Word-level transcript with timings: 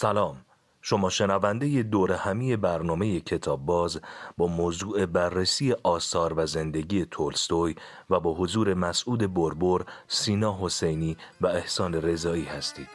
سلام. 0.00 0.36
شما 0.82 1.10
شنونده 1.10 1.82
دور 1.82 2.12
همی 2.12 2.56
برنامه 2.56 3.20
کتاب 3.20 3.66
باز 3.66 4.00
با 4.36 4.46
موضوع 4.46 5.06
بررسی 5.06 5.74
آثار 5.82 6.34
و 6.36 6.46
زندگی 6.46 7.04
تولستوی 7.04 7.74
و 8.10 8.20
با 8.20 8.34
حضور 8.34 8.74
مسعود 8.74 9.34
بربر، 9.34 9.84
سینا 10.08 10.58
حسینی 10.60 11.16
و 11.40 11.46
احسان 11.46 11.94
رضایی 11.94 12.44
هستید. 12.44 12.88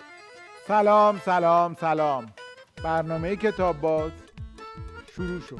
سلام 0.67 1.21
سلام 1.25 1.75
سلام. 1.79 2.33
برنامه 2.83 3.35
کتاب 3.35 3.81
باز 3.81 4.11
شروع 5.15 5.39
شد. 5.39 5.59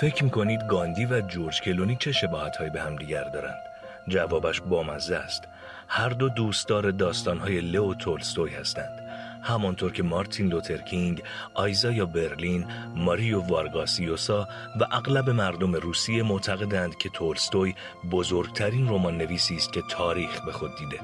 فکر 0.00 0.24
می‌کنید 0.24 0.66
گاندی 0.66 1.04
و 1.04 1.20
جورج 1.20 1.60
کلونی 1.60 1.96
چه 1.96 2.12
شباهتی 2.12 2.72
به 2.72 2.82
هم 2.82 2.96
دیگر 2.96 3.24
دارند؟ 3.24 3.62
جوابش 4.08 4.60
بامزه 4.60 5.16
است. 5.16 5.48
هر 5.88 6.08
دو 6.08 6.28
دوستدار 6.28 6.90
داستانهای 6.90 7.60
لئو 7.60 7.94
تولستوی 7.94 8.54
هستند. 8.54 9.02
همانطور 9.42 9.92
که 9.92 10.02
مارتین 10.02 10.48
لوترکینگ، 10.48 11.22
آیزایا 11.54 12.06
برلین، 12.06 12.66
ماریو 12.94 13.40
وارگاس 13.40 14.02
یوسا 14.02 14.48
و 14.80 14.86
اغلب 14.92 15.30
مردم 15.30 15.74
روسیه 15.74 16.22
معتقدند 16.22 16.98
که 16.98 17.08
تولستوی 17.08 17.74
بزرگترین 18.10 18.88
رمان 18.88 19.18
نویسی 19.18 19.56
است 19.56 19.72
که 19.72 19.82
تاریخ 19.90 20.40
به 20.40 20.52
خود 20.52 20.70
دیده. 20.78 21.00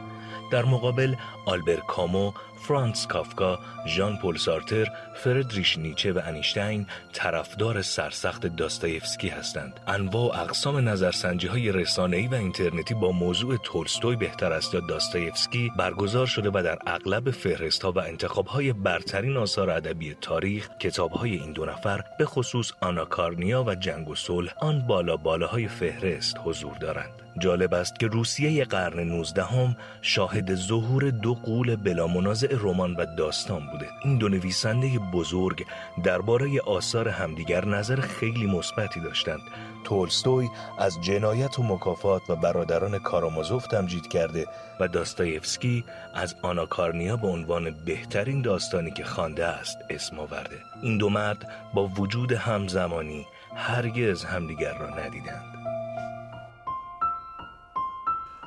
در 0.53 0.65
مقابل 0.65 1.15
آلبر 1.47 1.77
کامو 1.89 2.33
فرانتس 2.57 3.07
کافکا، 3.07 3.59
ژان 3.87 4.17
پل 4.17 4.37
سارتر، 4.37 4.87
فردریش 5.15 5.79
نیچه 5.79 6.13
و 6.13 6.21
انیشتین 6.25 6.87
طرفدار 7.13 7.83
سرسخت 7.83 8.47
داستایفسکی 8.47 9.29
هستند. 9.29 9.81
انواع 9.87 10.37
و 10.37 10.41
اقسام 10.41 10.89
نظرسنجی 10.89 11.47
های 11.47 11.73
رسانه‌ای 11.73 12.27
و 12.27 12.35
اینترنتی 12.35 12.95
با 12.95 13.13
موضوع 13.13 13.57
تولستوی 13.57 14.17
بهتر 14.17 14.53
است 14.53 14.75
یا 14.75 14.81
داستایفسکی 14.81 15.73
برگزار 15.79 16.27
شده 16.27 16.51
و 16.55 16.63
در 16.63 16.79
اغلب 16.87 17.31
فهرست 17.31 17.83
ها 17.83 17.93
و 17.93 17.99
انتخاب 17.99 18.47
های 18.47 18.73
برترین 18.73 19.37
آثار 19.37 19.71
ادبی 19.71 20.17
تاریخ 20.21 20.69
کتاب 20.79 21.11
های 21.11 21.37
این 21.37 21.53
دو 21.53 21.65
نفر 21.65 22.05
به 22.19 22.25
خصوص 22.25 22.73
آناکارنیا 22.81 23.65
و 23.65 23.75
جنگ 23.75 24.09
و 24.09 24.15
صلح 24.15 24.55
آن 24.61 24.87
بالا 24.87 25.17
بالاهای 25.17 25.69
فهرست 25.69 26.37
حضور 26.45 26.77
دارند. 26.77 27.23
جالب 27.39 27.75
است 27.75 27.99
که 27.99 28.07
روسیه 28.07 28.65
قرن 28.65 29.01
19 29.01 29.45
هم 29.45 29.77
شاهد 30.03 30.55
ظهور 30.55 31.11
دو 31.11 31.35
قول 31.35 31.77
بلا 31.77 32.07
رمان 32.47 32.97
و 32.97 33.07
داستان 33.17 33.67
بوده. 33.67 33.89
این 34.05 34.19
دو 34.19 34.29
نویسنده 34.29 34.99
بزرگ 34.99 35.67
درباره 36.05 36.61
آثار 36.61 37.09
همدیگر 37.09 37.65
نظر 37.65 38.01
خیلی 38.01 38.47
مثبتی 38.47 39.01
داشتند. 39.01 39.41
تولستوی 39.85 40.49
از 40.79 41.01
جنایت 41.01 41.59
و 41.59 41.63
مکافات 41.63 42.31
و 42.31 42.37
برادران 42.37 42.99
کارامازوف 42.99 43.67
تمجید 43.67 44.09
کرده 44.09 44.47
و 44.81 44.89
داستایفسکی 44.89 45.85
از 46.15 46.35
آناکارنیا 46.43 47.17
به 47.17 47.29
عنوان 47.29 47.75
بهترین 47.85 48.43
داستانی 48.43 48.91
که 48.91 49.05
خوانده 49.05 49.45
است 49.45 49.79
اسم 49.91 50.19
آورده. 50.19 50.59
این 50.83 50.99
دو 50.99 51.09
مرد 51.09 51.49
با 51.75 51.87
وجود 51.87 52.33
همزمانی 52.33 53.27
هرگز 53.57 54.25
همدیگر 54.25 54.79
را 54.79 54.89
ندیدند. 54.89 55.57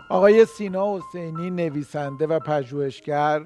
آقای 0.10 0.46
سینا 0.46 0.98
حسینی 0.98 1.50
نویسنده 1.50 2.28
و 2.28 2.40
پژوهشگر 2.40 3.46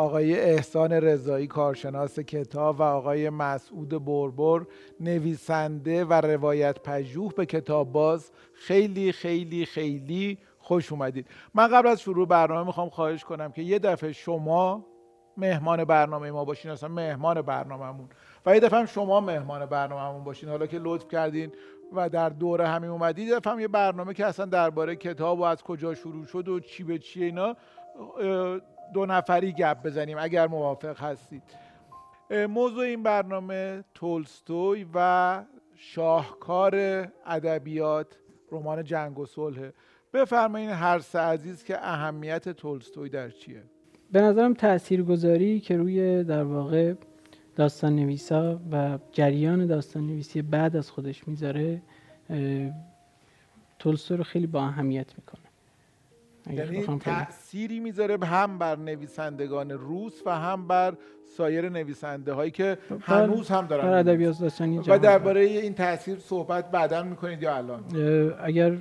آقای 0.00 0.40
احسان 0.40 0.92
رضایی 0.92 1.46
کارشناس 1.46 2.18
کتاب 2.18 2.80
و 2.80 2.82
آقای 2.82 3.30
مسعود 3.30 4.04
بربر 4.04 4.66
نویسنده 5.00 6.04
و 6.04 6.12
روایت 6.12 6.78
پژوه 6.78 7.32
به 7.36 7.46
کتاب 7.46 7.92
باز. 7.92 8.30
خیلی 8.54 9.12
خیلی 9.12 9.64
خیلی 9.64 10.38
خوش 10.58 10.92
اومدید. 10.92 11.26
من 11.54 11.68
قبل 11.68 11.88
از 11.88 12.00
شروع 12.00 12.28
برنامه 12.28 12.66
می‌خوام 12.66 12.88
خواهش 12.88 13.24
کنم 13.24 13.52
که 13.52 13.62
یه 13.62 13.78
دفعه 13.78 14.12
شما 14.12 14.86
مهمان 15.36 15.84
برنامه 15.84 16.30
ما 16.30 16.44
باشین 16.44 16.70
اصلا 16.70 16.88
مهمان 16.88 17.42
برنامهمون. 17.42 18.08
و 18.46 18.54
یه 18.54 18.60
دفعه 18.60 18.86
شما 18.86 19.20
مهمان 19.20 19.66
برنامهمون 19.66 20.24
باشین. 20.24 20.48
حالا 20.48 20.66
که 20.66 20.78
لطف 20.82 21.08
کردین 21.08 21.52
و 21.92 22.08
در 22.08 22.28
دوره 22.28 22.66
همین 22.66 22.90
اومدید 22.90 23.34
دفعه 23.34 23.60
یه 23.60 23.68
برنامه 23.68 24.14
که 24.14 24.26
اصلا 24.26 24.46
درباره 24.46 24.96
کتاب 24.96 25.40
و 25.40 25.42
از 25.42 25.62
کجا 25.62 25.94
شروع 25.94 26.26
شد 26.26 26.48
و 26.48 26.60
چی 26.60 26.84
به 26.84 26.98
چی 26.98 27.24
اینا 27.24 27.56
دو 28.94 29.06
نفری 29.06 29.52
گپ 29.52 29.82
بزنیم 29.82 30.18
اگر 30.20 30.46
موافق 30.46 31.00
هستید. 31.00 31.42
موضوع 32.48 32.84
این 32.84 33.02
برنامه 33.02 33.84
تولستوی 33.94 34.86
و 34.94 35.42
شاهکار 35.76 36.76
ادبیات 37.26 38.06
رمان 38.52 38.84
جنگ 38.84 39.18
و 39.18 39.26
صلح. 39.26 39.70
بفرمایید 40.14 40.70
هر 40.70 40.98
سه 40.98 41.18
عزیز 41.18 41.64
که 41.64 41.78
اهمیت 41.78 42.48
تولستوی 42.48 43.08
در 43.08 43.30
چیه؟ 43.30 43.62
به 44.12 44.20
نظرم 44.20 44.54
تاثیرگذاری 44.54 45.60
که 45.60 45.76
روی 45.76 46.24
در 46.24 46.42
واقع 46.42 46.94
داستان 47.56 47.96
نویسا 47.96 48.60
و 48.72 48.98
جریان 49.12 49.66
داستان 49.66 50.06
نویسی 50.06 50.42
بعد 50.42 50.76
از 50.76 50.90
خودش 50.90 51.28
می‌ذاره 51.28 51.82
تولستوی 53.78 54.16
رو 54.16 54.24
خیلی 54.24 54.46
با 54.46 54.62
اهمیت 54.62 55.18
می‌کنه. 55.18 55.49
یعنی 56.46 56.98
تأثیری 57.00 57.80
می‌ذاره 57.80 58.26
هم 58.26 58.58
بر 58.58 58.76
نویسندگان 58.76 59.70
روس 59.70 60.22
و 60.26 60.38
هم 60.38 60.68
بر 60.68 60.94
سایر 61.36 61.68
نویسنده 61.68 62.32
هایی 62.32 62.50
که 62.50 62.78
هنوز 63.00 63.48
هم 63.48 63.66
دارن 63.66 63.82
بر 63.82 63.98
ادبیات 63.98 64.40
داستانی 64.40 64.78
و 64.78 64.98
درباره 64.98 65.40
این 65.40 65.74
تاثیر 65.74 66.18
صحبت 66.18 66.70
بعدا 66.70 67.02
می‌کنید 67.02 67.42
یا 67.42 67.56
الان؟ 67.56 67.84
اگر 68.44 68.76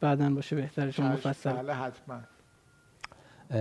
بعدا 0.00 0.30
باشه 0.30 0.56
بهتره 0.56 0.90
شما 0.90 1.08
مفصل. 1.08 1.52
بله 1.52 1.72
حتما. 1.72 2.20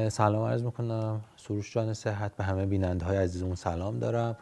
سلام 0.09 0.43
عرض 0.43 0.63
می‌کنم. 0.63 1.21
سروش 1.37 1.73
جان 1.73 1.93
صحت 1.93 2.35
به 2.35 2.43
همه 2.43 2.65
بیننده 2.65 3.05
های 3.05 3.17
عزیزمون 3.17 3.55
سلام 3.55 3.99
دارم. 3.99 4.37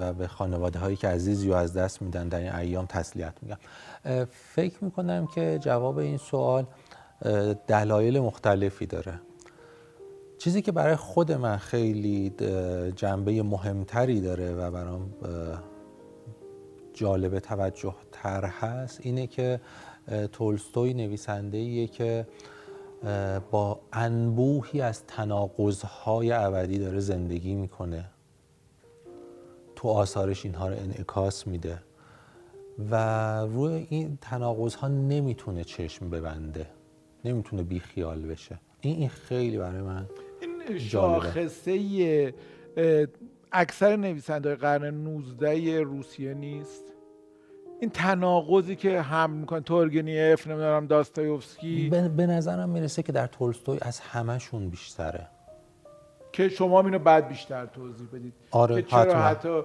و 0.00 0.12
به 0.12 0.26
خانواده 0.26 0.78
هایی 0.78 0.96
که 0.96 1.08
عزیزی 1.08 1.50
و 1.50 1.54
از 1.54 1.76
دست 1.76 2.02
میدن 2.02 2.28
در 2.28 2.38
این 2.38 2.54
ایام 2.54 2.86
تسلیت 2.86 3.32
میگم. 3.42 3.56
فکر 4.30 4.84
می‌کنم 4.84 5.26
که 5.26 5.58
جواب 5.62 5.98
این 5.98 6.16
سوال 6.16 6.66
دلایل 7.66 8.20
مختلفی 8.20 8.86
داره. 8.86 9.20
چیزی 10.38 10.62
که 10.62 10.72
برای 10.72 10.96
خود 10.96 11.32
من 11.32 11.56
خیلی 11.56 12.30
جنبه 12.96 13.42
مهمتری 13.42 14.20
داره 14.20 14.54
و 14.54 14.70
برام 14.70 15.10
جالب 16.94 17.38
توجه 17.38 17.94
تر 18.12 18.44
هست 18.44 19.00
اینه 19.02 19.26
که 19.26 19.60
تولستوی 20.32 20.94
نویسنده 20.94 21.86
که 21.86 22.26
با 23.50 23.80
انبوهی 23.92 24.80
از 24.80 25.02
تناقضهای 25.06 26.32
ابدی 26.32 26.78
داره 26.78 27.00
زندگی 27.00 27.54
می‌کنه. 27.54 28.04
تو 29.76 29.88
آثارش 29.88 30.44
اینها 30.44 30.68
رو 30.68 30.74
انعکاس 30.74 31.46
میده 31.46 31.82
و 32.90 33.40
روی 33.40 33.86
این 33.90 34.18
تناقض 34.20 34.84
نمی‌تونه 34.84 35.64
چشم 35.64 36.10
ببنده. 36.10 36.66
نمی‌تونه 37.24 37.62
بی 37.62 37.80
خیال 37.80 38.22
بشه. 38.22 38.60
این 38.80 38.96
این 38.96 39.08
خیلی 39.08 39.58
برای 39.58 39.82
من 39.82 40.06
این 40.40 40.78
شاخصه 40.78 42.34
اکثر 43.52 43.96
نویسنده 43.96 44.54
قرن 44.54 44.94
19 44.94 45.80
روسیه 45.80 46.34
نیست. 46.34 46.84
این 47.80 47.90
تناقضی 47.90 48.76
که 48.76 49.00
هم 49.00 49.30
می‌کنه 49.30 49.60
تورگنیف 49.60 50.46
نمی‌دونم 50.46 50.86
داستایوفسکی. 50.86 51.88
به 52.16 52.26
نظرم 52.26 52.68
می‌رسه 52.68 53.02
که 53.02 53.12
در 53.12 53.26
تولستوی 53.26 53.78
از 53.82 54.00
همشون 54.00 54.68
بیشتره. 54.68 55.28
که 56.38 56.48
شما 56.48 56.80
اینو 56.80 56.98
بعد 56.98 57.28
بیشتر 57.28 57.66
توضیح 57.66 58.06
بدید. 58.12 58.32
آره 58.50 58.82
که 58.82 58.82
چرا 58.82 59.22
حتی 59.22 59.62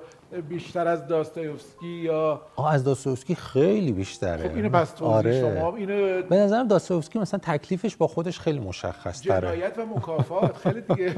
بیشتر 0.50 0.88
از 0.88 1.08
داستایوفسکی 1.08 1.88
یا 1.88 2.42
آه 2.56 2.74
از 2.74 2.84
داستایوفسکی 2.84 3.36
خیلی 3.36 3.92
بیشتره. 3.92 4.50
خب 4.50 4.56
اینو 4.56 4.70
پس 4.70 4.92
توضیح 4.92 5.16
آره. 5.16 5.42
شما 5.42 5.76
اینو 5.76 6.22
به 6.22 6.36
نظرم 6.36 6.68
داستایوفسکی 6.68 7.20
مثلا 7.20 7.40
تکلیفش 7.44 7.96
با 7.96 8.08
خودش 8.08 8.40
خیلی 8.40 8.60
مشخص 8.60 9.22
تره. 9.22 9.42
جنایت 9.42 9.78
و 9.78 9.86
مکافات 9.86 10.58
خیلی 10.58 10.82
دیگه. 10.82 11.16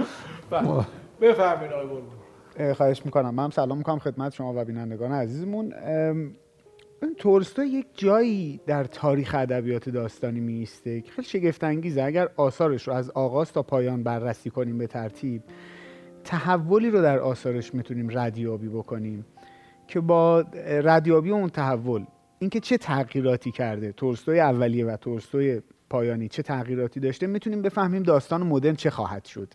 بله. 0.50 0.86
بفرمایید 1.20 1.72
آقای 1.72 2.74
خواهش 2.74 3.02
می‌کنم. 3.04 3.34
من 3.34 3.50
سلام 3.50 3.78
می‌کنم 3.78 3.98
خدمت 3.98 4.34
شما 4.34 4.52
و 4.56 4.64
بینندگان 4.64 5.12
عزیزمون. 5.12 5.74
تولستوی 7.16 7.68
یک 7.68 7.86
جایی 7.94 8.60
در 8.66 8.84
تاریخ 8.84 9.34
ادبیات 9.38 9.88
داستانی 9.88 10.40
میسته 10.40 11.00
که 11.00 11.12
خیلی 11.12 11.28
شگفت 11.28 11.64
انگیزه 11.64 12.02
اگر 12.02 12.28
آثارش 12.36 12.88
رو 12.88 12.94
از 12.94 13.10
آغاز 13.10 13.52
تا 13.52 13.62
پایان 13.62 14.02
بررسی 14.02 14.50
کنیم 14.50 14.78
به 14.78 14.86
ترتیب 14.86 15.42
تحولی 16.24 16.90
رو 16.90 17.02
در 17.02 17.18
آثارش 17.18 17.74
می‌تونیم 17.74 18.18
ردیابی 18.18 18.68
بکنیم 18.68 19.26
که 19.86 20.00
با 20.00 20.44
ردیابی 20.66 21.30
اون 21.30 21.48
تحول 21.48 22.04
اینکه 22.38 22.60
چه 22.60 22.78
تغییراتی 22.78 23.50
کرده 23.50 23.92
تولستوی 23.92 24.40
اولیه 24.40 24.86
و 24.86 24.96
تولستوی 24.96 25.62
پایانی 25.90 26.28
چه 26.28 26.42
تغییراتی 26.42 27.00
داشته 27.00 27.26
می‌تونیم 27.26 27.62
بفهمیم 27.62 28.02
داستان 28.02 28.42
مدرن 28.42 28.74
چه 28.74 28.90
خواهد 28.90 29.24
شد. 29.24 29.48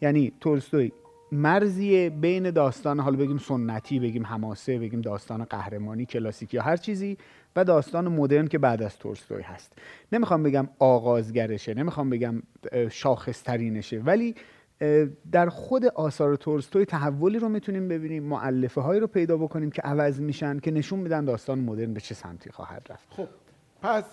یعنی 0.00 0.32
تولستوی 0.40 0.92
مرزی 1.32 2.10
بین 2.10 2.50
داستان 2.50 3.00
حالا 3.00 3.16
بگیم 3.16 3.38
سنتی 3.38 4.00
بگیم 4.00 4.26
حماسه 4.26 4.78
بگیم 4.78 5.00
داستان 5.00 5.44
قهرمانی 5.44 6.06
کلاسیک 6.06 6.54
یا 6.54 6.62
هر 6.62 6.76
چیزی 6.76 7.18
و 7.56 7.64
داستان 7.64 8.08
مدرن 8.08 8.46
که 8.46 8.58
بعد 8.58 8.82
از 8.82 8.98
تولستوی 8.98 9.42
هست. 9.42 9.72
نمی‌خوام 10.12 10.42
بگم 10.42 10.68
آغازگرشه 10.78 11.74
نمی‌خوام 11.74 12.10
بگم 12.10 12.42
شاخصترینشه 12.90 13.98
ولی 13.98 14.34
در 15.32 15.48
خود 15.48 15.84
آثار 15.84 16.36
تولستوی 16.36 16.84
تحولی 16.84 17.38
رو 17.38 17.48
می‌تونیم 17.48 17.88
ببینیم 17.88 18.22
معلفه 18.22 18.80
هایی 18.80 19.00
رو 19.00 19.06
پیدا 19.06 19.36
بکنیم 19.36 19.70
که 19.70 19.82
عوض 19.82 20.20
میشن 20.20 20.58
که 20.58 20.70
نشون 20.70 20.98
میدن 20.98 21.24
داستان 21.24 21.58
مدرن 21.58 21.94
به 21.94 22.00
چه 22.00 22.14
سمتی 22.14 22.50
خواهد 22.50 22.86
رفت. 22.90 23.06
خب 23.10 23.28
پس 23.84 24.04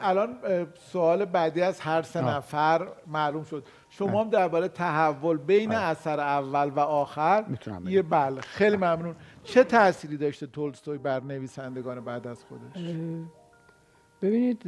الان 0.00 0.38
سوال 0.74 1.24
بعدی 1.24 1.62
از 1.62 1.80
هر 1.80 2.02
سه 2.02 2.24
نفر 2.24 2.88
معلوم 3.06 3.44
شد. 3.44 3.64
شما 3.90 4.20
هم 4.20 4.30
درباره 4.30 4.68
تحول 4.68 5.36
بین 5.36 5.72
آه. 5.72 5.82
اثر 5.82 6.20
اول 6.20 6.68
و 6.68 6.80
آخر 6.80 7.44
می‌تونم 7.48 7.88
یه 7.88 8.02
بله 8.02 8.40
خیلی 8.40 8.76
ممنون. 8.76 9.14
چه 9.44 9.64
تأثیری 9.64 10.16
داشته 10.16 10.46
تولستوی 10.46 10.98
بر 10.98 11.22
نویسندگان 11.22 12.00
بعد 12.00 12.26
از 12.26 12.44
خودش؟ 12.44 12.94
ببینید 14.22 14.62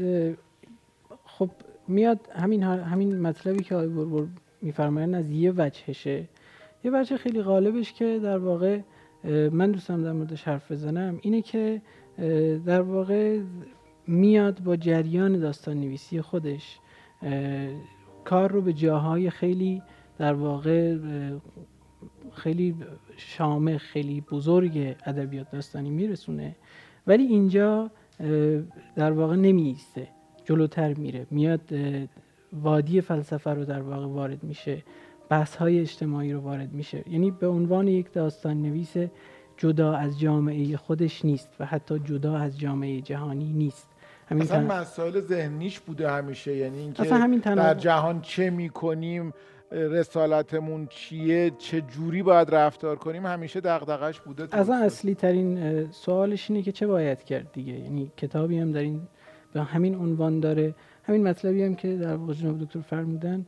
خب 1.25 1.50
میاد 1.88 2.20
همین 2.34 2.62
همین 2.62 3.20
مطلبی 3.20 3.64
که 3.64 3.75
آقای 3.75 3.88
بربر 3.88 4.26
میفرمایند 4.62 5.14
از 5.14 5.31
یه 5.31 5.52
وجهشه. 5.56 6.28
یه 6.84 6.90
وجه 6.94 7.16
خیلی 7.16 7.43
غالبش 7.43 7.93
که 7.93 8.20
در 8.22 8.38
واقع 8.38 8.81
من 9.52 9.70
دوستم 9.70 10.02
در 10.05 10.12
موردش 10.12 10.49
حرف 10.49 10.72
بزنم 10.72 11.19
اینه 11.22 11.43
که 11.43 11.82
در 12.66 12.81
واقع 12.81 13.40
میاد 14.08 14.60
با 14.60 14.76
جریان 14.76 15.38
داستان 15.38 15.81
نویسی 15.81 16.20
خودش 16.20 16.78
کار 18.25 18.52
رو 18.52 18.62
به 18.62 18.72
جاهای 18.72 19.31
خیلی 19.31 19.82
در 20.19 20.34
واقع 20.34 20.96
خیلی 22.32 22.75
شامه 23.16 23.78
خیلی 23.78 24.20
بزرگ 24.20 24.96
ادبیات 25.06 25.50
داستانی 25.50 25.90
میرسونه. 25.90 26.56
ولی 27.06 27.22
اینجا 27.22 27.90
در 28.96 29.12
واقع 29.12 29.37
نمیسته 29.37 30.08
جلوتر 30.44 30.94
میره. 30.94 31.26
میاد 31.31 31.60
وادی 32.52 33.00
فلسفه 33.00 33.50
رو 33.50 33.64
در 33.64 33.82
واقع 33.82 34.06
وارد 34.06 34.44
میشه. 34.44 34.82
بحث 35.28 35.56
های 35.56 35.81
اجتماعی 35.81 36.32
رو 36.32 36.40
وارد 36.40 36.72
میشه. 36.72 37.05
یعنی 37.10 37.31
به 37.31 37.49
عنوان 37.49 37.88
یک 37.88 38.12
داستان 38.12 38.62
نویس 38.62 38.94
جدا 39.56 39.93
از 39.93 40.20
جامعه 40.20 40.76
خودش 40.76 41.25
نیست 41.25 41.56
و 41.60 41.64
حتی 41.66 41.99
جدا 41.99 42.37
از 42.37 42.58
جامعه 42.58 43.00
جهانی 43.00 43.52
نیست. 43.52 43.88
همین 44.30 44.42
اصلا 44.42 44.58
تن... 44.58 44.80
مسائل 44.80 45.20
ذهنیش 45.20 45.80
بوده 45.80 46.10
همیشه. 46.10 46.56
یعنی 46.56 46.78
اینکه 46.78 47.14
همین 47.14 47.40
در 47.40 47.75
جهان 47.75 48.20
چه 48.20 48.50
می‌کنیم 48.50 49.32
رسالتمون 49.72 50.86
چیه 50.86 51.52
چه 51.58 51.80
جوری 51.80 52.22
باید 52.22 52.54
رفتار 52.54 52.96
کنیم 52.96 53.26
همیشه 53.26 53.60
دغدغش 53.60 54.20
بوده 54.20 54.48
از 54.52 54.70
اصلی 54.70 55.14
ترین 55.14 55.86
سوالش 55.90 56.50
اینه 56.50 56.62
که 56.62 56.72
چه 56.72 56.86
باید 56.86 57.22
کرد 57.22 57.52
دیگه. 57.52 57.72
یعنی 57.72 58.12
کتابی 58.16 58.58
هم 58.58 58.72
در 58.72 58.80
این 58.80 59.00
به 59.52 59.62
همین 59.62 59.94
عنوان 59.94 60.40
داره. 60.40 60.74
همین 61.02 61.28
مطلبی 61.28 61.62
هم 61.62 61.74
که 61.74 61.96
در 61.96 62.16
واقع 62.16 62.32
جناب 62.32 62.58
دکتر 62.58 62.81
فرمودن 62.81 63.46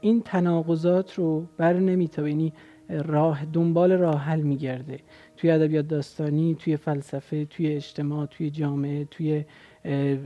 این 0.00 0.22
تناقضات 0.22 1.14
رو 1.14 1.46
بر 1.56 1.72
نمیتابه. 1.72 2.30
یعنی 2.30 2.52
راه 2.88 3.44
دنبال 3.44 3.92
راه 3.92 4.20
حل 4.20 4.40
میگرده. 4.40 4.98
توی 5.36 5.50
ادبیات 5.50 5.88
داستانی 5.88 6.54
توی 6.54 6.76
فلسفه 6.76 7.44
توی 7.44 7.66
اجتماع 7.66 8.26
توی 8.26 8.50
جامعه 8.50 9.04
توی 9.04 9.44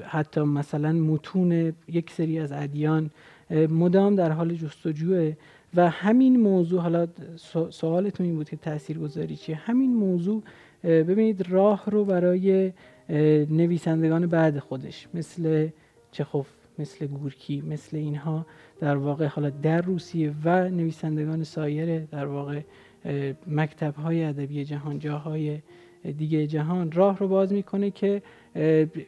حتی 0.04 0.40
مثلا 0.40 0.92
متون 0.92 1.72
یک 1.88 2.10
سری 2.10 2.38
از 2.38 2.52
ادیان 2.52 3.10
مدام 3.50 4.16
در 4.16 4.32
حال 4.32 4.54
جستجوه. 4.54 5.32
و 5.76 5.90
همین 5.90 6.40
موضوع 6.40 6.80
حالا 6.80 7.06
سوالتون 7.70 8.26
این 8.26 8.34
بود 8.34 8.48
که 8.48 8.56
تأثیر 8.56 8.98
گذاری 8.98 9.36
چیه؟ 9.36 9.56
همین 9.56 9.94
موضوع 9.94 10.42
ببینید 10.84 11.50
راه 11.50 11.84
رو 11.86 12.04
برای 12.04 12.72
نویسندگان 13.50 14.26
بعد 14.26 14.58
خودش 14.58 15.08
مثل 15.14 15.68
چخوف 16.12 16.46
مثل 16.78 17.06
گورکی 17.06 17.60
مثل 17.60 17.96
اینها 17.96 18.46
در 18.80 18.96
واقع 18.96 19.26
حالا 19.26 19.50
در 19.50 19.80
روسیه 19.80 20.34
و 20.44 20.68
نویسندگان 20.68 21.44
سایر 21.44 22.00
در 22.00 22.26
واقع 22.26 22.60
مکتب 23.46 23.94
های 23.94 24.24
ادبی 24.24 24.64
جهان 24.64 24.98
جاهای 24.98 25.58
دیگه 26.12 26.46
جهان 26.46 26.92
راه 26.92 27.18
رو 27.18 27.28
باز 27.28 27.52
می‌کنه 27.52 27.90
که 27.90 28.22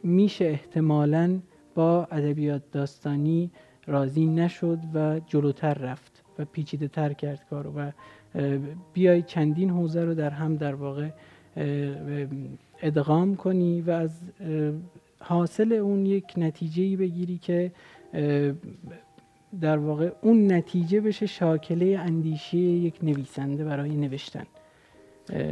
میشه 0.03 0.45
احتمالا 0.45 1.39
با 1.75 2.07
ادبیات 2.11 2.61
داستانی 2.71 3.51
راضی 3.87 4.25
نشد 4.25 4.79
و 4.93 5.19
جلوتر 5.19 5.73
رفت 5.73 6.23
و 6.39 6.45
پیچیده 6.45 6.87
تر 6.87 7.13
کرد 7.13 7.45
کارو 7.49 7.73
و 7.73 7.91
بیای 8.93 9.21
چندین 9.21 9.69
حوزه 9.69 10.05
رو 10.05 10.13
در 10.13 10.29
هم 10.29 10.55
در 10.55 10.75
واقع 10.75 11.09
ادغام 12.81 13.35
کنی 13.35 13.81
و 13.81 13.91
از 13.91 14.21
حاصل 15.19 15.73
اون 15.73 16.05
یک 16.05 16.33
نتیجه 16.37 16.97
بگیری 16.97 17.37
که 17.37 17.71
در 19.61 19.77
واقع 19.77 20.11
اون 20.21 20.51
نتیجه 20.51 21.01
بشه 21.01 21.25
شاکله 21.25 21.99
اندیشه 21.99 22.57
یک 22.57 23.03
نویسنده 23.03 23.63
برای 23.63 23.97
نوشتن. 23.97 24.45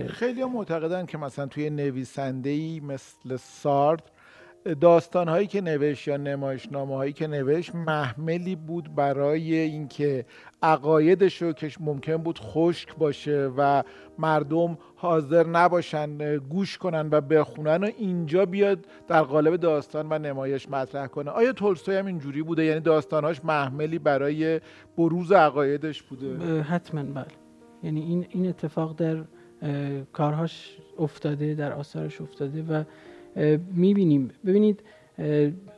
خیلی 0.08 0.42
ها 0.42 0.48
معتقدن 0.48 1.06
که 1.06 1.18
مثلا 1.18 1.46
توی 1.46 1.70
نویسنده 1.70 2.50
ای 2.50 2.80
مثل 2.80 3.36
سارت 3.36 4.04
داستان 4.82 5.28
هایی 5.28 5.48
که 5.48 5.62
نوشت 5.62 6.08
یا 6.08 6.18
نمایشنامه 6.18 6.96
هایی 6.96 7.14
که 7.14 7.28
نوشت 7.28 7.76
محملی 7.76 8.56
بود 8.56 8.96
برای 8.96 9.56
اینکه 9.56 10.26
عقایدش 10.64 11.42
رو 11.42 11.54
که 11.54 11.72
ممکن 11.80 12.18
بود 12.18 12.40
خشک 12.40 12.96
باشه 12.96 13.52
و 13.58 13.84
مردم 14.20 14.78
حاضر 14.96 15.48
نباشن 15.48 16.38
گوش 16.38 16.78
کنن 16.78 17.10
و 17.12 17.22
بخونن 17.22 17.84
و 17.84 17.90
اینجا 17.98 18.46
بیاد 18.46 18.86
در 19.08 19.22
قالب 19.22 19.56
داستان 19.56 20.08
و 20.10 20.20
نمایش 20.20 20.70
مطرح 20.70 21.08
کنه. 21.08 21.32
آیا 21.32 21.54
تولستوی 21.54 21.96
هم 21.96 22.06
اینجوری 22.06 22.44
بوده؟ 22.44 22.66
یعنی 22.66 22.80
داستانهاش 22.80 23.46
محملی 23.46 24.00
برای 24.00 24.62
بروز 24.98 25.32
عقایدش 25.32 26.04
بوده؟ 26.04 26.62
حتما 26.62 27.04
بله. 27.04 27.26
یعنی 27.84 28.02
این 28.02 28.28
این 28.30 28.48
اتفاق 28.48 28.96
در 28.96 29.24
کارهاش 30.14 30.78
افتاده 31.00 31.54
در 31.54 31.74
آثارش 31.74 32.22
افتاده 32.22 32.64
و 32.64 32.84
می‌بینیم. 33.74 34.32
ببینید 34.46 34.84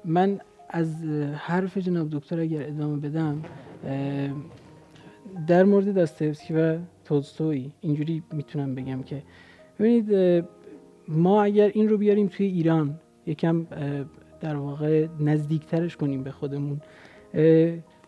من 0.06 0.40
از 0.70 1.04
حرف 1.36 1.78
جناب 1.78 2.10
دکتر 2.10 2.40
اگر 2.40 2.68
ادامه 2.68 2.98
بدم 2.98 3.44
در 5.48 5.64
مورد 5.64 5.96
داستایوسکی 5.96 6.54
و 6.54 6.78
تولستوی 7.06 7.72
اینجوری 7.82 8.24
می‌تونم 8.34 8.76
بگم 8.76 9.04
که 9.04 9.24
ببینید 9.80 10.46
ما 11.08 11.44
اگر 11.44 11.72
این 11.74 11.90
رو 11.90 11.98
بیاریم 11.98 12.28
توی 12.28 12.46
ایران 12.46 13.00
یکم 13.26 13.66
در 14.42 14.56
واقع 14.56 15.08
نزدیکترش 15.20 15.98
کنیم 15.98 16.24
به 16.24 16.32
خودمون 16.32 16.82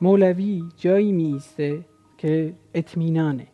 مولوی 0.02 0.64
جایی 0.78 1.12
میسته 1.12 1.86
که 2.18 2.54
اطمینانه 2.74 3.48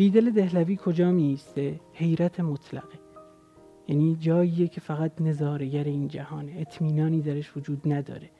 بیدل 0.00 0.30
دهلوی 0.30 0.76
کجا 0.76 1.10
میسته 1.12 1.80
حیرت 1.92 2.40
مطلقه. 2.40 2.98
یعنی 3.88 4.16
جاییه 4.20 4.68
که 4.68 4.80
فقط 4.80 5.20
نظارگر 5.20 5.84
این 5.84 6.08
جهانه. 6.08 6.52
اطمینانی 6.58 7.20
درش 7.20 7.56
وجود 7.56 7.92
نداره. 7.92 8.30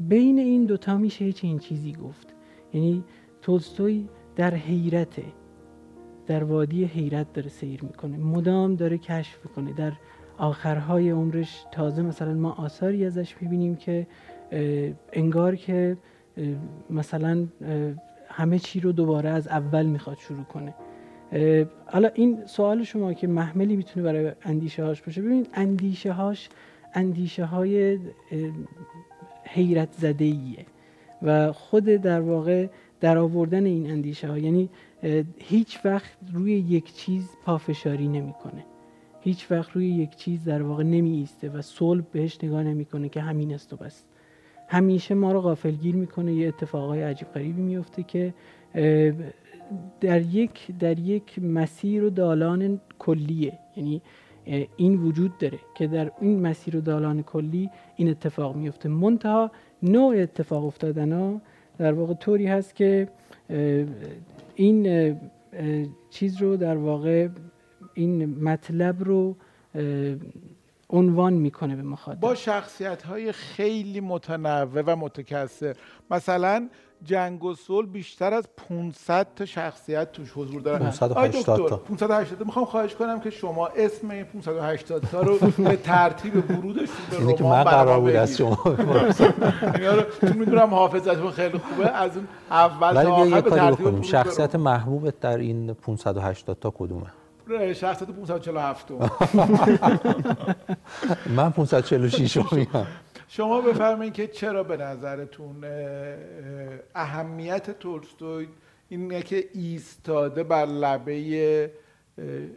بین 0.00 0.38
این 0.38 0.64
دوتا 0.64 0.96
میشه 0.96 1.34
این 1.42 1.58
چیزی 1.58 1.92
گفت. 1.92 2.34
یعنی 2.74 3.04
تولستوی 3.42 4.08
در 4.36 4.54
حیرته. 4.54 5.24
در 6.26 6.44
وادی 6.44 6.84
حیرت 6.84 7.32
داره 7.32 7.48
سیر 7.48 7.84
می‌کنه. 7.84 8.16
مدام 8.16 8.74
داره 8.74 8.98
کشف 8.98 9.38
می‌کنه. 9.44 9.72
در 9.72 9.92
آخرهای 10.38 11.10
عمرش 11.10 11.64
تازه 11.72 12.02
مثلا 12.02 12.34
ما 12.34 12.52
آثاری 12.52 13.04
ازش 13.04 13.36
می‌بینیم 13.40 13.76
که 13.76 14.06
انگار 15.12 15.56
که 15.56 15.96
مثلا 16.90 17.46
همه 18.38 18.58
چی 18.58 18.80
رو 18.80 18.92
دوباره 18.92 19.30
از 19.30 19.48
اول 19.48 19.86
می‌خواد 19.86 20.18
شروع 20.18 20.44
کنه. 20.44 20.74
حالا 21.86 22.08
این 22.14 22.46
سوال 22.46 22.82
شما 22.82 23.12
که 23.12 23.26
محملی 23.26 23.76
می‌تونه 23.76 24.04
برای 24.04 24.32
اندیشه 24.42 24.84
هاش 24.84 25.02
باشه. 25.02 25.22
ببینید 25.22 25.50
اندیشه 25.54 26.12
هاش 26.12 26.48
اندیشه 26.94 27.44
های 27.44 27.98
حیرت 29.44 29.92
زده 29.92 30.24
ایه 30.24 30.66
و 31.22 31.52
خود 31.52 31.84
در 31.84 32.20
واقع 32.20 32.66
در 33.00 33.18
آوردن 33.18 33.66
این 33.66 33.90
اندیشه 33.90 34.28
ها 34.28 34.38
یعنی 34.38 34.68
هیچ 35.38 35.78
وقت 35.84 36.10
روی 36.32 36.52
یک 36.52 36.94
چیز 36.94 37.36
پافشاری 37.44 38.08
نمی‌کنه. 38.08 38.64
هیچ 39.20 39.50
وقت 39.50 39.70
روی 39.70 39.86
یک 39.86 40.16
چیز 40.16 40.44
در 40.44 40.62
واقع 40.62 40.82
نمی 40.82 41.10
ایسته 41.10 41.50
و 41.50 41.62
صلب 41.62 42.10
بهش 42.12 42.38
نگاه 42.42 42.62
نمی‌کنه 42.62 43.08
که 43.08 43.20
همین 43.20 43.54
است 43.54 43.72
و 43.72 43.76
بس. 43.76 44.04
همیشه 44.68 45.14
ما 45.14 45.32
رو 45.32 45.40
غافلگیر 45.40 45.96
می‌کنه 45.96 46.34
یه 46.34 46.48
اتفاقای 46.48 47.02
عجیب 47.02 47.28
غریبی 47.28 47.62
میفته 47.62 48.02
که 48.02 48.34
در 50.00 50.20
یک 50.20 50.78
در 50.78 50.98
یک 50.98 51.38
مسیر 51.38 52.04
و 52.04 52.10
دالان 52.10 52.80
کلیه 52.98 53.58
یعنی 53.76 54.02
این 54.76 54.96
وجود 54.96 55.38
داره 55.38 55.58
که 55.74 55.86
در 55.86 56.12
این 56.20 56.40
مسیر 56.40 56.76
و 56.76 56.80
دالان 56.80 57.22
کلی 57.22 57.70
این 57.96 58.10
اتفاق 58.10 58.56
میفته 58.56 58.88
منتها 58.88 59.50
نوع 59.82 60.22
اتفاق 60.22 60.64
افتادن 60.64 61.12
ها 61.12 61.40
در 61.78 61.92
واقع 61.92 62.14
طوری 62.14 62.46
هست 62.46 62.74
که 62.74 63.08
این 64.54 65.16
چیز 66.10 66.42
رو 66.42 66.56
در 66.56 66.76
واقع 66.76 67.28
این 67.94 68.42
مطلب 68.44 69.04
رو 69.04 69.36
عنوان 70.90 71.32
می‌کنه 71.32 71.76
به 71.76 71.82
مخاطب. 71.82 72.20
با 72.20 72.34
شخصیت 72.34 73.02
های 73.02 73.32
خیلی 73.32 74.00
متنوع 74.00 74.82
و 74.86 74.96
متکثر. 74.96 75.76
مثلا 76.10 76.68
جنگ 77.04 77.44
و 77.44 77.54
صلح 77.54 77.86
بیشتر 77.86 78.34
از 78.34 78.48
500 78.68 79.26
تا 79.36 79.44
شخصیت 79.44 80.12
توش 80.12 80.32
حضور 80.34 80.60
داره. 80.60 80.78
580 80.78 81.68
تا. 81.68 81.76
580 81.76 82.46
می‌خوام 82.46 82.64
خواهش 82.64 82.94
کنم 82.94 83.20
که 83.20 83.30
شما 83.30 83.66
اسم 83.66 84.10
این 84.10 84.24
580 84.24 85.02
تا 85.02 85.22
رو 85.22 85.38
به 85.38 85.76
ترتیب 85.76 86.50
ورودش 86.50 86.88
به 87.10 87.18
رمان 87.18 87.34
که 87.34 87.44
من 87.44 87.64
قرار 87.64 88.00
بود 88.00 88.10
از 88.10 88.36
شما 88.36 88.58
چون 90.20 90.36
می‌دونم 90.36 90.74
حافظتون 90.74 91.30
خیلی 91.30 91.58
خوبه 91.58 91.88
از 91.88 92.16
اون 92.16 92.28
اول 92.50 93.02
تا 93.02 93.12
آخر 93.12 93.40
به 93.40 93.50
ترتیب 93.50 94.02
شخصیت 94.02 94.54
محبوبت 94.54 95.20
در 95.20 95.38
این 95.38 95.72
580 95.72 96.58
تا 96.60 96.70
کدومه؟ 96.78 97.06
شخصیت 97.74 98.10
547 98.10 98.90
من 101.36 101.50
546 101.50 102.52
میگم. 102.52 102.86
شما 103.28 103.60
بفرمایید 103.60 104.12
که 104.14 104.26
چرا 104.26 104.62
به 104.62 104.76
نظرتون 104.76 105.64
اهمیت 106.94 107.78
تولستوی 107.78 108.48
اینه 108.88 109.22
که 109.22 109.48
ایستاده 109.54 110.42
بر 110.42 110.66
لبه 110.66 111.70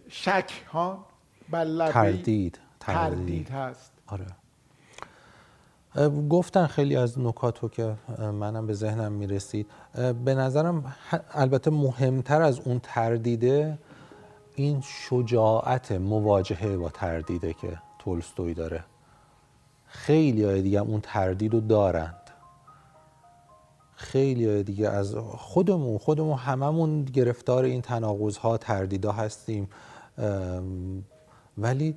شک 0.10 0.51
ها؟ 0.71 1.05
بر 1.50 1.63
لبه 1.63 1.91
تردید 1.91 2.60
تردید 2.79 3.50
هست. 3.50 3.91
آره. 4.07 4.25
گفتن 6.29 6.67
خیلی 6.67 6.95
از 6.95 7.19
نکاتو 7.19 7.69
که 7.69 7.93
منم 8.19 8.67
به 8.67 8.74
ذهنم 8.74 9.12
می‌رسید. 9.12 9.67
به 10.25 10.36
نظرم 10.36 10.95
البته 11.33 11.71
مهمتر 11.71 12.41
از 12.41 12.60
اون 12.60 12.79
تردیده 12.83 13.77
این 14.61 14.81
شجاعت 14.81 15.91
مواجهه 15.91 16.77
با 16.77 16.89
تردیده 16.89 17.53
که 17.53 17.77
تولستوی 17.99 18.53
داره. 18.53 18.83
خیلی 19.85 20.43
های 20.43 20.61
دیگه 20.61 20.79
اون 20.79 21.01
تردید 21.01 21.53
رو 21.53 21.59
دارند. 21.59 22.29
خیلی 23.95 24.45
های 24.45 24.63
دیگه 24.63 24.89
از 24.89 25.15
خودمون 25.15 25.97
خودمون 25.97 26.37
هممون 26.37 27.05
گرفتار 27.05 27.63
این 27.63 27.81
تناقض 27.81 28.37
ها 28.37 28.57
تردیدا 28.57 29.11
هستیم 29.11 29.69
ولی 31.57 31.95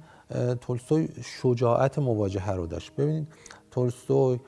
تولستوی 0.60 1.08
شجاعت 1.24 1.98
مواجهه 1.98 2.50
رو 2.50 2.66
داشت. 2.66 2.92
ببینید 2.94 3.28
تولستوی 3.70 4.40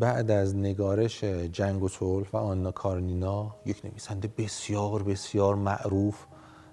بعد 0.00 0.30
از 0.30 0.56
نگارش 0.56 1.24
جنگ 1.24 1.82
و 1.82 1.88
صلح 1.88 2.26
و 2.32 2.36
آنا 2.36 2.70
کارنینا 2.70 3.54
یک 3.66 3.84
نویسنده 3.84 4.30
بسیار 4.38 5.02
بسیار 5.02 5.54
معروف 5.54 6.26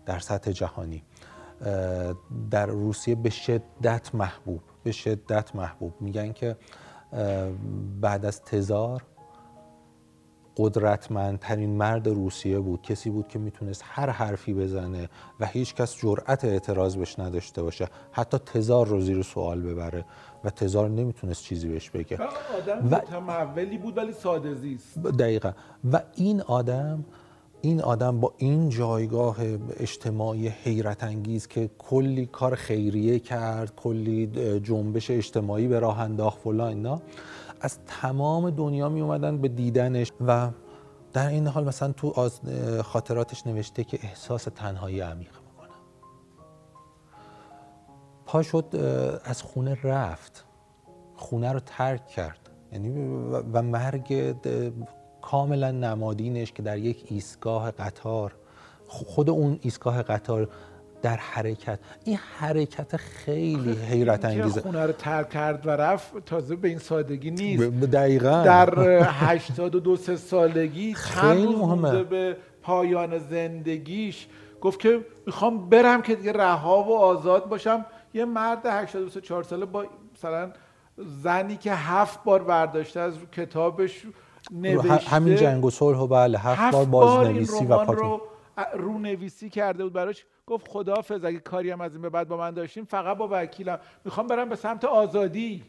در 0.05 0.19
سطح 0.19 0.51
جهانی. 0.51 1.03
در 2.51 2.65
روسیه 2.65 3.15
به 3.15 3.29
شدت 3.29 4.15
محبوب 4.15 4.61
به 4.83 4.91
شدت 4.91 5.55
محبوب. 5.55 5.93
میگن 5.99 6.33
که 6.33 6.57
بعد 8.01 8.25
از 8.25 8.41
تزار 8.41 9.03
قدرتمندترین 10.57 11.69
مرد 11.69 12.07
روسیه 12.07 12.59
بود. 12.59 12.81
کسی 12.81 13.09
بود 13.09 13.27
که 13.27 13.39
می‌تونست 13.39 13.81
هر 13.85 14.09
حرفی 14.09 14.53
بزنه 14.53 15.09
و 15.39 15.45
هیچ 15.45 15.75
کس 15.75 15.97
جرأت 15.97 16.45
اعتراض 16.45 16.97
بهش 16.97 17.19
نداشته 17.19 17.63
باشه. 17.63 17.87
حتی 18.11 18.37
تزار 18.37 18.87
رو 18.87 19.01
زیر 19.01 19.21
سوال 19.21 19.61
ببره 19.61 20.05
و 20.43 20.49
تزار 20.49 20.89
نمی‌تونست 20.89 21.43
چیزی 21.43 21.67
بهش 21.67 21.89
بگه. 21.89 22.17
آدم 22.57 23.29
و... 23.29 23.77
بود 23.77 23.97
ولی 23.97 24.13
ساده 24.13 24.53
زیست. 24.53 24.99
دقیقا. 24.99 25.51
و 25.91 26.01
این 26.15 26.41
آدم 26.41 27.05
این 27.65 27.81
آدم 27.81 28.19
با 28.19 28.33
این 28.37 28.69
جایگاه 28.69 29.37
اجتماعی 29.79 30.47
حیرت 30.47 31.03
انگیز 31.03 31.47
که 31.47 31.69
کلی 31.77 32.25
کار 32.25 32.55
خیریه 32.55 33.19
کرد 33.19 33.75
کلی 33.75 34.27
جنبش 34.59 35.11
اجتماعی 35.11 35.67
به 35.67 35.79
راه 35.79 35.99
انداخت 35.99 36.39
فلان 36.39 36.67
اینا 36.67 37.01
از 37.61 37.79
تمام 37.85 38.49
دنیا 38.49 38.89
می 38.89 39.01
اومدن 39.01 39.37
به 39.37 39.47
دیدنش 39.47 40.11
و 40.27 40.49
در 41.13 41.27
این 41.27 41.47
حال 41.47 41.63
مثلا 41.63 41.91
تو 41.91 42.19
از 42.19 42.41
خاطراتش 42.83 43.47
نوشته 43.47 43.83
که 43.83 43.99
احساس 44.03 44.43
تنهایی 44.43 44.99
عمیق 44.99 45.31
می‌کنه. 45.47 45.75
پا 48.25 48.41
شد 48.41 48.65
از 49.23 49.41
خونه 49.41 49.77
رفت. 49.83 50.45
خونه 51.15 51.51
رو 51.51 51.59
ترک 51.59 52.07
کرد. 52.07 52.49
یعنی 52.71 52.89
و 53.53 53.61
مرگ 53.61 54.35
کاملا 55.23 55.71
نمادینش 55.71 56.51
که 56.51 56.63
در 56.63 56.77
یک 56.77 57.03
ایستگاه 57.07 57.71
قطار 57.71 58.31
خود 58.87 59.29
اون 59.29 59.59
ایستگاه 59.61 60.03
قطار 60.03 60.49
در 61.01 61.15
حرکت. 61.15 61.79
این 62.05 62.19
حرکت 62.37 62.97
خیلی 62.97 63.73
حیرت 63.73 64.25
انگیزه. 64.25 64.61
خونه 64.61 64.85
رو 64.85 64.91
ترک 64.91 65.29
کرد 65.29 65.67
و 65.67 65.69
رفت 65.69 66.25
تازه 66.25 66.55
به 66.55 66.67
این 66.67 66.77
سادگی 66.77 67.31
نیست. 67.31 67.63
دقیقا. 67.63 68.43
در 68.43 68.79
82 69.03 69.95
سه 69.95 70.15
سالگی 70.15 70.93
خیلی 70.93 71.55
مهمه. 71.55 72.03
به 72.03 72.37
پایان 72.61 73.19
زندگیش. 73.19 74.27
گفت 74.61 74.79
که 74.79 75.05
می‌خوام 75.25 75.69
برم 75.69 76.01
که 76.01 76.15
دیگه 76.15 76.33
رها 76.33 76.83
و 76.83 76.97
آزاد 76.97 77.49
باشم. 77.49 77.85
یه 78.13 78.25
مرد 78.25 78.65
83 78.65 79.21
4 79.21 79.43
ساله 79.43 79.65
با 79.65 79.85
مثلا 80.15 80.51
زنی 81.23 81.57
که 81.57 81.73
هفت 81.73 82.23
بار 82.23 82.43
برداشته 82.43 82.99
از 82.99 83.13
کتابش 83.31 84.05
نوشته 84.51 85.09
همین 85.09 85.35
جنگ 85.35 85.65
و 85.65 85.69
صلح 85.69 85.97
و 85.97 86.07
بله 86.07 86.39
هفت, 86.39 86.75
بار 86.75 86.85
بازنویسی 86.85 87.65
و 87.65 87.77
پاک 87.77 87.97
رو 87.97 88.21
رو 88.73 88.99
نویسی 88.99 89.49
کرده 89.49 89.83
بود 89.83 89.93
براش. 89.93 90.25
گفت 90.47 90.67
خدافظ 90.67 91.25
اگه 91.25 91.39
کاری 91.39 91.71
هم 91.71 91.81
از 91.81 91.93
این 91.93 92.01
به 92.01 92.09
بعد 92.09 92.27
با 92.27 92.37
من 92.37 92.51
داشتیم 92.51 92.85
فقط 92.85 93.17
با 93.17 93.29
وکیلم. 93.31 93.79
می‌خوام 94.05 94.27
برم 94.27 94.49
به 94.49 94.55
سمت 94.55 94.85
آزادی. 94.85 95.63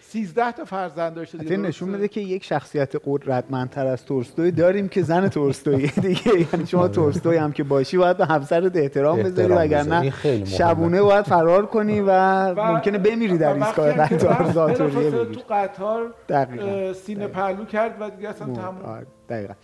سیزده 0.00 0.52
تا 0.52 0.64
فرزند 0.64 1.14
داشته 1.14 1.38
دیگه 1.38 1.56
نشون 1.56 1.88
میده 1.88 2.08
که 2.08 2.20
یک 2.20 2.44
شخصیت 2.44 2.92
قدرتمندتر 3.06 3.86
از 3.86 4.04
تورستوی 4.04 4.50
داریم 4.50 4.88
که 4.88 5.02
زن 5.02 5.28
تورستوی 5.28 5.86
دیگه. 6.02 6.46
یعنی 6.52 6.66
شما 6.66 6.88
تورستوی 6.88 7.36
هم 7.36 7.52
که 7.52 7.64
باشی 7.64 7.96
باید 7.96 8.16
به 8.16 8.26
همسرت 8.26 8.76
احترام 8.76 9.22
بذاری 9.22 9.52
وگرنه 9.52 10.12
شبونه 10.44 11.02
باید 11.02 11.24
فرار 11.24 11.66
کنی 11.66 12.00
و, 12.00 12.10
ممکنه 12.54 12.98
بمیری 12.98 13.38
در 13.38 13.54
ایستگاه 13.54 13.92
قطار 13.92 14.52
ذاتوریه 14.52 15.10
تو 15.10 15.40
قطار 15.50 16.14
سینه 16.94 17.26
پهلو 17.26 17.64
کرد 17.64 17.96
و 18.00 18.10
دیگه 18.10 18.28
اصلا 18.28 18.46
تموم 18.46 19.06
دقیقا. 19.28 19.54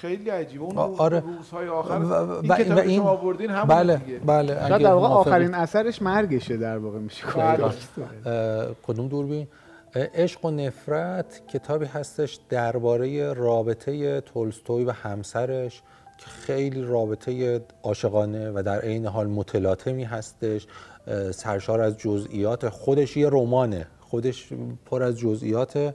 خیلی 0.00 0.30
عجیبه. 0.30 0.64
اون 0.64 0.76
آره. 0.76 1.20
روزهای 1.20 1.68
آخر 1.68 1.98
و, 1.98 2.08
و, 2.08 2.52
این 2.52 2.54
کتاب 2.54 2.78
این... 2.78 3.00
شما 3.00 3.10
آوردین 3.10 3.50
همون 3.50 3.66
بله 3.66 3.96
دیگه. 3.96 4.18
بله 4.18 4.68
شاید 4.68 4.82
در 4.82 4.92
واقع 4.92 5.06
آخرین 5.06 5.54
اثرش 5.54 6.02
مرگشه 6.02 6.56
در 6.56 6.78
واقع 6.78 6.98
میشه 6.98 7.26
کدوم 8.82 9.08
دوربین 9.08 9.48
عشق 9.94 10.44
و 10.44 10.50
نفرت 10.50 11.42
کتابی 11.48 11.86
هستش 11.86 12.38
درباره 12.48 13.32
رابطه 13.32 14.20
تولستوی 14.20 14.84
و 14.84 14.90
همسرش 14.90 15.82
که 16.18 16.26
خیلی 16.26 16.82
رابطه 16.82 17.60
عاشقانه 17.82 18.50
و 18.50 18.62
در 18.62 18.80
عین 18.80 19.06
حال 19.06 19.26
متلاطمی 19.26 20.04
هستش. 20.04 20.66
سرشار 21.30 21.80
از 21.80 21.98
جزئیات 21.98 22.68
خودش 22.68 23.16
یه 23.16 23.28
رمانه. 23.32 23.86
خودش 24.00 24.48
پر 24.86 25.02
از 25.02 25.18
جزئیات 25.18 25.94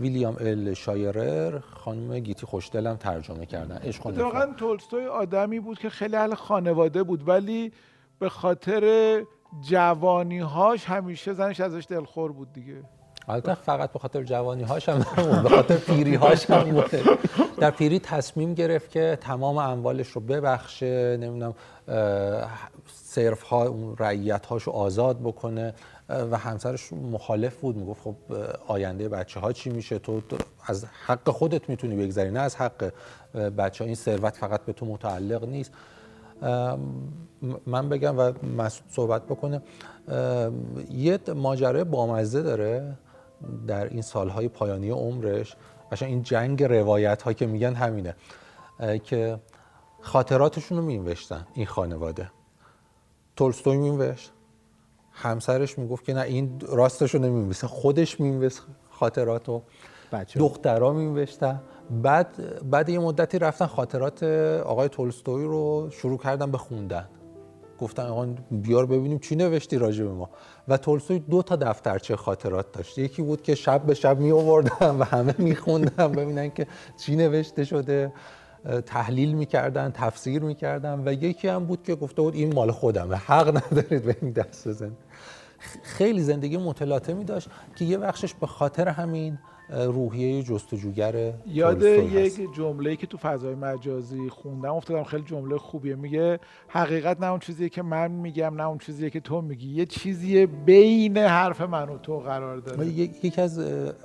ویلیام 0.00 0.36
ال 0.40 0.74
شایرر 0.74 1.58
خانم 1.58 2.18
گیتی 2.18 2.46
خوشدلم 2.46 2.96
ترجمه 2.96 3.46
کردن. 3.46 3.76
عشق 3.76 4.06
واقعا 4.06 4.54
تولستوی 4.56 5.06
آدمی 5.06 5.60
بود 5.60 5.78
که 5.78 5.90
خیلی 5.90 6.16
اهل 6.16 6.34
خانواده 6.34 7.02
بود 7.02 7.28
ولی 7.28 7.72
به 8.18 8.28
خاطر 8.28 9.22
جوانیهاش 9.60 10.84
همیشه 10.84 11.32
زنش 11.32 11.60
ازش 11.60 11.86
دلخور 11.88 12.32
بود 12.32 12.52
دیگه. 12.52 12.82
البته 13.28 13.54
فقط 13.54 13.92
به 13.92 13.98
خاطر 13.98 14.22
جوانی 14.22 14.62
هاش 14.62 14.88
هم 14.88 14.98
به 15.42 15.48
خاطر 15.48 15.76
پیری 15.76 16.14
هاش 16.14 16.50
هم 16.50 16.84
در 17.58 17.70
پیری 17.70 17.98
تصمیم 17.98 18.54
گرفت 18.54 18.90
که 18.90 19.18
تمام 19.20 19.58
اموالش 19.58 20.08
رو 20.08 20.20
ببخشه 20.20 21.16
نمی‌دونم 21.20 21.54
صرف 22.86 23.42
ها 23.42 23.66
اون 23.66 23.96
رعیت 23.98 24.46
هاشو 24.46 24.70
آزاد 24.70 25.20
بکنه. 25.20 25.74
و 26.30 26.38
همسرش 26.38 26.92
مخالف 26.92 27.56
بود. 27.56 27.76
می‌گفت 27.76 28.02
خب 28.02 28.14
آینده 28.66 29.08
بچه 29.08 29.40
ها 29.40 29.52
چی 29.52 29.70
میشه؟ 29.70 29.98
تو 29.98 30.20
از 30.66 30.84
حق 31.06 31.30
خودت 31.30 31.68
می‌تونی 31.68 31.96
بگذری 31.96 32.30
نه 32.30 32.40
از 32.40 32.56
حق 32.56 32.92
بچه 33.34 33.84
ها 33.84 33.86
این 33.86 33.94
ثروت 33.94 34.36
فقط 34.36 34.64
به 34.64 34.72
تو 34.72 34.86
متعلق 34.86 35.44
نیست. 35.44 35.72
من 37.66 37.88
بگم 37.88 38.18
و 38.18 38.32
صحبت 38.90 39.22
بکنه. 39.22 39.62
یه 40.90 41.18
ماجرای 41.34 41.84
بامزه 41.84 42.42
داره 42.42 42.98
در 43.66 43.88
این 43.88 44.02
سالهای 44.02 44.48
پایانی 44.48 44.90
عمرش. 44.90 45.56
قشنگ 45.92 46.08
این 46.08 46.22
جنگ 46.22 46.62
روایت 46.62 47.22
ها 47.22 47.32
که 47.32 47.46
میگن 47.46 47.74
همینه 47.74 48.16
که 49.04 49.38
خاطراتشون 50.00 50.78
رو 50.78 50.84
مینوشتن 50.84 51.46
این 51.54 51.66
خانواده. 51.66 52.30
تولستوی 53.36 53.76
مینوشت. 53.76 54.32
همسرش 55.22 55.78
می‌گفت 55.78 56.04
که 56.04 56.14
نه 56.14 56.20
این 56.20 56.60
راستش 56.68 57.14
رو 57.14 57.20
نمیمیسه 57.20 57.66
خودش 57.66 58.20
مینویس 58.20 58.60
خاطراتو. 58.90 59.62
دخترها 60.36 60.92
مینوشتن 60.92 61.60
بعد 61.90 62.28
بعد 62.70 62.88
یه 62.88 62.98
مدتی 62.98 63.38
رفتن 63.38 63.66
خاطرات 63.66 64.22
آقای 64.64 64.88
تولستوی 64.88 65.44
رو 65.44 65.88
شروع 65.90 66.18
کردن 66.18 66.50
به 66.50 66.58
خوندن. 66.58 67.08
گفتن 67.78 68.06
آقا 68.06 68.28
بیار 68.50 68.86
ببینیم 68.86 69.18
چی 69.18 69.36
نوشتی 69.36 69.78
راجع 69.78 70.04
به 70.04 70.12
ما. 70.12 70.30
و 70.68 70.76
تولستوی 70.76 71.18
دو 71.18 71.42
تا 71.42 71.56
دفترچه 71.56 72.16
خاطرات 72.16 72.72
داشت. 72.72 72.98
یکی 72.98 73.22
بود 73.22 73.42
که 73.42 73.54
شب 73.54 73.82
به 73.82 73.94
شب 73.94 74.18
می 74.18 74.32
آوردن 74.32 74.98
و 74.98 75.04
همه 75.04 75.34
میخوندن 75.38 76.12
ببینن 76.12 76.50
که 76.50 76.66
چی 76.96 77.16
نوشته 77.16 77.64
شده. 77.64 78.12
تحلیل 78.86 79.32
می‌کردن 79.32 79.90
تفسیر 79.90 80.42
می‌کردن. 80.42 81.02
و 81.08 81.12
یکی 81.12 81.48
هم 81.48 81.64
بود 81.64 81.82
که 81.82 81.94
گفته 81.94 82.22
بود 82.22 82.34
این 82.34 82.54
مال 82.54 82.70
خودمه. 82.70 83.16
حق 83.16 83.48
ندارید 83.48 84.04
به 84.04 84.16
این 84.22 84.30
دست 84.32 84.68
بزنید 84.68 84.98
خیلی 85.82 86.20
زندگی 86.20 86.56
متلاطمی 86.56 87.24
داشت 87.24 87.48
که 87.76 87.84
یه 87.84 87.98
بخشش 87.98 88.34
به 88.34 88.46
خاطر 88.46 88.88
همین 88.88 89.38
روحیه 89.72 90.42
جستجوگر 90.42 91.32
یاد 91.46 91.82
یک 91.82 92.54
جمله 92.54 92.96
که 92.96 93.06
تو 93.06 93.18
فضای 93.18 93.54
مجازی 93.54 94.28
خوندم 94.28 94.74
افتادم 94.74 95.04
خیلی 95.04 95.22
جمله 95.22 95.58
خوبیه. 95.58 95.94
میگه 95.94 96.40
حقیقت 96.68 97.20
نه 97.20 97.26
اون 97.26 97.38
چیزیه 97.38 97.68
که 97.68 97.82
من 97.82 98.10
میگم 98.10 98.54
نه 98.54 98.68
اون 98.68 98.78
چیزیه 98.78 99.10
که 99.10 99.20
تو 99.20 99.40
میگی. 99.40 99.68
یه 99.68 99.86
چیزی 99.86 100.46
بین 100.46 101.16
حرف 101.16 101.60
من 101.60 101.88
و 101.88 101.98
تو 101.98 102.18
قرار 102.18 102.56
داره. 102.56 102.86
یکی 102.86 103.40
از 103.40 103.60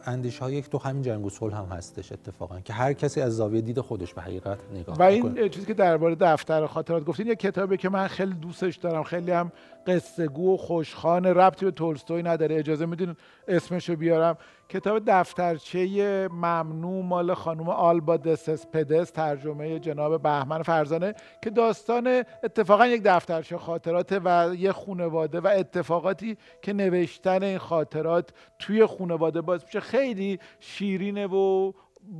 اندیش 0.05 0.39
های 0.39 0.61
تو 0.61 0.77
همین 0.77 1.01
جنگ 1.01 1.25
و 1.25 1.29
صلح 1.29 1.55
هم 1.55 1.65
هستش 1.65 2.11
اتفاقا 2.11 2.59
که 2.59 2.73
هر 2.73 2.93
کسی 2.93 3.21
از 3.21 3.35
زاویه 3.35 3.61
دید 3.61 3.79
خودش 3.79 4.13
به 4.13 4.21
حقیقت 4.21 4.57
نگاه 4.73 4.97
و 4.97 5.03
این 5.03 5.49
چیزی 5.49 5.65
که 5.65 5.73
درباره 5.73 6.15
دفتر 6.15 6.67
خاطرات 6.67 7.05
گفتین 7.05 7.27
یه 7.27 7.35
کتابی 7.35 7.77
که 7.77 7.89
من 7.89 8.07
خیلی 8.07 8.33
دوستش 8.33 8.75
دارم 8.75 9.03
خیلی 9.03 9.31
هم 9.31 9.51
قصه 9.87 10.27
گو 10.27 10.53
و 10.53 10.57
خوشخانه 10.57 11.33
ربطی 11.33 11.65
به 11.65 11.71
تولستوی 11.71 12.23
نداره. 12.23 12.55
اجازه 12.55 12.85
میدین 12.85 13.15
اسمشو 13.47 13.95
بیارم؟ 13.95 14.37
کتاب 14.69 15.03
دفترچه 15.07 16.27
ممنوع 16.31 17.03
مال 17.03 17.33
خانم 17.33 17.69
آلبا 17.69 18.17
دسس 18.17 18.67
پدس 18.67 19.11
ترجمه 19.11 19.79
جناب 19.79 20.21
بهمن 20.21 20.61
فرزانه 20.61 21.13
که 21.43 21.49
داستان 21.49 22.23
اتفاقا 22.43 22.87
یک 22.87 23.01
دفترچه 23.03 23.57
خاطرات 23.57 24.21
و 24.25 24.55
یه 24.55 24.71
خونواده 24.71 25.39
و 25.39 25.47
اتفاقاتی 25.47 26.37
که 26.61 26.73
نوشتن 26.73 27.43
این 27.43 27.57
خاطرات 27.57 28.29
توی 28.59 28.85
خونواده 28.85 29.41
باز 29.41 29.65
میشه 29.65 29.79
خیلی 29.79 30.39
شیرینه 30.59 31.27
و 31.27 31.71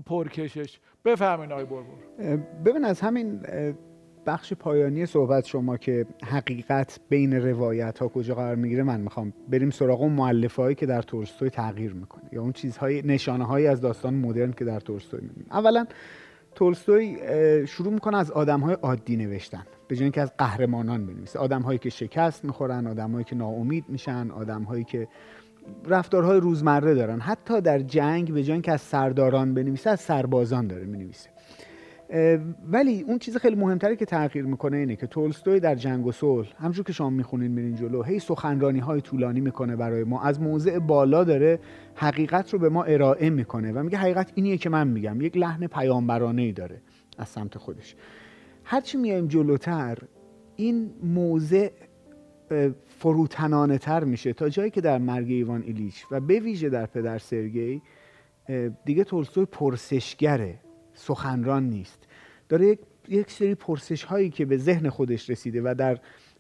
پرکشش. 0.05 0.79
بفهمین 1.05 1.51
آقای 1.51 1.65
بربر. 1.65 2.35
ببین 2.65 2.85
از 2.85 3.01
همین 3.01 3.45
بخش 4.25 4.53
پایانی 4.53 5.05
صحبت 5.05 5.45
شما 5.45 5.77
که 5.77 6.05
حقیقت 6.23 6.99
بین 7.09 7.33
روایت 7.33 7.99
ها 7.99 8.07
کجا 8.07 8.35
قرار 8.35 8.55
می‌گیره 8.55 8.83
من 8.83 9.01
می‌خوام 9.01 9.33
بریم 9.49 9.69
سراغ 9.69 10.01
اون 10.01 10.11
معلفه 10.11 10.61
هایی 10.61 10.75
که 10.75 10.85
در 10.85 11.01
تولستوی 11.01 11.49
تغییر 11.49 11.93
می‌کنه 11.93 12.23
یا 12.31 12.41
اون 12.41 12.51
چیزهای 12.51 13.01
نشانه 13.01 13.45
هایی 13.45 13.67
از 13.67 13.81
داستان 13.81 14.13
مدرن 14.13 14.51
که 14.51 14.65
در 14.65 14.79
تولستوی 14.79 15.21
می‌بینیم. 15.21 15.47
اولا 15.51 15.85
تولستوی 16.55 17.17
شروع 17.67 17.93
می‌کنه 17.93 18.17
از 18.17 18.31
آدم 18.31 18.59
های 18.59 18.73
عادی 18.73 19.17
نوشتن 19.17 19.63
به 19.87 19.95
جای 19.95 20.11
که 20.11 20.21
از 20.21 20.37
قهرمانان 20.37 21.05
بنویسه. 21.05 21.39
آدم 21.39 21.61
هایی 21.61 21.79
که 21.79 21.89
شکست 21.89 22.45
می‌خورن 22.45 22.87
آدم 22.87 23.11
هایی 23.11 23.23
که 23.23 23.35
ناامید 23.35 23.85
میشن 23.87 24.31
آدم 24.31 24.63
هایی 24.63 24.83
که 24.83 25.07
رفتارهای 25.85 26.39
روزمره 26.39 26.93
دارن. 26.93 27.19
حتی 27.19 27.61
در 27.61 27.79
جنگ 27.79 28.33
به 28.33 28.43
جای 28.43 28.61
که 28.61 28.71
از 28.71 28.81
سرداران 28.81 29.53
بنویسه 29.53 29.89
از 29.89 29.99
سربازان 29.99 30.67
داره 30.67 30.85
می‌نویسه. 30.85 31.29
ولی 32.67 33.01
اون 33.01 33.19
چیز 33.19 33.37
خیلی 33.37 33.55
مهمتری 33.55 33.95
که 33.95 34.05
تغییر 34.05 34.45
می‌کنه 34.45 34.77
اینه 34.77 34.95
که 34.95 35.07
تولستوی 35.07 35.59
در 35.59 35.75
جنگ 35.75 36.05
و 36.05 36.11
صلح 36.11 36.47
همونجور 36.57 36.85
که 36.85 36.93
شما 36.93 37.09
می‌خونین 37.09 37.51
میرین 37.51 37.75
جلو 37.75 38.03
هی 38.03 38.19
سخنرانی 38.19 38.79
های 38.79 39.01
طولانی 39.01 39.41
می‌کنه 39.41 39.75
برای 39.75 40.03
ما. 40.03 40.21
از 40.21 40.41
موضع 40.41 40.79
بالا 40.79 41.23
داره 41.23 41.59
حقیقت 41.95 42.53
رو 42.53 42.59
به 42.59 42.69
ما 42.69 42.83
ارائه 42.83 43.29
می‌کنه 43.29 43.71
و 43.71 43.83
میگه 43.83 43.97
حقیقت 43.97 44.31
اینیه 44.35 44.57
که 44.57 44.69
من 44.69 44.87
میگم. 44.87 45.21
یک 45.21 45.37
لحن 45.37 45.67
پیامبرانه 45.67 46.41
ای 46.41 46.51
داره 46.51 46.81
از 47.17 47.29
سمت 47.29 47.57
خودش. 47.57 47.95
هرچی 48.63 48.97
میایم 48.97 49.27
جلوتر 49.27 49.97
این 50.55 50.89
موضع 51.03 51.69
فروتنانه 52.85 53.77
تر 53.77 54.03
میشه 54.03 54.33
تا 54.33 54.49
جایی 54.49 54.69
که 54.69 54.81
در 54.81 54.97
مرگ 54.97 55.29
ایوان 55.29 55.61
ایلیچ 55.61 56.05
و 56.11 56.19
به 56.19 56.39
ویژه 56.39 56.69
در 56.69 56.85
پدر 56.85 57.17
سرگی 57.17 57.81
دیگه 58.85 59.03
تولستوی 59.03 59.45
پرسشگره. 59.45 60.59
سخنران 60.95 61.69
نیست. 61.69 62.03
داره 62.49 62.77
یک, 63.07 63.31
سری 63.31 63.55
پرسش 63.55 64.03
هایی 64.03 64.29
که 64.29 64.45
به 64.45 64.57
ذهن 64.57 64.89
خودش 64.89 65.29
رسیده 65.29 65.61
و 65.61 65.75
در 65.77 65.97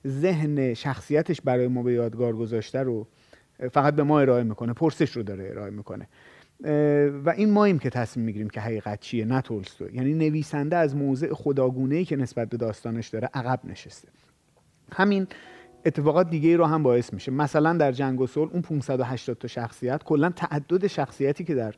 ذهن 0.07 0.73
شخصیتش 0.73 1.41
برای 1.41 1.67
ما 1.67 1.83
به 1.83 1.93
یادگار 1.93 2.35
گذاشته 2.35 2.79
رو 2.79 3.07
فقط 3.71 3.95
به 3.95 4.03
ما 4.03 4.19
ارائه 4.19 4.43
می‌کنه 4.43 4.73
پرسش 4.73 5.11
رو 5.11 5.23
داره 5.23 5.47
ارائه 5.49 5.71
می‌کنه. 5.71 6.07
و 7.25 7.33
این 7.37 7.51
ماییم 7.51 7.79
که 7.79 7.89
تصمیم 7.89 8.25
می‌گیریم 8.25 8.49
که 8.49 8.61
حقیقت 8.61 8.99
چیه 8.99 9.25
نه 9.25 9.41
تولستوی. 9.41 9.93
یعنی 9.93 10.13
نویسنده 10.13 10.75
از 10.75 10.95
موضع 10.95 11.33
خداگونه 11.33 11.95
ای 11.95 12.05
که 12.05 12.15
نسبت 12.15 12.49
به 12.49 12.57
داستانش 12.57 13.07
داره 13.07 13.29
عقب 13.33 13.59
نشسته. 13.63 14.07
همین 14.91 15.27
اتفاقات 15.85 16.29
دیگه 16.29 16.49
ای 16.49 16.55
رو 16.55 16.65
هم 16.65 16.83
باعث 16.83 17.13
میشه. 17.13 17.31
مثلا 17.31 17.73
در 17.73 17.91
جنگ 17.91 18.21
و 18.21 18.27
صلح 18.27 18.51
اون 18.51 18.61
580 18.61 19.37
تا 19.37 19.47
شخصیت 19.47 20.03
کلا 20.03 20.29
تعدد 20.29 20.87
شخصیتی 20.87 21.43
که 21.43 21.55
در 21.55 21.75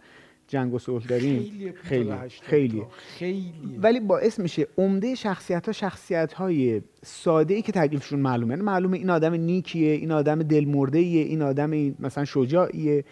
جنگ 0.47 0.73
و 0.73 0.79
صلح 0.79 1.05
داریم؟ 1.05 1.73
خیلی 1.83 2.13
خیلی 2.41 2.83
خیلی. 2.97 3.53
ولی 3.81 3.99
باعث 3.99 4.39
میشه 4.39 4.67
عمده 4.77 5.15
شخصیت 5.15 5.65
ها 5.65 5.71
شخصیت 5.71 6.33
های 6.33 6.81
ساده 7.05 7.53
ای 7.53 7.61
که 7.61 7.71
تکلیفشون 7.71 8.19
معلومه. 8.19 8.53
یعنی 8.53 8.61
معلومه 8.61 8.97
این 8.97 9.09
آدم 9.09 9.33
نیکیه 9.33 9.91
این 9.91 10.11
آدم 10.11 10.43
دلمرده 10.43 10.99
این 10.99 11.41
آدم 11.41 11.71
مثلا 11.99 12.25
شجاعیه 12.25 13.03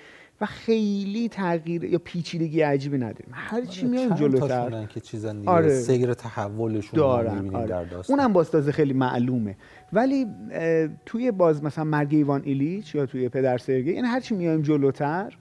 و 0.42 0.46
خیلی 0.46 1.30
تغییر 1.30 1.84
یا 1.84 2.00
پیچیدگی 2.04 2.62
عجیبی 2.62 2.98
نداریم. 2.98 3.32
هر 3.32 3.66
چی 3.66 3.82
آره، 3.82 3.92
میایم 3.92 4.16
جلوتر. 4.16 4.86
که 4.86 5.00
چیزا 5.00 5.36
آره. 5.46 5.70
سیر 5.70 6.14
تحولشون 6.14 6.98
دارن 7.00 7.56
آره. 7.56 7.68
در 7.68 7.84
داستان. 7.84 8.20
اونم 8.20 8.34
بازتازه 8.34 8.72
خیلی 8.72 8.94
معلومه. 8.94 9.58
ولی 9.94 10.26
توی 11.06 11.32
باز 11.32 11.64
مثلا 11.64 11.84
مرگ 11.84 12.14
ایوان 12.14 12.42
ایلیچ 12.44 12.96
یا 12.96 13.06
توی 13.06 13.30
پدر 13.30 13.58
سرگی 13.58 13.92
این 13.92 14.06
هر 14.06 14.20
چی 14.20 14.36
میایم 14.36 14.62
جلوتر 14.62 15.38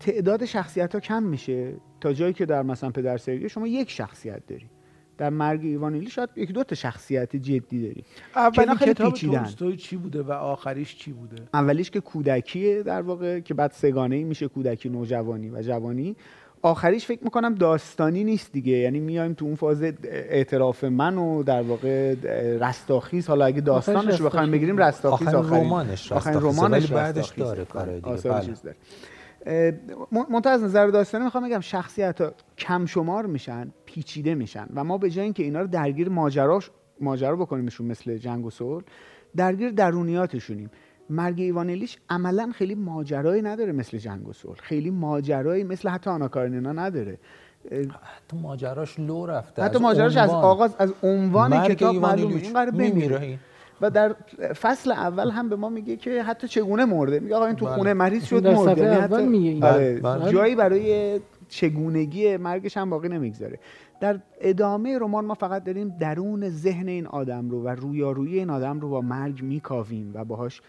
تعداد 0.00 0.44
شخصیت 0.44 0.94
ها 0.94 1.00
کم 1.00 1.22
میشه. 1.22 1.72
تا 2.00 2.12
جایی 2.12 2.32
که 2.32 2.46
در 2.46 2.62
مثلا 2.62 2.90
پدر 2.90 3.16
سرگی 3.16 3.48
شما 3.48 3.66
یک 3.66 3.90
شخصیت 3.90 4.46
داری. 4.46 4.66
در 5.18 5.30
مرگ 5.30 5.60
ایوانیلی 5.64 6.10
شاید 6.10 6.28
یک 6.36 6.52
دو 6.52 6.64
تا 6.64 6.74
شخصیت 6.74 7.36
جدی 7.36 7.82
داری. 7.82 8.04
اولی 8.36 8.76
کتاب 8.76 9.14
تولستوی 9.14 9.76
چی 9.76 9.96
بوده 9.96 10.22
و 10.22 10.32
آخریش 10.32 10.96
چی 10.96 11.12
بوده؟ 11.12 11.36
اولیش 11.54 11.90
که 11.90 12.00
کودکیه 12.00 12.82
در 12.82 13.02
واقع 13.02 13.40
که 13.40 13.54
بعد 13.54 13.72
سگانه 13.72 14.16
ای 14.16 14.24
میشه 14.24 14.48
کودکی 14.48 14.88
نوجوانی 14.88 15.50
و 15.50 15.62
جوانی. 15.62 16.16
آخریش 16.62 17.06
فکر 17.06 17.24
می‌کنم 17.24 17.54
داستانی 17.54 18.24
نیست 18.24 18.52
دیگه. 18.52 18.72
یعنی 18.72 19.00
میایم 19.00 19.32
تو 19.32 19.44
اون 19.44 19.54
فاز 19.54 19.82
اعتراف 20.04 20.84
من 20.84 21.18
و 21.18 21.42
در 21.42 21.62
واقع 21.62 22.14
رستاخیز. 22.60 23.26
حالا 23.26 23.44
اگه 23.44 23.60
داستانش 23.60 24.22
بخوایم 24.22 24.50
بگیریم 24.50 24.78
رستاخیز 24.78 25.28
آخرین 25.28 25.64
رمانش. 25.64 26.12
آخرین 26.12 26.40
رمانش 26.40 26.92
بعدش 26.92 27.28
داره 27.28 27.64
کار 27.64 27.86
دیگه. 27.86 28.16
بله. 28.16 28.74
منتها 30.30 30.52
از 30.52 30.62
نظر 30.64 30.86
داستانی 30.86 31.24
می‌خوام 31.24 31.48
بگم 31.48 31.60
شخصیت 31.60 32.20
ها 32.20 32.32
کم 32.58 32.86
شمار 32.86 33.26
میشن 33.26 33.72
پیچیده 33.84 34.34
میشن 34.34 34.66
و 34.74 34.84
ما 34.84 34.98
به 34.98 35.10
جای 35.10 35.24
اینکه 35.24 35.42
اینا 35.42 35.60
رو 35.60 35.66
درگیر 35.66 36.08
ماجراش 36.08 36.70
ماجرا 37.00 37.36
بکنیمشون 37.36 37.86
مثل 37.86 38.16
جنگ 38.16 38.46
و 38.46 38.50
صلح 38.50 38.84
درگیر 39.36 39.70
درونیاتشونیم. 39.70 40.70
مرگ 41.10 41.40
ایوانلیش 41.40 41.98
عملا 42.10 42.50
خیلی 42.54 42.74
ماجرایی 42.74 43.42
نداره 43.42 43.72
مثل 43.72 43.98
جنگ 43.98 44.28
و 44.28 44.32
صلح. 44.32 44.56
خیلی 44.62 44.90
ماجرایی 44.90 45.64
مثل 45.64 45.88
حتی 45.88 46.10
آنا 46.10 46.28
کارنینا 46.28 46.72
نداره. 46.72 47.18
حتی 48.02 48.36
ماجراش 48.42 49.00
لو 49.00 49.26
رفته 49.26 49.62
حتی 49.62 49.78
ماجراش 49.78 50.16
از 50.16 50.30
آغاز 50.30 50.76
از 50.78 50.92
عنوان 51.02 51.68
کتاب 51.68 51.96
معلومه 51.96 52.34
این 52.34 52.52
قرار 52.52 52.70
بمیره. 52.70 53.38
و 53.80 53.90
در 53.90 54.12
فصل 54.60 54.92
اول 54.92 55.30
هم 55.30 55.48
به 55.48 55.56
ما 55.56 55.68
میگه 55.68 55.96
که 55.96 56.22
حتی 56.22 56.48
چگونه 56.48 56.84
مرده. 56.84 57.20
میگه 57.20 57.34
آقا 57.34 57.46
این 57.46 57.56
تو 57.56 57.66
بله. 57.66 57.74
خونه 57.74 57.92
مریض 57.94 58.24
شد 58.24 58.46
مرده 58.46 58.82
یعنی 58.82 58.96
اول 58.96 59.24
میگه 59.24 59.66
آره. 59.66 60.00
بله. 60.00 60.32
جایی 60.32 60.54
برای 60.54 61.20
چگونگی 61.48 62.36
مرگش 62.36 62.76
هم 62.76 62.90
باقی 62.90 63.08
نمی‌گذاره. 63.08 63.58
در 64.00 64.20
ادامه 64.40 64.98
رمان 64.98 65.24
ما 65.24 65.34
فقط 65.34 65.64
داریم 65.64 65.96
درون 66.00 66.48
ذهن 66.48 66.88
این 66.88 67.06
آدم 67.06 67.50
رو 67.50 67.62
و 67.62 67.68
رویارویی 67.68 68.38
این 68.38 68.50
آدم 68.50 68.80
رو 68.80 68.88
با 68.88 69.00
مرگ 69.00 69.42
میکاویم 69.42 70.10
و 70.14 70.24
باهاش 70.24 70.62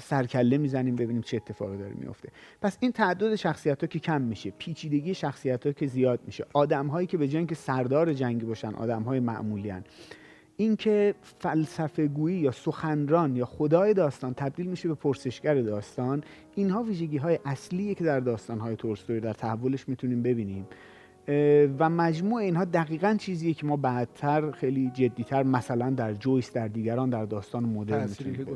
سرکله 0.00 0.58
می‌زنیم 0.58 0.96
ببینیم 0.96 1.22
چه 1.22 1.36
اتفاقی 1.36 1.76
داره 1.76 1.92
میفته. 1.98 2.28
پس 2.62 2.76
این 2.80 2.92
تعدد 2.92 3.34
شخصیت 3.34 3.80
ها 3.80 3.86
که 3.86 3.98
کم 3.98 4.20
میشه 4.20 4.52
پیچیدگی 4.58 5.14
شخصیت 5.14 5.66
ها 5.66 5.72
که 5.72 5.86
زیاد 5.86 6.20
میشه. 6.26 6.46
آدم 6.52 6.86
هایی 6.86 7.06
که 7.06 7.18
به 7.18 7.28
جای 7.28 7.38
اینکه 7.38 7.54
سردار 7.54 8.12
جنگی 8.12 8.46
باشن 8.46 8.74
آدم 8.74 9.02
های 9.02 9.20
معمولی 9.20 9.70
اینکه 10.56 11.14
فلسفه 11.38 12.06
گویی 12.06 12.38
یا 12.38 12.50
سخنران 12.50 13.36
یا 13.36 13.44
خدای 13.44 13.94
داستان 13.94 14.34
تبدیل 14.34 14.66
میشه 14.66 14.88
به 14.88 14.94
پرسشگر 14.94 15.54
داستان 15.54 16.24
اینها 16.54 16.82
ویژگی 16.82 17.16
های 17.16 17.38
اصلیه 17.44 17.94
که 17.94 18.04
در 18.04 18.20
داستان 18.20 18.60
های 18.60 18.76
تولستوی 18.76 19.20
در 19.20 19.32
تحولش 19.32 19.88
می‌تونیم 19.88 20.22
ببینیم. 20.22 20.66
و 21.78 21.90
مجموع 21.90 22.40
اینها 22.40 22.64
دقیقا 22.64 23.16
چیزیه 23.18 23.54
که 23.54 23.66
ما 23.66 23.76
بعدتر 23.76 24.50
خیلی 24.50 24.90
جدیتر 24.90 25.42
مثلا 25.42 25.90
در 25.90 26.14
جویس 26.14 26.52
در 26.52 26.68
دیگران 26.68 27.10
در 27.10 27.24
داستان 27.24 27.64
مدرن 27.64 28.08
می‌تونیم 28.08 28.46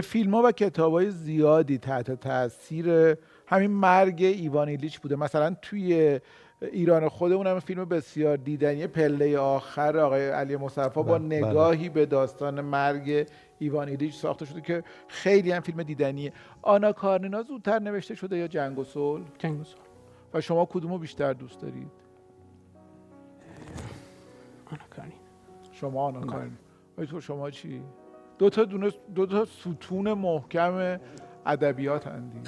فیلم 0.00 0.34
ها 0.34 0.42
و 0.44 0.52
کتاب 0.52 0.92
های 0.92 1.10
زیادی 1.10 1.78
تحت 1.78 2.10
تاثیر 2.10 3.16
همین 3.46 3.70
مرگ 3.70 4.22
ایوان 4.22 4.68
ایلیچ 4.68 5.00
بوده. 5.00 5.16
مثلا 5.16 5.56
توی 5.62 6.20
ایران 6.62 7.08
خودمون 7.08 7.46
هم 7.46 7.60
فیلم 7.60 7.84
بسیار 7.84 8.36
دیدنی. 8.36 8.86
پله 8.86 9.38
آخر 9.38 9.98
آقای 9.98 10.28
علی 10.28 10.56
مصطفی 10.56 11.02
با 11.02 11.18
بله، 11.18 11.18
نگاهی 11.18 11.88
به 11.88 12.06
داستان 12.06 12.60
مرگ 12.60 13.28
ایوان 13.58 13.88
ایلیچ 13.88 14.14
ساخته 14.14 14.44
شده 14.44 14.60
که 14.60 14.84
خیلی 15.08 15.52
هم 15.52 15.60
فیلم 15.60 15.82
دیدنیه. 15.82 16.32
آنا 16.62 16.92
کارنینا 16.92 17.42
زودتر 17.42 17.78
نوشته 17.78 18.14
شده 18.14 18.36
یا 18.36 18.46
جنگ 18.46 18.78
و 18.78 18.84
صلح؟ 18.84 19.24
جنگ 19.38 19.60
و 19.60 19.64
صلح. 19.64 19.80
و 20.34 20.40
شما 20.40 20.64
کدومو 20.64 20.98
بیشتر 20.98 21.32
دوست 21.32 21.60
دارید؟ 21.60 21.90
آنا 24.66 24.84
کارنینا. 24.90 25.16
شما 25.72 26.04
آنا 26.04 26.20
کارنینا. 26.20 26.56
ولی 26.98 27.06
تو 27.06 27.20
شما 27.20 27.50
چی؟ 27.50 27.82
دو 28.38 28.50
تا 28.50 28.64
دونه 28.64 28.90
دو 29.14 29.26
تا 29.26 29.44
ستون 29.44 30.12
محکم 30.12 31.00
ادبیات 31.46 32.06
هندی 32.06 32.40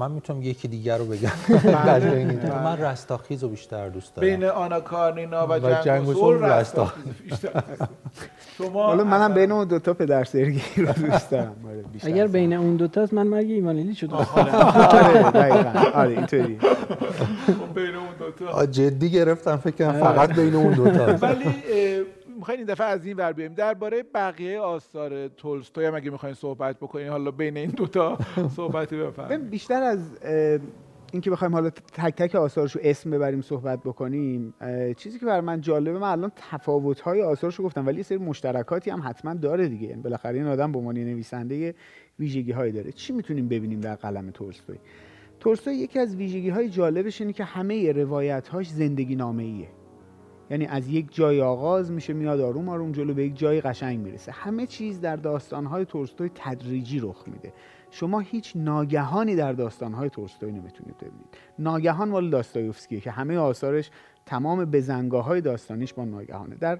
من 0.00 0.10
می‌تونم 0.10 0.42
یکی 0.42 0.68
دیگر 0.68 0.98
رو 0.98 1.04
بگم. 1.04 1.30
بله،. 1.84 2.24
بله. 2.24 2.64
من 2.64 2.78
رستاخیز 2.78 3.42
رو 3.42 3.48
بیشتر 3.48 3.88
دوست 3.88 4.14
دارم. 4.14 4.28
بین 4.28 4.44
آنا 4.44 4.80
کارنینا 4.80 5.46
و, 5.50 5.60
صلح 6.14 6.46
رستاخیز 6.46 7.04
بیشتر. 7.24 7.62
شما 8.58 8.86
حالا 8.86 9.04
منم 9.04 9.34
بین 9.34 9.52
اون 9.52 9.68
دوتا 9.68 9.94
پدر 9.94 10.24
سرگی 10.24 10.62
رو 10.76 10.92
دوست 10.92 11.30
دارم. 11.30 11.54
آره، 11.68 11.82
بیشتر 11.92 12.08
اگر 12.08 12.24
از 12.24 12.32
بین 12.32 12.52
اون 12.52 12.76
دوتاست 12.76 13.14
من 13.14 13.26
مرگ 13.26 13.60
دوست 13.62 14.34
دارم 14.34 15.32
آره 15.34 15.90
آره 15.92 16.10
اینطوری. 16.10 16.58
بین 17.74 17.94
اون 17.94 18.08
دوتا 18.18 18.66
جدی 18.66 19.10
گرفتم 19.10 19.56
فکر 19.56 19.76
کنم 19.76 20.00
فقط 20.00 20.34
بین 20.34 20.54
اون 20.54 20.72
دوتا 20.72 21.06
ولی 21.06 21.44
می‌خواین 22.40 22.60
این 22.60 22.66
دفعه 22.66 22.86
از 22.86 23.06
این 23.06 23.16
ور 23.16 23.32
بیایم. 23.32 23.54
درباره 23.54 24.02
بقیه 24.14 24.60
آثار 24.60 25.28
تولستوی 25.28 25.86
هم 25.86 25.94
اگه 25.94 26.10
می‌خواین 26.10 26.34
صحبت 26.34 26.76
بکنین 26.76 27.08
حالا 27.08 27.30
بین 27.30 27.56
این 27.56 27.70
دوتا 27.70 28.18
صحبتی 28.56 28.96
بفرمایید. 28.96 29.50
بیشتر 29.50 29.82
از 29.82 30.18
اینکه 31.12 31.30
بخوایم 31.30 31.54
حالا 31.54 31.70
تک 31.70 32.14
تک 32.14 32.34
آثارش 32.34 32.72
رو 32.76 32.80
اسم 32.84 33.10
ببریم 33.10 33.40
صحبت 33.40 33.80
بکنیم 33.80 34.54
چیزی 34.96 35.18
که 35.18 35.26
برای 35.26 35.40
من 35.40 35.60
جالبه 35.60 35.98
من 35.98 36.08
الان 36.08 36.32
تفاوت‌های 36.36 37.22
آثارش 37.22 37.54
رو 37.54 37.64
گفتم 37.64 37.86
ولی 37.86 37.96
یه 37.96 38.02
سری 38.02 38.18
مشترکاتی 38.18 38.90
هم 38.90 39.02
حتما 39.04 39.34
داره 39.34 39.68
دیگه. 39.68 39.88
یعنی 39.88 40.02
بالاخره 40.02 40.38
این 40.38 40.46
آدم 40.46 40.72
به 40.72 40.78
عنوان 40.78 40.98
نویسنده 40.98 41.74
ویژگی 42.18 42.52
هایی 42.52 42.72
داره. 42.72 42.92
چی 42.92 43.12
می‌تونیم 43.12 43.48
ببینیم 43.48 43.80
در 43.80 43.94
قلم 43.94 44.30
تولستوی؟ 44.30 44.78
تولستوی 45.40 45.74
یکی 45.74 45.98
از 45.98 46.16
ویژگی 46.16 46.48
های 46.48 46.68
جالبش 46.68 47.20
اینه 47.20 47.32
که 47.32 47.44
همه 47.44 47.92
روایت‌هاش 47.92 48.68
زندگی 48.68 49.16
نامه 49.16 49.66
یعنی 50.50 50.66
از 50.66 50.88
یک 50.88 51.14
جای 51.14 51.40
آغاز 51.40 51.90
میشه 51.90 52.12
میاد 52.12 52.40
آروم 52.40 52.68
آروم 52.68 52.92
جلو 52.92 53.14
به 53.14 53.24
یک 53.24 53.38
جای 53.38 53.60
قشنگ 53.60 53.98
می‌رسه. 53.98 54.32
همه 54.32 54.66
چیز 54.66 55.00
در 55.00 55.16
داستانهای 55.16 55.84
تولستوی 55.84 56.30
تدریجی 56.34 56.98
رخ 56.98 57.24
میده. 57.26 57.52
شما 57.90 58.20
هیچ 58.20 58.52
ناگهانی 58.56 59.36
در 59.36 59.52
داستانهای 59.52 60.10
تولستوی 60.10 60.52
نمی‌تونید 60.52 60.96
ببینید. 60.96 61.26
ناگهان 61.58 62.08
مال 62.08 62.30
داستایوفسکیه 62.30 63.00
که 63.00 63.10
همه 63.10 63.36
آثارش 63.36 63.90
تمام 64.26 64.64
بزنگاه 64.64 65.24
های 65.24 65.40
داستانیش 65.40 65.92
با 65.92 66.04
ناگهانه. 66.04 66.54
در 66.54 66.78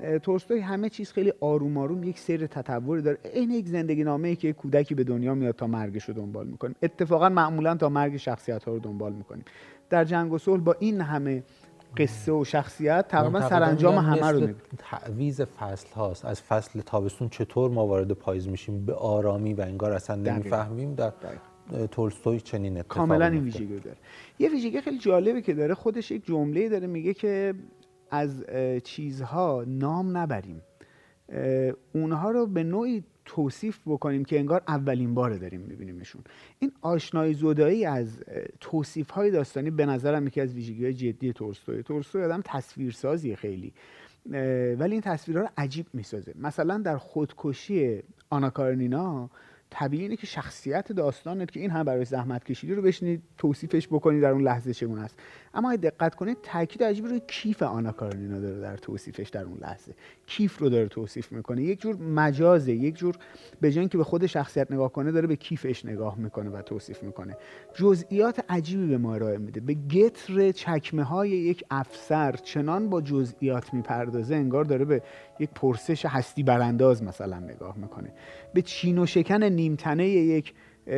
اه، 0.00 0.18
تولستوی 0.18 0.60
همه 0.60 0.88
چیز 0.88 1.12
خیلی 1.12 1.32
آروم 1.40 1.76
آروم 1.78 2.04
یک 2.04 2.18
سیر 2.18 2.46
تطوری 2.46 3.02
داره. 3.02 3.18
این 3.34 3.50
یک 3.50 3.68
زندگی 3.68 4.04
نامه 4.04 4.28
ای 4.28 4.36
که 4.36 4.52
کودکی 4.52 4.94
به 4.94 5.04
دنیا 5.04 5.34
میاد 5.34 5.54
تا 5.54 5.66
مرگش 5.66 6.04
رو 6.04 6.14
دنبال 6.14 6.46
می‌کنیم 6.46 6.76
اتفاقا 6.82 7.28
معمولا 7.28 7.74
تا 7.74 7.88
مرگ 7.88 8.16
شخصیت 8.16 8.64
ها 8.64 8.72
رو 8.72 8.78
دنبال 8.78 9.12
می‌کنیم. 9.12 9.44
در 9.90 10.04
جنگ 10.04 10.32
و 10.32 10.38
صلح 10.38 10.62
با 10.62 10.76
این 10.78 11.00
همه 11.00 11.42
قصه 11.96 12.32
و 12.32 12.44
شخصیت 12.44 13.08
تقریبا 13.08 13.48
سرانجام 13.48 13.94
همه 13.94 14.30
رو 14.30 14.40
می‌بینیم 14.40 14.60
تعویض 14.78 15.40
فصل 15.40 15.94
هاست. 15.94 16.24
از 16.24 16.42
فصل 16.42 16.80
تابستون 16.80 17.28
چطور 17.28 17.70
ما 17.70 17.86
وارد 17.86 18.12
پاییز 18.12 18.48
میشیم؟ 18.48 18.86
به 18.86 18.94
آرامی 18.94 19.54
و 19.54 19.60
انگار 19.60 19.92
اصلا. 19.92 20.16
نمی‌فهمیم. 20.16 20.94
در 20.94 21.12
تولستوی 21.90 22.40
چنین 22.40 22.78
اتفاقی 22.78 22.98
کاملا 22.98 23.26
این. 23.26 23.44
ویژگی 23.44 23.74
رو 23.74 23.80
داره. 23.80 23.96
یه 24.38 24.48
ویژگی 24.48 24.80
خیلی 24.80 24.98
جالبی 24.98 25.42
که 25.42 25.54
داره 25.54 25.74
خودش 25.74 26.10
یک 26.10 26.26
جمله 26.26 26.68
داره 26.68 26.86
میگه 26.86 27.14
که 27.14 27.54
از 28.10 28.44
چیزها 28.84 29.64
نام 29.66 30.16
نبریم. 30.16 30.62
اونها 31.94 32.30
رو 32.30 32.46
به 32.46 32.62
نوعی 32.62 33.04
توصیف 33.26 33.78
بکنیم 33.86 34.24
که 34.24 34.38
انگار 34.38 34.62
اولین 34.68 35.14
باره 35.14 35.38
داریم 35.38 35.60
میبینیمشون. 35.60 36.22
این 36.58 36.72
آشنایی 36.80 37.34
زدایی 37.34 37.84
از 37.84 38.18
توصیف 38.60 39.10
های 39.10 39.30
داستانی 39.30 39.70
به 39.70 39.86
نظرم 39.86 40.26
یکی 40.26 40.40
از 40.40 40.54
ویژگی 40.54 40.84
های 40.84 40.94
جدی 40.94 41.32
تولستوی 41.32 41.82
تولستوی 41.82 42.22
آدم 42.22 42.42
تصویرسازی 42.44 43.36
خیلی 43.36 43.72
ولی 44.78 44.92
این 44.92 45.00
تصویرها 45.00 45.42
رو 45.42 45.48
عجیب 45.56 45.86
می‌سازه. 45.92 46.34
مثلا 46.38 46.78
در 46.78 46.96
خودکشی 46.96 48.02
آنا 48.30 48.50
کارنینا 48.50 49.30
طبیعی 49.70 50.02
اینه 50.02 50.16
که 50.16 50.26
شخصیت 50.26 50.92
داستانت 50.92 51.50
که 51.50 51.60
این 51.60 51.70
هم 51.70 51.84
برای 51.84 52.04
زحمت 52.04 52.44
کشیدی 52.44 52.74
رو 52.74 52.82
بشنید 52.82 53.22
توصیفش 53.38 53.88
بکنی 53.88 54.20
در 54.20 54.30
اون 54.30 54.42
لحظه 54.42 54.74
چگونه 54.74 55.02
است. 55.02 55.18
اما 55.56 55.70
اگه 55.70 55.80
دقت 55.80 56.14
کنید 56.14 56.38
تاکید 56.42 56.82
عجیبی 56.82 57.08
روی 57.08 57.20
کیف 57.28 57.62
آنا 57.62 57.92
کارنینا 57.92 58.40
داره 58.40 58.60
در 58.60 58.76
توصیفش 58.76 59.28
در 59.28 59.44
اون 59.44 59.58
لحظه. 59.60 59.94
کیف 60.26 60.58
رو 60.58 60.68
داره 60.68 60.88
توصیف 60.88 61.32
می‌کنه. 61.32 61.62
یک 61.62 61.80
جور 61.80 61.96
مجازه 61.96 62.72
یک 62.72 62.96
جور 62.96 63.14
به 63.60 63.72
جای 63.72 63.80
اینکه 63.80 63.98
به 63.98 64.04
خود 64.04 64.26
شخصیت 64.26 64.72
نگاه 64.72 64.92
کنه 64.92 65.12
داره 65.12 65.26
به 65.26 65.36
کیفش 65.36 65.84
نگاه 65.84 66.18
می‌کنه 66.18 66.50
و 66.50 66.62
توصیف 66.62 67.02
می‌کنه. 67.02 67.36
جزئیات 67.74 68.44
عجیبی 68.48 68.86
به 68.86 68.98
ما 68.98 69.14
ارائه 69.14 69.38
میده. 69.38 69.60
به 69.60 69.74
گتر 69.74 70.52
چکمه 70.52 71.02
های 71.02 71.30
یک 71.30 71.64
افسر 71.70 72.32
چنان 72.32 72.90
با 72.90 73.00
جزئیات 73.00 73.74
می‌پردازه 73.74 74.34
انگار 74.34 74.64
داره 74.64 74.84
به 74.84 75.02
یک 75.40 75.50
پرسش 75.54 76.06
هستی 76.06 76.42
برانداز 76.42 77.02
مثلا 77.02 77.38
نگاه 77.38 77.78
می‌کنه. 77.78 78.12
به 78.54 78.62
چین 78.62 78.98
و 78.98 79.06
شکن 79.06 79.42
نیمتنه 79.42 80.08
یک 80.08 80.54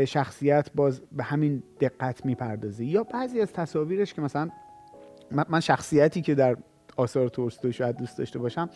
شخصیت 0.06 0.70
باز 0.74 1.00
به 1.12 1.22
همین 1.22 1.62
دقت 1.80 2.26
می‌پردازه 2.26 2.84
یا 2.84 3.02
بعضی 3.04 3.40
از 3.40 3.52
تصاویرش 3.52 4.14
که 4.14 4.22
مثلا 4.22 4.50
من 5.48 5.60
شخصیتی 5.60 6.22
که 6.22 6.34
در 6.34 6.56
آثار 6.96 7.28
تولستوی 7.28 7.72
شاید 7.72 7.96
دوست 7.96 8.18
داشته 8.18 8.38
باشم 8.38 8.70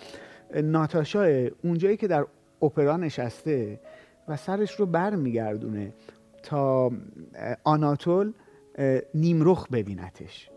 ناتاشا 0.55 1.49
اونجایی 1.65 1.97
که 1.97 2.07
در 2.07 2.27
اپرا 2.63 2.97
نشسته 2.97 3.81
و 4.29 4.37
سرش 4.37 4.75
رو 4.75 4.87
بر 4.87 5.15
میگردونه 5.15 5.93
تا 6.43 6.93
آناتول 7.65 8.33
نیمرخ 9.15 9.69
ببینتش. 9.69 10.51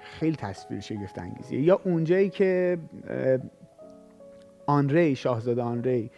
خیلی 0.00 0.36
تصویر 0.36 0.80
شگفت 0.80 1.18
انگیزیه 1.18 1.62
یا 1.62 1.80
اونجایی 1.84 2.30
که 2.30 2.78
آنری 4.66 5.16
شاهزاده 5.16 5.62
آنری 5.62 6.10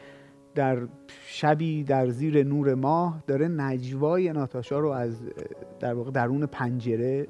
در 0.61 0.79
شبی 1.27 1.85
در 1.85 2.09
زیر 2.09 2.45
نور 2.45 2.75
ماه 2.75 3.23
داره 3.27 3.49
نجوای 3.49 4.33
ناتاشا 4.33 4.79
رو 4.79 4.89
از 4.89 5.23
در 5.81 5.95
واقع 5.95 6.11
درون 6.11 6.47
پنجره 6.47 7.27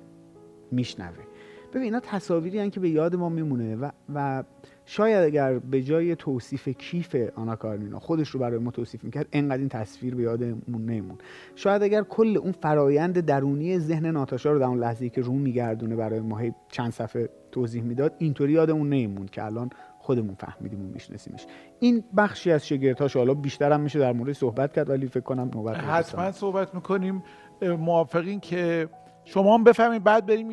میشنوه. 0.72 1.24
ببین 1.70 1.82
اینا 1.82 2.00
تصاویری 2.00 2.58
هن 2.58 2.70
که 2.70 2.80
به 2.80 2.88
یاد 2.88 3.16
ما 3.16 3.28
میمونه 3.28 3.76
و, 3.76 3.90
و 4.14 4.44
شاید 4.84 5.24
اگر 5.24 5.58
به 5.58 5.82
جای 5.82 6.16
توصیف 6.16 6.68
کیف 6.68 7.16
آنا 7.34 7.56
کارنینا 7.56 7.98
خودش 7.98 8.28
رو 8.28 8.40
برای 8.40 8.58
ما 8.58 8.70
توصیف 8.70 9.04
می‌کرد 9.04 9.28
انقدر 9.32 9.58
این 9.58 9.68
تصویر 9.68 10.14
به 10.14 10.22
یادمون 10.22 10.84
نمیمون 10.84 11.18
شاید 11.54 11.82
اگر 11.82 12.02
کل 12.02 12.36
اون 12.36 12.52
فرایند 12.52 13.20
درونی 13.20 13.78
ذهن 13.78 14.06
ناتاشا 14.06 14.52
رو 14.52 14.58
در 14.58 14.64
اون 14.64 14.78
لحظه 14.78 15.08
که 15.08 15.20
رو 15.20 15.32
میگردونه 15.32 15.96
برای 15.96 16.20
ما 16.20 16.40
چند 16.68 16.92
صفحه 16.92 17.28
توضیح 17.52 17.82
می‌داد 17.82 18.14
اینطوری 18.18 18.52
یادمون 18.52 18.88
نمیمون 18.88 19.26
که 19.26 19.44
الان 19.44 19.70
خودمون 20.02 20.34
فهمیدیم 20.34 20.80
و 20.80 20.88
میشناسیمش. 20.88 21.46
این 21.80 22.04
بخشی 22.16 22.52
از 22.52 22.66
شگردهاش 22.66 23.16
حالا 23.16 23.34
بیشتر 23.34 23.72
هم 23.72 23.80
میشه 23.80 23.98
در 23.98 24.12
مورد 24.12 24.32
صحبت 24.32 24.72
کرد 24.72 24.90
ولی 24.90 25.06
فکر 25.06 25.20
کنم 25.20 25.50
نوبت 25.54 25.76
حتما 25.76 26.32
صحبت 26.32 26.74
می‌کنیم. 26.74 27.22
موافقین 27.62 28.40
که 28.40 28.88
شما 29.24 29.54
هم 29.54 29.64
بفهمید 29.64 30.04
بعد 30.04 30.26
بریم 30.26 30.50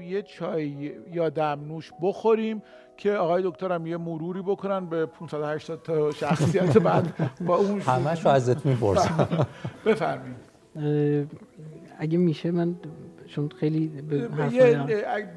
یه 0.00 0.22
چای 0.22 0.92
یا 1.12 1.28
دمنوش 1.28 1.92
بخوریم 2.02 2.62
که 2.96 3.12
آقای 3.12 3.42
دکترم 3.42 3.86
یه 3.86 3.96
مروری 3.96 4.42
بکنن 4.42 4.86
به 4.86 5.06
580 5.06 5.82
تا 5.82 6.10
شخصیت 6.10 6.78
بعد 6.88 7.30
با 7.46 7.56
اون 7.56 7.80
همش 7.80 8.24
رو 8.24 8.30
ازت 8.30 8.66
می‌پرسم. 8.66 9.46
بفرمایید. 9.86 10.36
اگه 11.98 12.18
میشه 12.18 12.50
من 12.50 12.74
چون 13.30 13.48
خیلی 13.48 13.90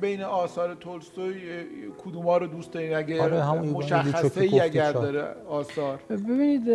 بین 0.02 0.22
آثار 0.22 0.76
تولستوی 0.76 1.34
اه، 1.52 1.64
کدوما 2.06 2.38
رو 2.38 2.48
دوست 2.48 2.72
دارین؟ 2.72 2.96
اگه 2.96 3.22
آره، 3.22 3.44
همون 3.44 3.64
ایوان 3.64 3.84
مشخصه 3.84 4.42
ای 4.42 4.60
اگر. 4.60 4.92
داره 4.92 5.36
آثار. 5.48 6.00
ببینید 6.10 6.70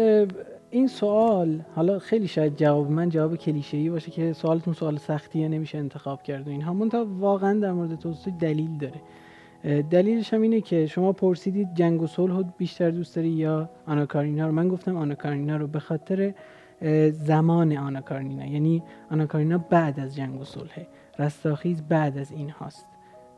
این 0.71 0.87
سوال 0.87 1.61
حالا 1.75 1.99
خیلی 1.99 2.29
شاید 2.29 2.57
جواب 2.57 2.91
من 2.91 3.09
جواب 3.09 3.37
کلیشه‌ای 3.37 3.91
باشه 3.91 4.11
که 4.11 4.33
سوالتون 4.33 4.75
سوال 4.75 4.97
سختیه 4.97 5.49
نمیشه 5.49 5.79
انتخاب 5.79 6.23
کرد 6.23 6.49
و 6.49 6.51
اینها. 6.51 6.73
منتها 6.73 7.07
واقعا 7.19 7.61
در 7.61 7.73
مورد 7.73 7.99
تولستوی 7.99 8.33
دلیل 8.33 8.79
داره. 8.79 9.01
دلیلش 9.83 10.35
هم 10.35 10.43
اینه 10.43 10.61
که 10.61 10.87
شما 10.87 11.13
پرسیدید 11.13 11.75
جنگ 11.75 12.03
و 12.03 12.07
صلح 12.07 12.37
رو 12.37 12.45
بیشتر 12.59 12.91
دوست 12.91 13.17
داری 13.17 13.29
یا 13.29 13.69
آنا 13.87 14.07
کارینینا 14.07 14.47
رو. 14.47 14.53
من 14.53 14.69
گفتم 14.69 14.97
آنا 14.97 15.15
کارینینا 15.15 15.57
رو 15.57 15.67
به 15.67 15.79
خاطر 15.79 16.35
زمان 17.11 17.77
آنا 17.77 18.01
کارینینا 18.01 18.47
یعنی 18.47 18.83
آنا 19.11 19.27
کارینینا 19.27 19.59
بعد 19.59 20.01
از 20.01 20.17
جنگ 20.17 20.41
و 20.41 20.45
صلحه 20.45 20.87
رستاخیز 21.19 21.83
بعد 21.83 22.19
از 22.19 22.33
این 22.33 22.51
هاست. 22.51 22.87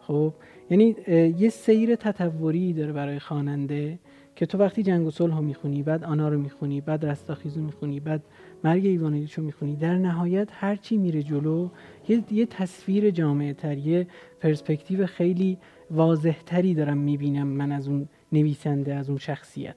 خب؟ 0.01 0.35
یعنی 0.71 0.97
یه 1.39 1.49
سیر 1.49 1.95
تطوری 1.95 2.73
داره 2.73 2.93
برای 2.93 3.19
خواننده 3.19 3.99
که 4.37 4.47
تو 4.47 4.59
وقتی 4.59 4.83
جنگ 4.83 5.07
و 5.07 5.11
صلح 5.11 5.37
رو 5.37 5.43
می‌خونی 5.43 5.83
بعد 5.83 6.05
آنا 6.05 6.29
رو 6.29 6.39
می‌خونی 6.39 6.81
بعد 6.81 7.07
رستاخیز 7.07 7.57
رو 7.57 7.63
می‌خونی 7.63 8.01
بعد 8.01 8.23
مرگ 8.65 8.87
ایوانویلیچ 8.87 9.35
رو 9.35 9.45
می‌خونی 9.45 9.77
در 9.77 9.99
نهایت 9.99 10.49
هرچی 10.53 10.97
میره 10.97 11.23
جلو 11.23 11.69
یه, 12.09 12.25
یه 12.31 12.47
تصویر 12.47 13.11
جامعه 13.11 13.55
تر 13.55 13.79
یه 13.79 14.07
پرسپکتیو 14.41 15.07
خیلی 15.07 15.59
واضح 15.91 16.37
تری 16.47 16.75
دارم 16.75 16.99
می‌بینم 16.99 17.47
من 17.47 17.73
از 17.73 17.89
اون 17.89 18.09
نویسنده 18.33 18.95
از 18.95 19.09
اون 19.09 19.19
شخصیت. 19.19 19.77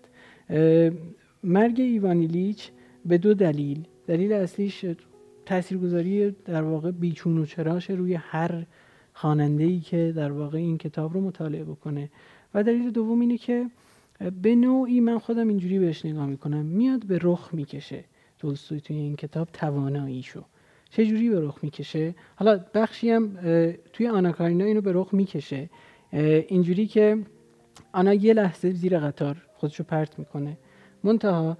مرگ 1.43 1.79
ایوانیلیچ 1.79 2.71
به 3.05 3.17
دو 3.17 3.33
دلیل. 3.33 3.83
دلیل 4.07 4.33
اصلیش 4.33 4.85
تاثیرگذاری 5.45 6.31
در 6.45 6.61
واقع 6.61 6.91
بیچون 6.91 7.37
و 7.37 7.45
چراش 7.45 7.89
روی 7.89 8.13
هر 8.13 8.65
خواننده 9.13 9.63
ای 9.63 9.79
که 9.79 10.13
در 10.15 10.31
واقع 10.31 10.57
این 10.57 10.77
کتاب 10.77 11.13
رو 11.13 11.21
مطالعه 11.21 11.63
بکنه. 11.63 12.09
و 12.53 12.63
دلیل 12.63 12.91
دوم 12.91 13.19
اینه 13.19 13.37
که 13.37 13.69
به 14.41 14.55
نوعی 14.55 14.99
من 14.99 15.19
خودم 15.19 15.47
اینجوری 15.47 15.79
بهش 15.79 16.05
نگاه 16.05 16.25
می‌کنم. 16.25 16.65
میاد 16.65 17.05
به 17.05 17.19
رخ 17.21 17.49
می‌کشه. 17.53 18.03
تولستوی 18.39 18.81
توی 18.81 18.95
این 18.95 19.15
کتاب 19.15 19.49
تواناییشو 19.53 20.43
چه 20.89 21.05
جوری 21.05 21.29
به 21.29 21.39
رخ 21.39 21.59
می‌کشه؟ 21.61 22.15
حالا 22.35 22.59
بخشی 22.73 23.09
هم 23.09 23.37
توی 23.93 24.07
آناکارینا 24.07 24.65
اینو 24.65 24.81
به 24.81 24.91
رخ 24.93 25.13
می‌کشه. 25.13 25.69
اینجوری 26.47 26.87
که 26.87 27.17
آنا 27.93 28.13
یه 28.13 28.33
لحظه 28.33 28.71
زیر 28.71 28.99
قطار 28.99 29.37
خودشو 29.53 29.83
پرت 29.83 30.19
می‌کنه. 30.19 30.57
منتها 31.03 31.57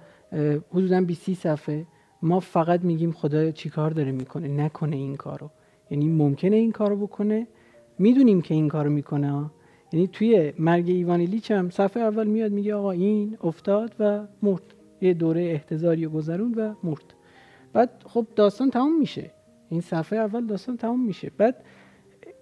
حدودا 0.70 1.00
20 1.00 1.34
صفحه 1.34 1.86
ما 2.22 2.40
فقط 2.40 2.84
میگیم 2.84 3.12
خدا 3.12 3.50
چیکار 3.50 3.90
داره 3.90 4.12
می‌کنه 4.12 4.48
نکنه 4.48 4.96
این 4.96 5.16
کارو. 5.16 5.50
یعنی 5.90 6.08
ممکنه 6.08 6.56
این 6.56 6.72
کارو 6.72 6.96
بکنه 6.96 7.46
می‌دونیم 7.98 8.40
که 8.42 8.54
این 8.54 8.68
کارو 8.68 8.90
می‌کنه 8.90 9.50
یعنی 9.92 10.06
توی 10.06 10.52
مرگ 10.58 10.88
ایوانیلیچ 10.88 11.50
هم 11.50 11.70
صفحه 11.70 12.02
اول 12.02 12.26
میاد 12.26 12.52
میگه 12.52 12.74
آقا 12.74 12.90
این 12.90 13.38
افتاد 13.42 13.94
و 13.98 14.26
مرد. 14.42 14.62
یه 15.00 15.14
دوره 15.14 15.42
احتضاری 15.42 16.06
و 16.06 16.10
گذرون 16.10 16.54
و 16.54 16.74
مرد. 16.82 17.14
بعد 17.72 17.90
خب 18.06 18.26
داستان 18.36 18.70
تمام 18.70 18.98
میشه. 18.98 19.30
این 19.68 19.80
صفحه 19.80 20.18
اول 20.18 20.46
داستان 20.46 20.76
تمام 20.76 21.06
میشه. 21.06 21.30
بعد 21.38 21.64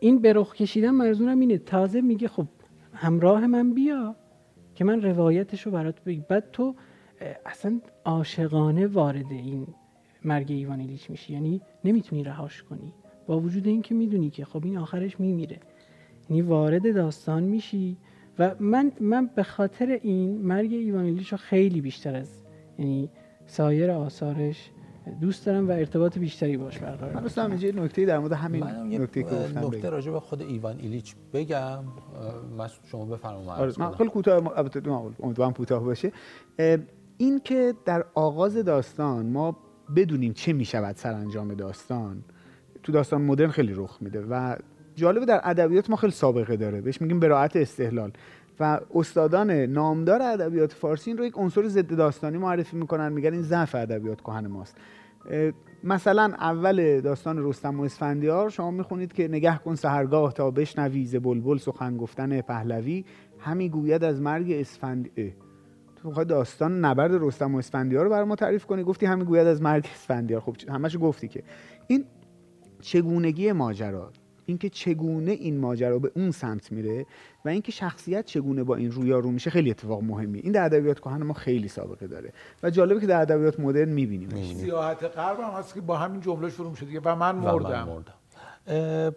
این 0.01 0.19
به 0.19 0.33
رخ 0.33 0.55
کشیدن 0.55 0.91
منظورم 0.91 1.41
اینه. 1.41 1.59
تازه 1.59 2.01
میگه 2.01 2.29
خب 2.29 2.47
همراه 2.95 3.47
من 3.47 3.75
بیا 3.75 4.17
که 4.75 4.85
من 4.85 5.03
روایتش 5.03 5.63
رو 5.63 5.73
برات 5.73 6.05
بگم. 6.05 6.25
بعد 6.29 6.45
تو 6.53 6.75
اصلا 7.47 7.81
عاشقانه 8.05 8.87
وارد 8.87 9.31
این 9.31 9.67
مرگ 10.25 10.51
ایوانیلیچ 10.51 11.11
میشی. 11.11 11.33
یعنی 11.33 11.61
نمی‌تونی 11.85 12.25
رهاش 12.25 12.63
کنی. 12.63 12.93
با 13.27 13.41
وجود 13.41 13.67
اینکه 13.67 13.95
می‌دونی 13.95 14.31
که 14.31 14.45
خب 14.45 14.65
این 14.65 14.79
آخرش 14.79 15.21
میمیره. 15.21 15.61
یعنی 16.31 16.43
وارد 16.43 16.95
داستان 16.95 17.43
میشی 17.43 17.97
و 18.39 18.55
من 18.61 18.93
من 19.01 19.31
به 19.35 19.43
خاطر 19.43 19.99
این 20.03 20.43
مرگ 20.43 20.73
ایوانیلیچ 20.73 21.29
رو 21.29 21.39
خیلی 21.39 21.81
بیشتر 21.81 22.17
از 22.17 22.43
یعنی 22.79 23.11
سایر 23.47 23.91
آثارش 23.91 24.71
دوست 25.21 25.47
دارم 25.47 25.69
و 25.69 25.73
ارتباط 25.73 26.19
بیشتری 26.19 26.57
باش 26.57 26.79
برقرار 26.79 27.15
من 27.15 27.23
دوستم 27.23 27.51
اینجا 27.51 27.69
نکته 27.69 28.07
در 28.07 28.19
مورد 28.19 28.33
همین 28.33 28.65
نکته 28.65 29.23
که 29.23 29.29
گفتم 29.29 29.67
نکته 29.67 29.91
راجع 29.91 30.13
به 30.13 30.21
خود 30.21 30.43
ایوان 30.43 30.79
ایلیچ 30.79 31.15
بگم. 31.33 31.85
من 32.59 32.69
شما 32.85 33.05
بفرمایید. 33.05 33.49
آره 33.49 33.73
من 33.79 33.91
خیلی 33.91 34.11
کوتاه 34.11 34.59
البته 34.59 34.91
امیدوارم 35.21 35.53
کوتاه 35.53 35.85
باشه. 35.85 36.13
این 37.23 37.41
که 37.41 37.75
در 37.85 38.05
آغاز 38.15 38.57
داستان 38.57 39.27
ما 39.27 39.57
بدونیم 39.97 40.33
چه 40.33 40.53
می‌شود 40.53 40.97
سرانجام 40.97 41.55
داستان 41.55 42.25
تو 42.83 42.93
داستان 42.93 43.23
مدرن 43.23 43.51
خیلی 43.51 43.73
رخ 43.77 43.99
میده 44.01 44.27
و 44.31 44.57
جالبه 44.95 45.27
در 45.27 45.41
ادبیات 45.45 45.91
ما 45.91 45.97
خیلی 45.97 46.13
سابقه 46.13 46.57
داره. 46.57 46.81
بهش 46.81 47.01
میگیم 47.01 47.21
براعت 47.21 47.57
استحلال. 47.57 48.13
و 48.61 48.81
استادان 48.95 49.51
نامدار 49.51 50.23
ادبیات 50.23 50.73
فارسی 50.73 51.11
این 51.11 51.19
رو 51.19 51.25
یک 51.25 51.33
عنصر 51.37 51.69
ضد 51.69 51.97
داستانی 51.97 52.39
معرفی 52.39 52.77
می‌کنن 52.77 53.13
میگن 53.13 53.33
این 53.33 53.43
ضعف 53.43 53.75
ادبیات 53.75 54.21
کهن 54.21 54.47
ماست. 54.47 54.77
مثلا 55.85 56.23
اول 56.23 57.01
داستان 57.01 57.49
رستم 57.49 57.81
و 57.81 57.83
اسفندیار 57.83 58.51
شما 58.51 58.71
می‌خونید 58.71 59.13
که 59.13 59.29
نگه 59.29 59.59
کن 59.59 59.75
سهرگاه 59.75 60.33
تا 60.33 60.51
بشنوی 60.51 61.07
ز 61.07 61.17
بلبل 61.17 61.57
سخن 61.57 61.97
گفتن 61.97 62.41
پهلوی 62.41 63.05
همی 63.39 63.69
گوید 63.69 64.05
از 64.05 64.21
مرگ 64.21 64.53
اسفند 64.53 65.11
تو 66.03 66.09
می‌خوای 66.09 66.27
داستان 66.27 66.85
نبرد 66.85 67.11
رستم 67.15 67.55
و 67.55 67.59
اسفندیار 67.59 68.05
رو 68.05 68.11
برای 68.11 68.25
ما 68.25 68.37
تعریف 68.37 68.67
کنی؟ 68.67 68.83
گفتی 68.83 69.07
همین 69.07 69.25
گوید 69.25 69.47
از 69.47 69.63
مرگ 69.63 69.87
اسفندیار. 69.95 70.41
خب 70.41 70.57
همش 70.69 70.97
گفتی 71.01 71.29
که. 71.29 71.43
این 71.87 72.05
چگونگی 72.81 73.53
ماجرا 73.53 74.13
اینکه 74.47 74.69
چگونه 74.69 75.31
این 75.31 75.59
ماجرا 75.59 75.99
به 75.99 76.13
اون 76.17 76.31
سمت 76.31 76.73
میره 76.73 77.07
و 77.45 77.49
اینکه 77.49 77.73
شخصیت 77.73 78.25
چگونه 78.25 78.65
با 78.65 78.77
این 78.77 78.91
رویارو 78.91 79.31
میشه 79.31 79.51
خیلی 79.51 79.71
اتفاق 79.71 80.03
مهمیه 80.03 80.43
این 80.43 80.53
در 80.53 80.65
ادبیات 80.65 81.01
کهن 81.01 81.23
ما 81.23 81.35
خیلی 81.35 81.69
سابقه 81.69 82.07
داره 82.07 82.33
و 82.63 82.71
جالبه 82.71 83.01
که 83.01 83.07
در 83.07 83.21
ادبیات 83.21 83.61
مدرن 83.61 83.89
می‌بینیم 83.89 84.29
سیاحت 84.55 85.05
غرب 85.05 85.41
هم 85.41 85.51
هست 85.51 85.75
که 85.75 85.81
با 85.81 85.97
همین 85.97 86.21
جمله 86.21 86.51
شروع 86.51 86.75
شده 86.75 87.01
و 87.05 87.17
من 87.17 87.35
مردم, 87.35 87.89
و 87.89 88.03
من 88.67 89.13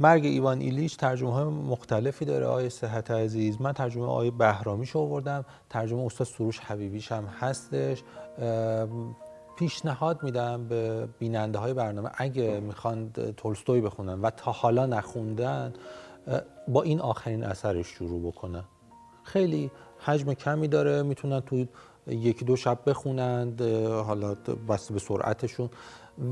مرگ 0.00 0.24
ایوان 0.24 0.60
ایلیچ 0.60 0.96
ترجمه 0.96 1.32
های 1.32 1.44
مختلفی 1.44 2.24
داره 2.24 2.46
آقای 2.46 2.70
صحت 2.70 3.10
عزیز. 3.10 3.60
من 3.60 3.72
ترجمه 3.72 4.04
آقای 4.04 4.30
بهرامیش 4.30 4.96
آوردم. 4.96 5.44
ترجمه 5.70 6.06
استاد 6.06 6.26
سروش 6.26 6.58
حبیبیش 6.58 7.12
هم 7.12 7.24
هستش. 7.24 8.02
پیشنهاد 9.56 10.22
میدم 10.22 10.68
به 10.68 11.08
بیننده 11.18 11.58
های 11.58 11.74
برنامه. 11.74 12.10
اگه 12.14 12.60
می‌خوان 12.60 13.12
تولستوی 13.36 13.80
بخونن 13.80 14.20
و 14.20 14.30
تا 14.30 14.52
حالا 14.52 14.86
نخوندن 14.86 15.72
با 16.68 16.82
این 16.82 17.00
آخرین 17.00 17.44
اثرش 17.44 17.86
شروع 17.86 18.32
بکنن. 18.32 18.64
خیلی 19.22 19.70
حجم 19.98 20.32
کمی 20.34 20.68
داره. 20.68 21.02
می‌تونن 21.02 21.40
تو 21.40 21.64
یکی 22.06 22.44
دو 22.44 22.56
شب 22.56 22.78
بخونند 22.86 23.62
حالا 23.86 24.34
بسته 24.68 24.94
به 24.94 25.00
سرعتشون. 25.00 25.70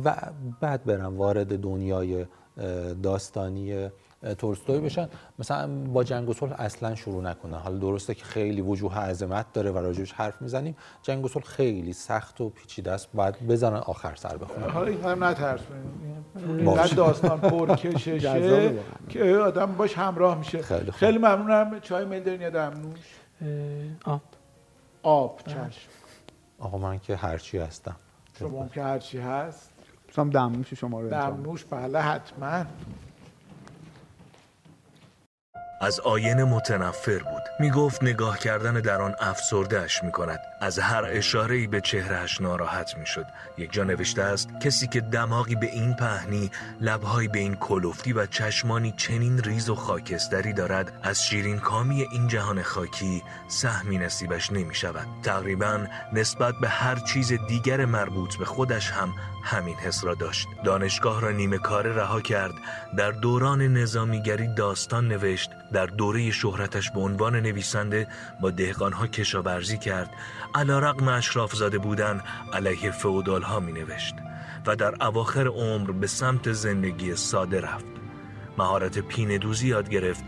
و 0.04 0.16
بعد 0.60 0.84
برن 0.84 1.16
وارد 1.16 1.60
دنیای 1.60 2.26
داستانی 3.02 3.88
تولستوی 4.38 4.80
بشن. 4.80 5.08
مثلا 5.38 5.84
با 5.84 6.04
جنگ 6.04 6.28
و 6.28 6.32
صلح 6.32 6.60
اصلا 6.60 6.94
شروع 6.94 7.22
نکنن. 7.22 7.58
حالا 7.58 7.78
درسته 7.78 8.14
که 8.14 8.24
خیلی 8.24 8.60
وجوه 8.60 8.98
عظمت 8.98 9.52
داره 9.52 9.70
و 9.70 9.78
راجبش 9.78 10.12
حرف 10.12 10.42
می‌زنیم. 10.42 10.76
جنگ 11.02 11.24
و 11.24 11.28
صلح 11.28 11.44
خیلی 11.44 11.92
سخت 11.92 12.40
و 12.40 12.48
پیچیده 12.48 12.92
است. 12.92 13.08
باید 13.14 13.46
بزنن 13.46 13.76
آخر 13.76 14.14
سر 14.14 14.36
بخونن. 14.36 14.70
حالا 14.70 14.86
این 14.86 15.02
هم 15.04 15.24
نترسونید 15.24 16.96
داستان 16.96 17.40
پرکششه 17.40 18.18
که 19.08 19.36
آدم 19.36 19.66
باش 19.66 19.98
همراه 19.98 20.38
میشه. 20.38 20.62
خیلی, 20.62 20.90
خیلی 20.90 21.18
ممنونم. 21.18 21.80
چای 21.80 22.04
میل 22.04 22.22
دارین 22.22 22.40
یا 22.40 22.50
دمنوش 22.50 23.14
آب. 24.04 24.20
آب 25.02 25.40
چشم. 25.46 25.90
آقا 26.58 26.78
من 26.78 26.98
که 26.98 27.16
هرچی 27.16 27.58
هستم. 27.58 27.96
شما 28.38 28.68
که 28.68 28.82
هرچی 28.82 29.18
هست. 29.18 29.72
سام 30.16 30.30
دمنوش 30.30 30.74
شما 30.74 31.00
رو 31.00 31.08
دمنوش 31.08 31.64
بله 31.64 32.00
حتما. 32.00 32.64
از 35.80 36.00
آینه 36.00 36.44
متنفر 36.44 37.18
بود. 37.18 37.42
می 37.60 37.70
گفت 37.70 38.02
نگاه 38.02 38.38
کردن 38.38 38.80
در 38.80 39.02
آن 39.02 39.14
افسردهش 39.20 40.02
می 40.02 40.12
کند 40.12 40.38
از 40.60 40.78
هر 40.78 41.04
اشاره 41.08 41.66
به 41.66 41.80
چهرهش 41.80 42.40
ناراحت 42.40 42.96
می 42.98 43.06
شد 43.06 43.26
یک 43.58 43.72
جا 43.72 43.84
نوشته 43.84 44.22
است 44.22 44.48
کسی 44.60 44.86
که 44.86 45.00
دماغی 45.00 45.54
به 45.54 45.66
این 45.66 45.94
پهنی 45.94 46.50
لبهایی 46.80 47.28
به 47.28 47.38
این 47.38 47.54
کلفتی 47.54 48.12
و 48.12 48.26
چشمانی 48.26 48.94
چنین 48.96 49.38
ریز 49.38 49.68
و 49.68 49.74
خاکستری 49.74 50.52
دارد 50.52 50.92
از 51.02 51.26
شیرین 51.26 51.58
کامی 51.58 52.06
این 52.12 52.28
جهان 52.28 52.62
خاکی 52.62 53.22
سهمی 53.48 53.98
نصیبش 53.98 54.52
نمی 54.52 54.74
شود 54.74 55.06
تقریبا 55.22 55.86
نسبت 56.12 56.54
به 56.60 56.68
هر 56.68 56.96
چیز 56.96 57.32
دیگر 57.32 57.84
مربوط 57.84 58.36
به 58.36 58.44
خودش 58.44 58.90
هم 58.90 59.12
همین 59.46 59.74
حس 59.74 60.04
را 60.04 60.14
داشت. 60.14 60.48
دانشگاه 60.64 61.20
را 61.20 61.30
نیمه 61.30 61.58
کاره 61.58 61.92
رها 61.94 62.20
کرد. 62.20 62.52
در 62.96 63.10
دوران 63.10 63.62
نظامیگری 63.62 64.54
داستان 64.54 65.08
نوشت. 65.08 65.50
در 65.72 65.86
دوره 65.86 66.30
شهرتش 66.30 66.90
به 66.90 67.00
عنوان 67.00 67.36
نویسنده 67.36 68.06
با 68.40 68.50
دهقانها 68.50 69.06
کشاورزی 69.06 69.78
کرد. 69.78 70.10
علا 70.56 70.78
رقم 70.78 71.08
اشراف 71.08 71.54
زاده 71.54 71.78
بودن 71.78 72.20
علیه 72.52 72.90
فعودال 72.90 73.42
ها 73.42 73.60
می 73.60 73.72
نوشت 73.72 74.14
و 74.66 74.76
در 74.76 75.04
اواخر 75.04 75.46
عمر 75.46 75.90
به 75.90 76.06
سمت 76.06 76.52
زندگی 76.52 77.16
ساده 77.16 77.60
رفت. 77.60 77.84
مهارت 78.58 78.98
پینه 78.98 79.38
دوزی 79.38 79.68
یاد 79.68 79.88
گرفت 79.88 80.24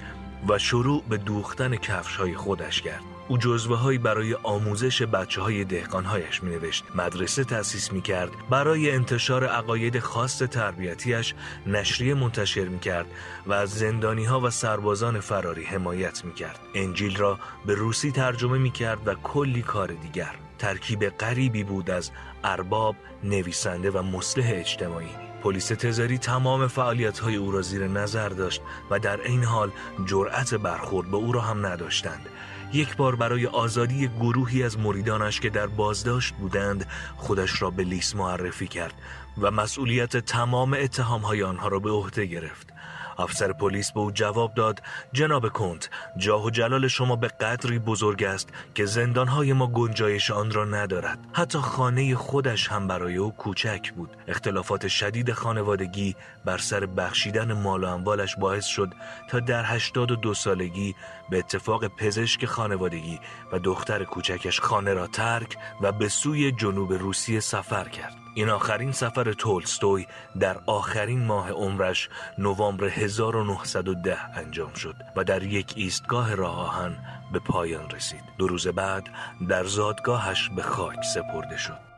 و 0.49 0.59
شروع 0.59 1.05
به 1.09 1.17
دوختن 1.17 1.77
کفش 1.77 2.17
های 2.17 2.35
خودش 2.35 2.83
کرد. 2.83 3.18
او 3.29 3.39
جزوه 3.39 3.77
هایی 3.77 3.99
برای 3.99 4.35
آموزش 4.35 5.03
بچه 5.03 5.41
های 5.41 5.65
دهقانهایش 5.65 6.43
می 6.43 6.51
نوشت 6.51 6.85
مدرسه 6.95 7.45
تأسیس 7.45 7.93
می 7.93 8.03
کرد 8.03 8.31
برای 8.51 8.91
انتشار 8.91 9.45
عقاید 9.45 9.99
خاص 9.99 10.39
تربیتیش 10.39 11.35
نشریه 11.67 12.15
منتشر 12.15 12.65
می 12.65 12.79
کرد 12.79 13.07
و 13.47 13.53
از 13.53 13.71
زندانی 13.71 14.25
ها 14.25 14.41
و 14.41 14.51
سربازان 14.51 15.21
فراری 15.21 15.65
حمایت 15.65 16.25
می 16.25 16.35
کرد 16.35 16.61
انجیل 16.75 17.17
را 17.17 17.39
به 17.67 17.75
روسی 17.75 18.11
ترجمه 18.11 18.59
می 18.59 18.71
کرد 18.71 19.09
و 19.09 19.15
کلی 19.15 19.63
کار 19.63 19.89
دیگر. 19.89 20.35
ترکیب 20.59 21.09
غریبی 21.09 21.65
بود 21.65 21.91
از 21.91 22.11
ارباب، 22.45 22.97
نویسنده 23.25 23.91
و 23.91 24.03
مصلح 24.03 24.51
اجتماعی. 24.55 25.29
پلیس 25.43 25.67
تزاری 25.67 26.19
تمام 26.19 26.67
فعالیت 26.67 27.19
های 27.19 27.37
او 27.37 27.53
را 27.53 27.63
زیر 27.63 27.89
نظر 27.89 28.29
داشت 28.29 28.63
و 28.91 28.99
در 28.99 29.21
این 29.21 29.45
حال 29.45 29.71
جرأت 30.07 30.55
برخورد 30.55 31.11
به 31.11 31.17
او 31.17 31.33
را 31.33 31.41
هم 31.41 31.67
نداشتند. 31.67 32.27
یک 32.73 32.97
بار 32.97 33.17
برای 33.17 33.47
آزادی 33.47 34.09
گروهی 34.09 34.63
از 34.63 34.79
مریدانش 34.79 35.41
که 35.41 35.51
در 35.51 35.67
بازداشت 35.67 36.35
بودند 36.35 36.87
خودش 37.17 37.63
را 37.63 37.71
به 37.71 37.85
لیس 37.85 38.17
معرفی 38.17 38.67
کرد 38.67 38.95
و 39.39 39.51
مسئولیت 39.51 40.17
تمام 40.17 40.75
اتهام 40.75 41.21
های 41.21 41.43
آنها 41.43 41.69
را 41.69 41.79
به 41.79 41.91
عهده 41.91 42.27
گرفت. 42.27 42.78
افسر 43.19 43.53
پلیس 43.53 43.93
به 43.93 44.01
او 44.01 44.11
جواب 44.11 44.55
داد 44.55 44.83
جناب 45.13 45.49
کنت 45.49 45.91
جاه 46.17 46.45
و 46.45 46.51
جلال 46.51 46.89
شما 46.89 47.17
به 47.17 47.29
قدری 47.29 47.79
بزرگ 47.79 48.25
است 48.25 48.49
که 48.75 48.85
زندانهای 48.85 49.53
ما 49.53 49.67
گنجایش 49.67 50.31
آن 50.31 50.51
را 50.51 50.65
ندارد. 50.65 51.19
حتی 51.33 51.59
خانه 51.59 52.15
خودش 52.15 52.69
هم 52.69 52.89
برای 52.89 53.17
او 53.17 53.33
کوچک 53.33 53.93
بود. 53.93 54.17
اختلافات 54.29 54.89
شدید 54.89 55.33
خانوادگی 55.33 56.17
بر 56.45 56.59
سر 56.59 56.87
بخشیدن 56.87 57.53
مال 57.53 57.85
و 57.85 57.87
اموالش 57.87 58.37
باعث 58.37 58.67
شد 58.67 58.95
تا 59.31 59.41
در 59.41 59.65
هشتاد 59.65 60.11
و 60.11 60.17
دو 60.17 60.35
سالگی 60.35 60.95
به 61.31 61.39
اتفاق 61.39 61.87
پزشک 61.87 62.45
خانوادگی 62.45 63.21
و 63.53 63.59
دختر 63.59 64.05
کوچکش 64.05 64.61
خانه 64.61 64.95
را 64.95 65.07
ترک 65.07 65.57
و 65.81 65.93
به 65.93 66.09
سوی 66.09 66.53
جنوب 66.53 66.93
روسیه 66.93 67.41
سفر 67.41 67.89
کرد. 67.89 68.28
این 68.35 68.49
آخرین 68.51 68.93
سفر 68.93 69.33
تولستوی 69.33 70.07
در 70.41 70.57
آخرین 70.67 71.25
ماه 71.25 71.51
عمرش 71.51 72.09
نوامبر 72.39 72.85
1910 72.85 74.39
انجام 74.39 74.73
شد 74.73 74.95
و 75.17 75.25
در 75.25 75.43
یک 75.43 75.73
ایستگاه 75.77 76.35
راه 76.35 76.61
آهن 76.61 76.97
به 77.33 77.39
پایان 77.39 77.91
رسید. 77.91 78.23
دو 78.39 78.49
روز 78.49 78.69
بعد 78.69 79.09
در 79.49 79.65
زادگاهش 79.65 80.49
به 80.57 80.63
خاک 80.63 81.05
سپرده 81.15 81.57
شد. 81.57 81.89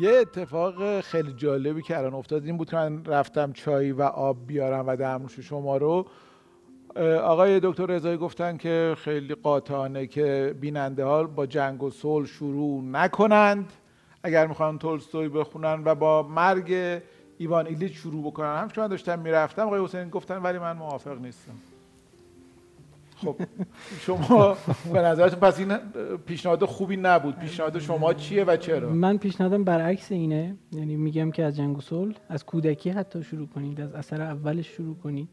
یه 0.00 0.10
اتفاق 0.10 1.00
خیلی 1.00 1.32
جالبی 1.32 1.82
که 1.82 1.98
الان 1.98 2.14
افتاد 2.14 2.44
این 2.44 2.56
بود 2.56 2.70
که 2.70 2.76
من 2.76 3.04
رفتم 3.04 3.52
چای 3.52 3.92
و 3.92 4.02
آب 4.02 4.46
بیارم 4.46 4.86
و 4.86 4.96
درموش 4.96 5.40
شما 5.40 5.76
رو 5.76 6.06
آقای 7.22 7.60
دکتر 7.62 7.86
رضایی 7.86 8.16
گفتن 8.16 8.56
که 8.56 8.94
خیلی 8.98 9.34
قاطعانه 9.34 10.06
که 10.06 10.54
بیننده 10.60 11.04
ها 11.04 11.24
با 11.24 11.46
جنگ 11.46 11.82
و 11.82 11.90
صلح 11.90 12.26
شروع 12.26 12.82
نکنند. 12.84 13.72
اگر 14.22 14.46
می‌خوان 14.46 14.78
تولستوی 14.78 15.28
بخونن 15.28 15.82
و 15.84 15.94
با 15.94 16.22
مرگ 16.22 17.00
ایوان 17.38 17.66
ایلیچ 17.66 17.92
شروع 17.92 18.22
بکنن. 18.22 18.56
هم 18.56 18.68
که 18.68 18.80
داشتم 18.80 19.18
می‌رفتم. 19.18 19.66
آقای 19.66 19.84
حسین 19.84 20.08
گفتن 20.08 20.36
ولی 20.36 20.58
من 20.58 20.76
موافق 20.76 21.20
نیستم. 21.20 21.52
خب 23.16 23.36
شما 24.00 24.56
به 24.92 25.02
نظرتون 25.02 25.40
پس 25.40 25.58
این 25.58 25.76
پیشنهاد 26.26 26.64
خوبی 26.64 26.96
نبود. 26.96 27.38
پیشنهاد 27.38 27.78
شما 27.78 28.14
چیه 28.14 28.44
و 28.44 28.56
چرا؟ 28.56 28.90
من 28.90 29.18
پیشنهادم 29.18 29.64
برعکس 29.64 30.12
اینه. 30.12 30.56
یعنی 30.72 30.96
میگم 30.96 31.30
که 31.30 31.44
از 31.44 31.56
جنگ 31.56 31.78
و 31.78 31.80
صلح 31.80 32.14
از 32.28 32.46
کودکی 32.46 32.90
حتی 32.90 33.22
شروع 33.22 33.46
کنید 33.46 33.80
از 33.80 33.94
اثر 33.94 34.22
اولش 34.22 34.66
شروع 34.66 34.96
کنید. 34.96 35.28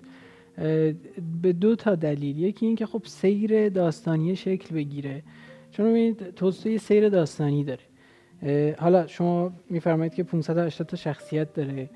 به 1.42 1.54
دو 1.54 1.76
تا 1.76 1.96
دلیل. 1.96 2.40
یکی 2.40 2.66
این 2.66 2.76
که 2.76 2.86
خب 2.86 3.02
سیر 3.06 3.70
داستانی 3.70 4.36
شکل 4.36 4.76
بگیره. 4.76 5.24
چون 5.72 5.86
ببینید 5.86 6.32
تولستوی 6.36 6.78
سیر 6.78 7.10
داستانی 7.10 7.64
داره. 7.64 8.76
حالا 8.80 9.08
شما 9.08 9.54
میفرمایید 9.70 10.14
که 10.14 10.24
580 10.24 10.88
تا 10.88 10.98
شخصیت 10.98 11.54
داره. 11.54 11.90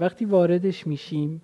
وقتی 0.00 0.24
واردش 0.24 0.86
میشیم 0.86 1.42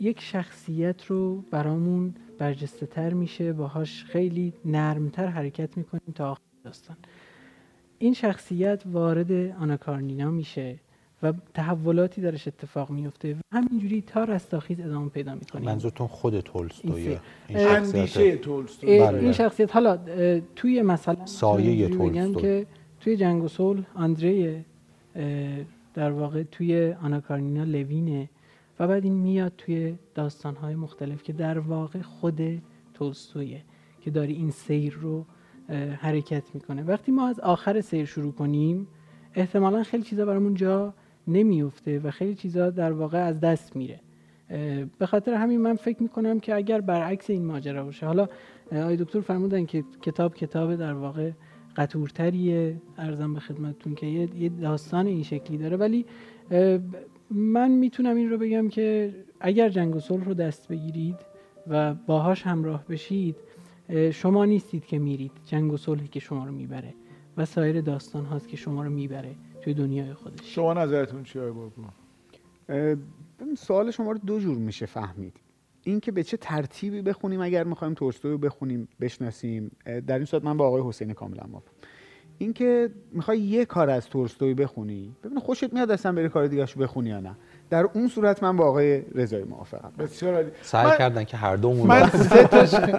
یک 0.00 0.20
شخصیت 0.20 1.04
رو 1.04 1.44
برامون 1.50 2.14
برجسته 2.38 2.86
تر 2.86 3.14
میشه 3.14 3.52
باهاش 3.52 4.04
خیلی 4.04 4.52
نرمتر 4.64 5.26
حرکت 5.26 5.76
می‌کنیم 5.76 6.12
تا 6.14 6.30
آخر 6.30 6.40
داستان. 6.64 6.96
این 7.98 8.14
شخصیت 8.14 8.82
وارد 8.86 9.32
آناکارنینا 9.32 10.30
میشه. 10.30 10.78
و 11.22 11.32
تحولاتی 11.54 12.20
درش 12.20 12.48
اتفاق 12.48 12.90
میفته 12.90 13.34
و 13.34 13.38
همینجوری 13.52 14.02
تا 14.02 14.24
رستاخیز 14.24 14.80
ادامه 14.80 15.08
پیدا 15.08 15.34
می‌کنه 15.34 15.66
منظورتون 15.66 16.06
خود 16.06 16.40
تولستویه؟ 16.40 17.20
این 17.48 17.58
اندیشه 17.58 18.36
تولستوی 18.36 19.00
بله. 19.00 19.18
این 19.18 19.32
شخصیت. 19.32 19.74
حالا 19.74 19.98
توی 20.56 20.82
مثلا 20.82 21.26
سایه 21.26 21.88
تولستوی. 21.88 22.42
که 22.42 22.66
توی 23.00 23.16
جنگ 23.16 23.42
و 23.44 23.48
صلح 23.48 23.82
آندره 23.94 24.64
در 25.94 26.10
واقع 26.10 26.42
توی 26.42 26.94
آناکارنینا 27.02 27.64
لوینه 27.64 28.28
و 28.80 28.88
بعد 28.88 29.04
این 29.04 29.14
میاد 29.14 29.52
توی 29.58 29.94
داستانهای 30.14 30.74
مختلف 30.74 31.22
که 31.22 31.32
در 31.32 31.58
واقع 31.58 32.02
خود 32.02 32.62
تولستویه 32.94 33.62
که 34.00 34.10
داری 34.10 34.32
این 34.32 34.50
سیر 34.50 34.92
رو 34.92 35.24
حرکت 36.00 36.54
می‌کنه. 36.54 36.82
وقتی 36.82 37.12
ما 37.12 37.28
از 37.28 37.40
آخر 37.40 37.80
سیر 37.80 38.04
شروع 38.04 38.32
کنیم 38.32 38.86
احتمالا 39.34 39.82
خیلی 39.82 40.02
چیزا 40.02 40.24
برامون 40.24 40.54
جا 40.54 40.94
نمیفته 41.28 41.98
و 41.98 42.10
خیلی 42.10 42.34
چیزا 42.34 42.70
در 42.70 42.92
واقع 42.92 43.18
از 43.18 43.40
دست 43.40 43.76
میره. 43.76 44.00
به 44.98 45.06
خاطر 45.06 45.34
همین 45.34 45.60
من 45.60 45.76
فکر 45.76 46.02
می‌کنم 46.02 46.40
که 46.40 46.54
اگر 46.54 46.80
برعکس 46.80 47.30
این 47.30 47.44
ماجرا 47.44 47.84
باشه 47.84 48.06
حالا 48.06 48.28
آقای 48.72 48.96
دکتر 48.96 49.20
فرمودن 49.20 49.66
که 49.66 49.84
کتاب 50.02 50.34
کتاب 50.34 50.76
در 50.76 50.92
واقع 50.92 51.30
قطورتریه 51.76 52.76
ارزم 52.98 53.34
به 53.34 53.40
خدمتتون 53.40 53.94
که 53.94 54.06
یه 54.06 54.48
داستان 54.48 55.06
این 55.06 55.22
شکلی 55.22 55.58
داره. 55.58 55.76
ولی 55.76 56.04
من 57.30 57.70
می‌تونم 57.70 58.16
این 58.16 58.30
رو 58.30 58.38
بگم 58.38 58.68
که 58.68 59.14
اگر 59.40 59.68
جنگ 59.68 59.96
و 59.96 60.00
صلح 60.00 60.24
رو 60.24 60.34
دست 60.34 60.68
بگیرید 60.68 61.16
و 61.66 61.94
باهاش 61.94 62.42
همراه 62.42 62.84
بشید 62.88 63.36
شما 64.12 64.44
نیستید 64.44 64.86
که 64.86 64.98
میرید 64.98 65.32
جنگ 65.44 65.72
و 65.72 65.76
صلحی 65.76 66.08
که 66.08 66.20
شما 66.20 66.44
رو 66.44 66.52
می‌بره 66.52 66.94
و 67.36 67.44
سایر 67.44 67.80
داستان 67.80 68.24
هاست 68.24 68.48
که 68.48 68.56
شما 68.56 68.82
رو 68.82 68.90
می‌بره. 68.90 69.34
توی 69.68 69.74
دنیای 69.74 70.14
خودش. 70.14 70.54
شما 70.54 70.74
نظرتون 70.74 71.22
چیه 71.22 71.42
بابا؟ 71.42 71.70
سوال 73.56 73.90
شما 73.90 74.12
رو 74.12 74.18
دو 74.18 74.38
جور 74.38 74.56
میشه 74.56 74.86
فهمید. 74.86 75.36
این 75.82 76.00
که 76.00 76.12
به 76.12 76.22
چه 76.22 76.36
ترتیبی 76.36 77.02
بخونیم 77.02 77.40
اگر 77.40 77.64
می‌خوایم 77.64 77.94
تولستوی 77.94 78.30
رو 78.30 78.38
بخونیم 78.38 78.88
بشناسیم. 79.00 79.70
در 80.06 80.16
این 80.16 80.24
صورت 80.24 80.44
من 80.44 80.56
با 80.56 80.66
آقای 80.66 80.82
حسین 80.88 81.12
کاملا 81.12 81.42
موافقم. 81.48 81.72
این 82.38 82.52
که 82.52 82.90
می‌خوای 83.12 83.38
یه 83.40 83.64
کار 83.64 83.90
از 83.90 84.08
تولستوی 84.08 84.54
بخونی 84.54 85.16
ببین 85.24 85.38
خوشت 85.38 85.72
میاد 85.72 85.90
اصلا 85.90 86.12
بری 86.12 86.28
کار 86.28 86.46
دیگه 86.46 86.66
بخونی 86.78 87.08
یا 87.08 87.20
نه. 87.20 87.36
در 87.70 87.84
اون 87.84 88.08
صورت 88.08 88.42
من 88.42 88.56
با 88.56 88.64
آقای 88.64 89.02
رضایی 89.14 89.44
موافقم. 89.44 89.92
بسیار 89.98 90.34
عالی. 90.34 90.50
سعی 90.62 90.98
کردن 90.98 91.24
که 91.24 91.36
هر 91.36 91.56
دومون 91.56 91.86
من 91.86 92.08
سه 92.08 92.44
تا 92.44 92.58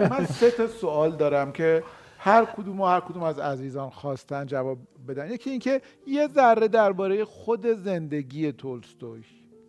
من 0.10 0.25
سه 0.25 0.51
تا 0.51 0.67
سوال 0.67 1.15
دارم 1.15 1.51
که 1.51 1.84
هر 2.21 2.45
کدوم 2.45 2.82
و 2.82 2.86
هر 2.86 2.99
کدوم 2.99 3.23
از 3.23 3.39
عزیزان 3.39 3.89
خواستن 3.89 4.45
جواب 4.45 4.77
بدن. 5.08 5.32
یکی 5.32 5.49
اینکه 5.49 5.82
یه 6.08 6.27
ذره 6.27 6.67
درباره 6.67 7.25
خود 7.25 7.67
زندگی 7.67 8.51
تولستوی 8.51 9.23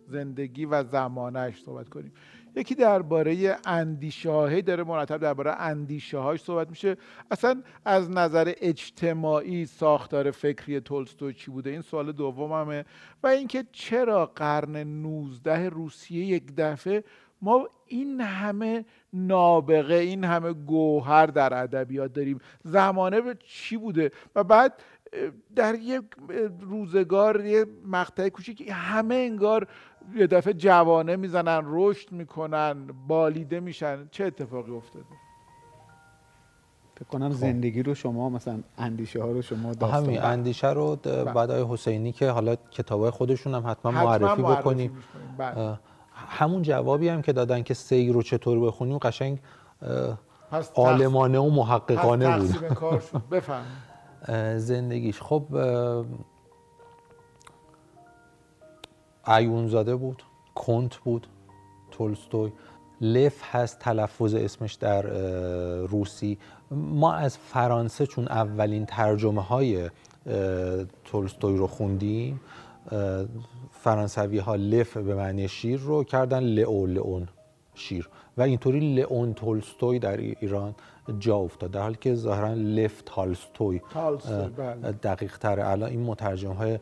زندگی 0.07 0.65
و 0.65 0.83
زمانش 0.83 1.61
صحبت 1.61 1.89
کنیم. 1.89 2.11
یکی 2.55 2.75
درباره 2.75 3.57
اندیشه 3.65 4.29
هایی 4.29 4.61
داره 4.61 4.83
مرتب 4.83 5.17
درباره 5.17 5.51
اندیشه 5.51 6.17
هاش 6.17 6.41
صحبت 6.41 6.69
میشه. 6.69 6.97
اصلا 7.31 7.61
از 7.85 8.09
نظر 8.09 8.53
اجتماعی 8.57 9.65
ساختار 9.65 10.31
فکری 10.31 10.79
تولستوی 10.79 11.33
چی 11.33 11.51
بوده؟ 11.51 11.69
این 11.69 11.81
سوال 11.81 12.11
دوممه. 12.11 12.85
و 13.23 13.27
اینکه 13.27 13.65
چرا 13.71 14.25
قرن 14.25 14.77
19 14.77 15.69
روسیه 15.69 16.25
یک 16.25 16.43
دفعه 16.57 17.03
ما 17.41 17.67
این 17.87 18.21
همه 18.21 18.85
نابغه 19.13 19.95
این 19.95 20.23
همه 20.23 20.53
گوهر 20.53 21.25
در 21.25 21.63
ادبیات 21.63 22.13
داریم 22.13 22.39
زمانه 22.63 23.21
به 23.21 23.37
چی 23.45 23.77
بوده 23.77 24.11
و 24.35 24.43
بعد 24.43 24.73
در 25.55 25.75
یک 25.75 26.03
روزگار 26.59 27.45
یه 27.45 27.65
مقطع 27.85 28.29
کوچیک 28.29 28.71
همه 28.71 29.15
انگار 29.15 29.67
یه 30.15 30.27
دفعه 30.27 30.53
جوانه 30.53 31.15
می‌زنن 31.15 31.61
رشد 31.65 32.11
می‌کنن 32.11 32.87
بالیده 33.07 33.59
میشن 33.59 34.07
چه 34.11 34.25
اتفاقی 34.25 34.71
افتاده 34.71 35.05
فکر 36.95 37.09
کنم 37.09 37.29
خب. 37.29 37.35
زندگی 37.35 37.83
رو 37.83 37.95
شما 37.95 38.29
مثلا 38.29 38.59
اندیشه 38.77 39.21
ها 39.21 39.31
رو 39.31 39.41
شما 39.41 39.73
داستان 39.73 40.03
همین 40.03 40.21
اندیشه 40.21 40.69
رو 40.69 40.95
بله. 40.95 41.23
بعد 41.23 41.51
آقای 41.51 41.73
حسینی 41.73 42.11
که 42.11 42.29
حالا 42.29 42.55
کتابای 42.55 43.09
خودشون 43.09 43.55
هم 43.55 43.67
حتما, 43.67 43.91
حتما 43.91 44.05
معرفی, 44.05 44.41
معرفی 44.41 44.61
بکنیم 44.61 44.97
بله. 45.37 45.79
همون 46.31 46.61
جوابی 46.61 47.09
هم 47.09 47.21
که 47.21 47.33
دادن 47.33 47.63
که 47.63 47.73
سیر 47.73 48.13
رو 48.13 48.21
چطور 48.21 48.59
بخونیم 48.59 48.97
قشنگ 48.97 49.39
عالمانه 50.75 51.39
و 51.39 51.49
محققانه 51.49 52.39
بود. 52.39 52.55
بفهم 53.31 53.63
زندگیش. 54.57 55.21
خب 55.21 55.43
زاده 59.67 59.95
بود 59.95 60.23
کنت 60.55 60.95
بود 60.95 61.27
تولستوی. 61.91 62.51
لف 63.01 63.55
هست 63.55 63.79
تلفظ 63.79 64.33
اسمش 64.33 64.73
در 64.73 65.01
روسی. 65.85 66.37
ما 66.71 67.13
از 67.13 67.37
فرانسه 67.37 68.05
چون 68.05 68.27
اولین 68.27 68.85
ترجمه 68.85 69.41
های 69.41 69.89
تولستوی 71.05 71.57
رو 71.57 71.67
خوندیم 71.67 72.41
فرانسوی 73.83 74.37
ها 74.37 74.55
لف 74.55 74.97
به 74.97 75.15
معنی 75.15 75.47
شیر 75.47 75.79
رو 75.79 76.03
کردن 76.03 76.43
لئو 76.43 76.85
لئون 76.85 77.27
شیر. 77.73 78.09
و 78.37 78.41
اینطوری 78.41 78.95
لئون 78.95 79.33
تولستوی 79.33 79.99
در 79.99 80.17
ایران 80.17 80.75
جا 81.19 81.35
افتاد 81.35 81.71
در 81.71 81.81
حالی 81.81 81.97
که 82.01 82.15
ظاهرا 82.15 82.53
لف 82.53 83.01
تالستوی 83.05 83.81
بله. 84.57 84.91
دقیق 84.91 85.37
تره 85.37 85.69
الان 85.69 85.89
این 85.89 86.03
مترجم 86.03 86.51
های 86.51 86.79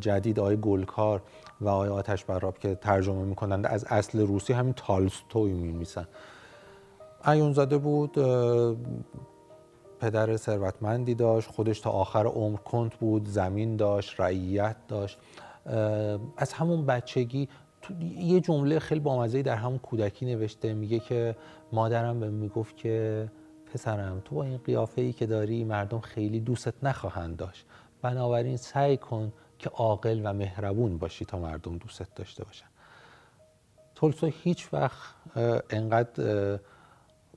جدید 0.00 0.40
آقای 0.40 0.56
گلکار 0.56 1.22
و 1.60 1.68
آقای 1.68 1.88
آتش 1.88 2.24
براب 2.24 2.58
که 2.58 2.74
ترجمه 2.74 3.24
می‌کنند 3.24 3.66
از 3.66 3.84
اصل 3.84 4.20
روسی 4.20 4.52
همین 4.52 4.72
تالستوی 4.72 5.52
میمیسن 5.52 6.06
ایونزاده 7.26 7.78
بود 7.78 8.18
پدر 10.00 10.36
ثروتمندی 10.36 11.14
داشت 11.14 11.50
خودش 11.50 11.80
تا 11.80 11.90
آخر 11.90 12.26
عمر 12.26 12.56
کنت 12.56 12.94
بود 12.94 13.28
زمین 13.28 13.76
داشت 13.76 14.20
رعیت 14.20 14.76
داشت. 14.88 15.18
از 16.36 16.52
همون 16.52 16.86
بچگی 16.86 17.48
یه 18.18 18.40
جمله 18.40 18.78
خیلی 18.78 19.00
بامزه‌ای 19.00 19.42
در 19.42 19.56
همون 19.56 19.78
کودکی 19.78 20.26
نوشته 20.26 20.74
میگه 20.74 20.98
که 20.98 21.36
مادرم 21.72 22.20
به 22.20 22.30
می‌گفت 22.30 22.76
که 22.76 23.28
پسرم 23.74 24.22
تو 24.24 24.34
با 24.34 24.44
این 24.44 24.58
قیافه 24.58 25.02
ای 25.02 25.12
که 25.12 25.26
داری 25.26 25.64
مردم 25.64 26.00
خیلی 26.00 26.40
دوستت 26.40 26.74
نخواهند 26.82 27.36
داشت. 27.36 27.66
بنابراین 28.02 28.56
سعی 28.56 28.96
کن 28.96 29.32
که 29.58 29.70
عاقل 29.70 30.20
و 30.24 30.32
مهربون 30.32 30.98
باشی 30.98 31.24
تا 31.24 31.38
مردم 31.38 31.78
دوستت 31.78 32.14
داشته 32.14 32.44
باشن. 32.44 32.66
تولستوی 33.94 34.34
هیچ 34.42 34.68
وقت 34.72 35.14
انقدر 35.70 36.58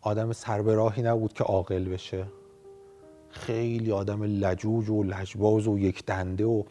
آدم 0.01 0.31
سربراهی 0.31 1.01
نبود 1.01 1.33
که 1.33 1.43
عاقل 1.43 1.83
بشه. 1.83 2.25
خیلی 3.29 3.91
آدم 3.91 4.23
لجوج 4.23 4.89
و 4.89 5.03
لجباز 5.03 5.67
و 5.67 5.79
یک 5.79 6.05
دنده 6.05 6.45
و 6.45 6.63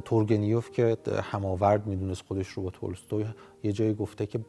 تورگنیوف 0.00 0.70
که 0.70 0.96
هماورد 1.22 1.86
می‌دونست 1.86 2.22
خودش 2.28 2.48
رو 2.48 2.62
با 2.62 2.70
تولستوی. 2.70 3.26
یه 3.62 3.72
جایی 3.72 3.94
گفته 3.94 4.26
که 4.26 4.40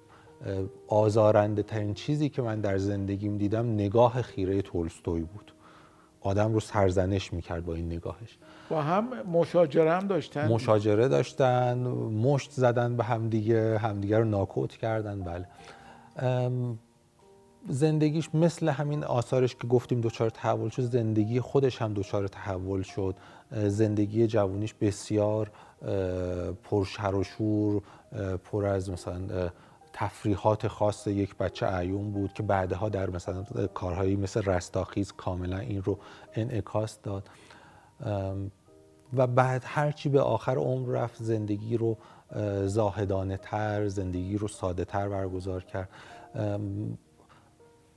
آزارنده 0.87 1.63
ترین 1.63 1.93
چیزی 1.93 2.29
که 2.29 2.41
من 2.41 2.61
در 2.61 2.77
زندگیم 2.77 3.37
دیدم 3.37 3.73
نگاه 3.73 4.21
خیره 4.21 4.61
تولستوی 4.61 5.21
بود. 5.21 5.53
آدم 6.21 6.53
رو 6.53 6.59
سرزنش 6.59 7.33
می‌کرد 7.33 7.65
با 7.65 7.73
این 7.73 7.85
نگاهش. 7.85 8.37
با 8.69 8.81
هم 8.81 9.23
مشاجره 9.23 9.91
هم 9.91 10.07
داشتن. 10.07 10.47
مشاجره 10.47 11.07
داشتن 11.07 11.77
مشت 12.23 12.51
زدن 12.51 12.97
به 12.97 13.03
همدیگه 13.03 13.77
همدیگه 13.77 14.17
رو 14.17 14.25
ناکوت 14.25 14.77
کردن 14.77 15.21
بله. 15.21 15.47
زندگیش 17.69 18.29
مثل 18.35 18.69
همین 18.69 19.03
آثارش 19.03 19.55
که 19.55 19.67
گفتیم 19.67 20.01
دچار 20.01 20.29
تحول 20.29 20.69
شد 20.69 20.81
زندگی 20.81 21.39
خودش 21.39 21.81
هم 21.81 21.93
دچار 21.93 22.27
تحول 22.27 22.81
شد. 22.81 23.15
زندگی 23.51 24.27
جوانیش 24.27 24.73
بسیار 24.73 25.51
پرشر 26.63 27.15
و 27.15 27.23
شور 27.23 27.81
پر 28.43 28.65
از 28.65 28.89
مثلا 28.89 29.49
تفریحات 29.93 30.67
خاص 30.67 31.07
یک 31.07 31.35
بچه 31.35 31.65
عیون 31.65 32.11
بود 32.11 32.33
که 32.33 32.43
بعدها 32.43 32.89
در 32.89 33.09
مثلا 33.09 33.43
کارهایی 33.73 34.15
مثل 34.15 34.43
رستاخیز 34.43 35.11
کاملا 35.11 35.57
این 35.57 35.81
رو 35.83 35.99
انعکاس 36.33 36.97
داد. 37.03 37.29
و 39.13 39.27
بعد 39.27 39.63
هرچی 39.65 40.09
به 40.09 40.21
آخر 40.21 40.57
عمر 40.57 40.89
رفت 40.89 41.23
زندگی 41.23 41.77
رو 41.77 41.97
زاهدانه 42.65 43.37
تر 43.37 43.87
زندگی 43.87 44.37
رو 44.37 44.47
ساده 44.47 44.85
تر 44.85 45.09
برگزار 45.09 45.63
کرد. 45.63 45.89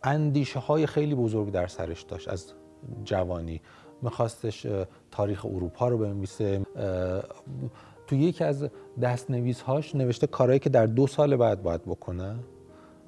اندیشه 0.07 0.59
های 0.59 0.87
خیلی 0.87 1.15
بزرگ 1.15 1.51
در 1.51 1.67
سرش 1.67 2.03
داشت 2.03 2.29
از 2.29 2.53
جوانی. 3.05 3.61
میخواستش 4.03 4.67
تاریخ 5.11 5.47
اروپا 5.47 5.89
رو 5.89 5.99
بنویسه. 5.99 6.67
تو 8.07 8.17
یکی 8.17 8.45
از 8.45 8.69
دستنویس 9.03 9.61
هاش 9.61 9.95
نوشته 9.95 10.27
کارهایی 10.27 10.59
که 10.59 10.71
در 10.71 10.87
دو 10.87 11.07
سال 11.07 11.37
بعد 11.37 11.63
باید 11.63 11.83
بکنه 11.83 12.37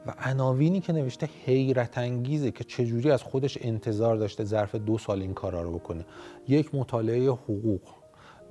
و 0.07 0.15
عناوینی 0.19 0.81
که 0.81 0.93
نوشته 0.93 1.29
حیرت 1.45 1.99
انگیزه 1.99 2.51
که 2.51 2.65
چجوری 2.65 3.11
از 3.11 3.23
خودش 3.23 3.59
انتظار 3.61 4.17
داشته 4.17 4.45
ظرف 4.45 4.75
دو 4.75 4.99
سال 4.99 5.21
این 5.21 5.35
کارا 5.35 5.63
رو 5.63 5.79
بکنه. 5.79 6.07
یک 6.49 6.75
مطالعه 6.75 7.31
حقوق 7.31 7.81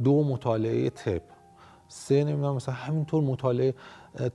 دو 0.03 0.23
مطالعه 0.23 0.89
طب 0.89 1.21
سه 1.87 2.23
نمی‌دونم 2.23 2.55
مثلا 2.55 2.75
همینطور 2.75 3.23
مطالعه 3.23 3.73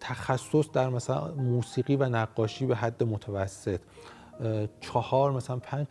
تخصص 0.00 0.70
در 0.72 0.88
مثلا 0.88 1.34
موسیقی 1.34 1.96
و 1.96 2.08
نقاشی 2.08 2.66
به 2.66 2.76
حد 2.76 3.02
متوسط. 3.02 3.80
چهار 4.80 5.32
مثلا 5.32 5.56
پنج 5.56 5.86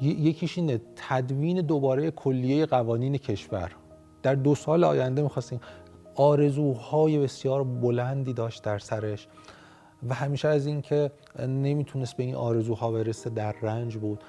یکیش 0.00 0.58
اینه 0.58 0.80
تدوین 0.96 1.60
دوباره 1.60 2.10
کلیه 2.10 2.66
قوانین 2.66 3.16
کشور. 3.16 3.72
در 4.22 4.34
دو 4.34 4.54
سال 4.54 4.84
آینده 4.84 5.22
می‌خواستیم 5.22 5.60
آرزوهای 6.14 7.18
بسیار 7.18 7.64
بلندی 7.64 8.32
داشت 8.32 8.62
در 8.62 8.78
سرش 8.78 9.28
و 10.08 10.14
همیشه 10.14 10.48
از 10.48 10.66
اینکه 10.66 11.10
نمی‌تونست 11.38 12.16
به 12.16 12.22
این 12.22 12.34
آرزوها 12.34 12.90
برسه 12.92 13.30
در 13.30 13.54
رنج 13.62 13.96
بود. 13.96 14.24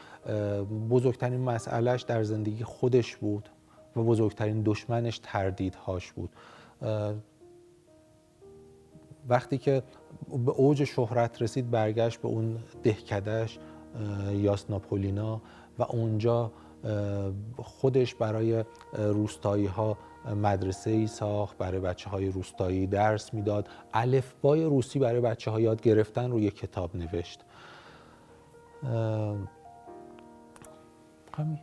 بزرگترین 0.89 1.41
مسئلهش 1.41 2.01
در 2.01 2.23
زندگی 2.23 2.63
خودش 2.63 3.15
بود 3.15 3.49
و 3.95 4.03
بزرگترین 4.03 4.61
دشمنش 4.65 5.19
تردیدهاش 5.23 6.11
بود. 6.11 6.29
وقتی 9.29 9.57
که 9.57 9.83
به 10.45 10.51
اوج 10.51 10.83
شهرت 10.83 11.41
رسید 11.41 11.71
برگشت 11.71 12.21
به 12.21 12.27
اون 12.27 12.57
دهکدش 12.83 13.59
یاس 14.31 14.69
ناپولینا 14.69 15.41
و 15.79 15.83
اونجا 15.83 16.51
خودش 17.57 18.15
برای 18.15 18.65
روستایی 18.93 19.65
ها 19.65 19.97
مدرسه 20.35 20.91
ای 20.91 21.07
ساخت 21.07 21.57
برای 21.57 21.79
بچه 21.79 22.09
های 22.09 22.27
روستایی 22.27 22.87
درس 22.87 23.33
می‌داد. 23.33 23.67
الفبای 23.93 24.63
روسی 24.63 24.99
برای 24.99 25.21
بچه 25.21 25.51
ها 25.51 25.59
یاد 25.59 25.81
گرفتن 25.81 26.31
روی 26.31 26.51
کتاب 26.51 26.95
نوشت. 26.95 27.39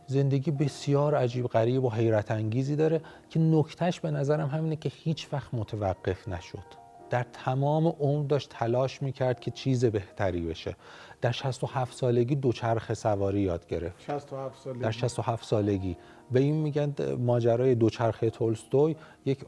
زندگی 0.07 0.51
بسیار 0.51 1.15
عجیب 1.15 1.47
غریب 1.47 1.83
و 1.83 1.89
حیرت 1.89 2.31
انگیزی 2.31 2.75
داره 2.75 3.01
که 3.29 3.39
نکتش 3.39 3.99
به 3.99 4.11
نظرم 4.11 4.47
همینه 4.47 4.75
که 4.75 4.91
هیچ 4.93 5.33
وقت 5.33 5.53
متوقف 5.53 6.27
نشد. 6.27 6.86
در 7.09 7.25
تمام 7.33 7.87
عمر 7.87 8.27
داشت 8.27 8.49
تلاش 8.49 9.01
می‌کرد 9.01 9.39
که 9.39 9.51
چیز 9.51 9.85
بهتری 9.85 10.41
بشه. 10.41 10.75
در 11.21 11.31
67 11.31 11.93
سالگی 11.93 12.35
دوچرخه 12.35 12.93
سواری 12.93 13.41
یاد 13.41 13.67
گرفت. 13.67 14.01
67 14.01 14.63
سالگی. 14.63 14.79
در 14.79 14.91
67 14.91 15.45
سالگی. 15.45 15.97
به 16.31 16.39
این 16.39 16.55
میگن 16.55 16.93
ماجرای 17.19 17.75
دوچرخه 17.75 18.29
تولستوی 18.29 18.95
یک 19.25 19.45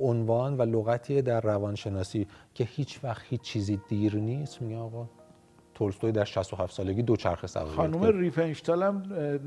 عنوان 0.00 0.56
و 0.56 0.62
لغتی 0.62 1.22
در 1.22 1.40
روانشناسی 1.40 2.26
که 2.54 2.64
هیچ 2.64 3.00
وقت 3.04 3.22
هیچ 3.28 3.40
چیزی 3.40 3.80
دیر 3.88 4.16
نیست. 4.16 4.62
میگه 4.62 4.76
آقا 4.76 5.08
تولستوی 5.74 6.12
در 6.12 6.24
67 6.24 6.72
سالگی 6.72 7.02
دوچرخه 7.02 7.46
سواری 7.46 7.70
خانم 7.70 8.18
ریفنشتال 8.18 8.82
هم 8.82 9.02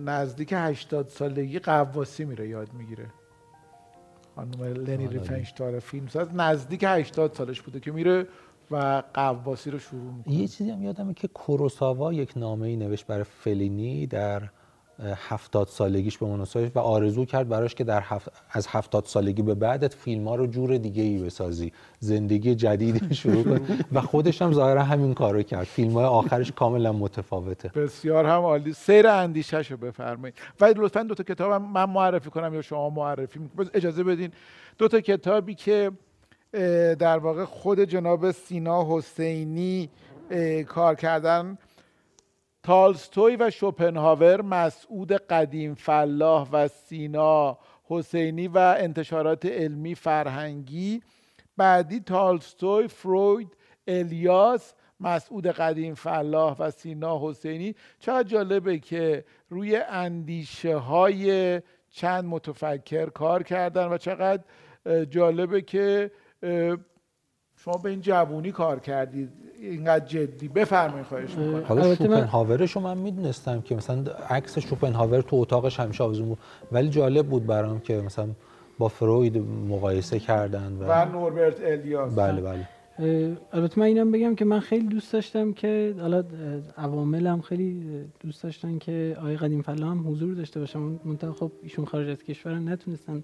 نزدیک 0.05 0.53
80 0.53 1.07
سالگی 1.07 1.59
قواسی 1.59 2.25
میره 2.25 2.47
یاد 2.47 2.73
می‌گیره. 2.73 3.05
خانم 4.39 4.63
لنی 4.63 5.07
ریفنشتال 5.07 5.79
فیلمساز 5.79 6.35
نزدیک 6.35 6.83
80 6.87 7.33
سالش 7.33 7.61
بوده 7.61 7.79
که 7.79 7.91
میره 7.91 8.27
و 8.71 9.03
قواسی 9.13 9.71
رو 9.71 9.79
شروع 9.79 10.13
می‌کنه. 10.13 10.33
یه 10.33 10.47
چیزی 10.47 10.69
هم 10.69 10.83
یادمه 10.83 11.13
که 11.13 11.27
کوروساوا 11.27 12.13
یک 12.13 12.33
نامه 12.35 12.67
ای 12.67 12.75
نوشت 12.75 13.07
برای 13.07 13.23
فلینی 13.23 14.07
در 14.07 14.49
هفتاد 15.03 15.67
سالگیش 15.67 16.17
به 16.17 16.25
مناسبت 16.25 16.71
و 16.75 16.79
آرزو 16.79 17.25
کرد 17.25 17.49
براش 17.49 17.75
که 17.75 17.83
در 17.83 18.01
هفت... 18.01 18.31
از 18.51 18.67
هفتاد 18.69 19.05
سالگی 19.05 19.41
به 19.41 19.55
بعدت 19.55 19.93
فیلم 19.93 20.27
ها 20.27 20.35
رو 20.35 20.47
جور 20.47 20.77
دیگه 20.77 21.03
ای 21.03 21.17
بسازی. 21.17 21.71
زندگی 21.99 22.55
جدید 22.55 23.13
شروع 23.13 23.43
کن 23.43 23.77
و 23.91 24.01
خودش 24.01 24.41
هم 24.41 24.53
ظاهرا 24.53 24.83
همین 24.83 25.13
کارو 25.13 25.43
کرد. 25.43 25.63
فیلم 25.63 25.91
های 25.91 26.05
آخرش 26.05 26.51
کاملا 26.51 26.93
متفاوته. 26.93 27.69
بسیار 27.69 28.25
هم 28.25 28.41
عالی. 28.41 28.73
سیر 28.73 29.07
اندیشش 29.07 29.71
رو 29.71 29.77
بفرمایید. 29.77 30.35
و 30.61 30.65
لطفا 30.65 31.03
دو 31.03 31.15
تا 31.15 31.23
کتاب 31.23 31.61
من 31.61 31.89
معرفی 31.89 32.29
کنم 32.29 32.53
یا 32.53 32.61
شما 32.61 32.89
معرفی 32.89 33.39
اجازه 33.73 34.03
بدین. 34.03 34.31
دو 34.77 34.87
تا 34.87 35.01
کتابی 35.01 35.55
که 35.55 35.91
در 36.99 37.17
واقع 37.17 37.45
خود 37.45 37.79
جناب 37.79 38.31
سینا 38.31 38.97
حسینی 38.97 39.89
کار 40.67 40.95
کردن 40.95 41.57
تالستوی 42.70 43.36
و 43.36 43.49
شوپنهاور 43.49 44.41
مسعود 44.41 45.11
قدیم 45.11 45.74
فلاح 45.74 46.49
و 46.51 46.67
سینا 46.67 47.57
حسینی 47.84 48.47
و 48.47 48.57
انتشارات 48.57 49.45
علمی 49.45 49.95
فرهنگی. 49.95 51.01
بعدی 51.57 51.99
تالستوی 51.99 52.88
فروید 52.88 53.57
الیاس 53.88 54.74
مسعود 54.99 55.47
قدیم 55.47 55.93
فلاح 55.93 56.55
و 56.59 56.72
سینا 56.72 57.30
حسینی. 57.30 57.76
چقدر 57.99 58.28
جالبه 58.28 58.80
که 58.80 59.26
روی 59.49 59.76
اندیشه 59.76 60.76
های 60.76 61.61
چند 61.89 62.26
متفکر 62.26 63.05
کار 63.05 63.43
کردن 63.43 63.86
و 63.86 63.97
چقدر 63.97 64.43
جالبه 65.09 65.61
که 65.61 66.11
شما 67.64 67.74
به 67.74 67.89
این 67.89 68.01
جوونی 68.01 68.51
کار 68.51 68.80
کردید 68.80 69.30
اینقدر 69.62 70.05
جدی. 70.05 70.47
بفرمایید 70.47 71.05
خواهش 71.05 71.36
می‌کنم. 71.36 71.64
حالا 71.64 71.95
شوپنهاورش 71.95 72.72
رو 72.72 72.82
من 72.82 72.97
می‌دونستم 72.97 73.62
که 73.62 73.76
مثلا 73.76 74.03
عکس 74.30 74.60
شوپنهاور 74.60 75.22
تو 75.22 75.36
اتاقش 75.36 75.80
همیشه 75.80 76.03
آویزون 76.03 76.28
بود. 76.28 76.38
ولی 76.72 76.89
جالب 76.89 77.28
بود 77.28 77.45
برام 77.45 77.80
که 77.80 78.01
مثلا 78.01 78.30
با 78.78 78.88
فروید 78.88 79.38
مقایسه 79.70 80.20
کردن 80.20 80.78
و, 80.80 80.84
و 80.84 81.12
نوربرت 81.12 81.62
الیاس. 81.64 82.16
بله 82.16 82.41
بله. 82.41 82.68
البته 83.53 83.80
من 83.80 83.86
اینم 83.86 84.12
بگم 84.12 84.36
که 84.36 84.45
من 84.45 84.60
خیلی 84.60 84.88
دوست 84.88 85.14
داشتم 85.14 85.53
که 85.53 85.95
حالا 85.99 86.24
عواملم 86.78 87.41
خیلی 87.41 87.86
دوست 88.20 88.43
داشتن 88.43 88.78
که 88.78 89.16
آقای 89.20 89.38
قدیم 89.38 89.62
فلا 89.62 89.88
هم 89.88 90.12
حضور 90.12 90.34
داشته 90.34 90.60
باشم 90.60 90.99
منتها 91.05 91.34
خب 91.34 91.51
ایشون 91.64 91.86
خارج 91.86 92.10
از 92.10 92.24
کشور 92.24 92.60
نتونستن 92.60 93.24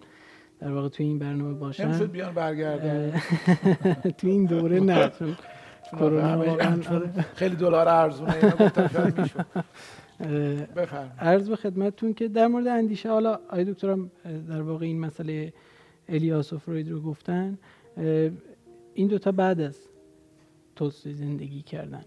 در 0.59 0.71
واقع 0.71 0.89
توی 0.89 1.05
این 1.05 1.19
برنامه 1.19 1.53
باشن. 1.53 1.87
نمی‌شد 1.87 2.11
بیان 2.11 2.33
برگردن. 2.33 3.21
توی 4.17 4.31
این 4.31 4.45
دوره 4.45 4.79
نه 4.79 5.11
کرونا 5.91 6.57
خیلی 7.35 7.55
دلار 7.55 7.87
ارزونه 7.87 8.53
می‌شد. 9.17 9.45
عرض 11.19 11.49
به 11.49 11.55
خدمتتون 11.55 12.13
که 12.13 12.27
در 12.27 12.47
مورد 12.47 12.67
اندیشه 12.67 13.09
حالا 13.09 13.33
آقای 13.33 13.65
دکترم 13.65 14.11
در 14.49 14.61
واقع 14.61 14.85
این 14.85 14.99
مسئله 14.99 15.53
الیاس 16.09 16.53
و 16.53 16.57
فروید 16.57 16.91
رو 16.91 17.01
گفتن 17.01 17.57
این 18.93 19.07
دوتا 19.07 19.31
بعد 19.31 19.61
از 19.61 19.79
تولستوی 20.75 21.13
زندگی 21.13 21.61
کردن 21.61 22.05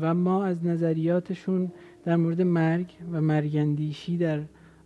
و 0.00 0.14
ما 0.14 0.44
از 0.44 0.66
نظریاتشون 0.66 1.72
در 2.04 2.16
مورد 2.16 2.42
مرگ 2.42 2.96
و 3.12 3.20
مرگندیشی 3.20 4.16
در 4.16 4.40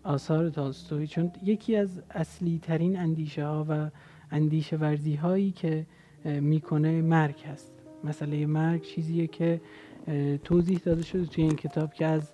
آثار 0.04 0.50
تولستوی 0.50 1.06
چون 1.06 1.32
یکی 1.42 1.76
از 1.76 2.02
اصلی 2.10 2.58
ترین 2.62 2.98
اندیشه 2.98 3.46
ها 3.46 3.66
و 3.68 3.90
اندیشه 4.30 4.76
ورزی 4.76 5.14
هایی 5.14 5.50
که 5.50 5.86
می‌کنه 6.24 7.02
مرگ 7.02 7.40
هست. 7.40 7.72
مسئله 8.04 8.46
مرگ 8.46 8.82
چیزیه 8.82 9.26
که 9.26 9.60
توضیح 10.44 10.78
داده 10.78 11.02
شده 11.02 11.26
توی 11.26 11.44
این 11.44 11.56
کتاب 11.56 11.94
که 11.94 12.06
از 12.06 12.32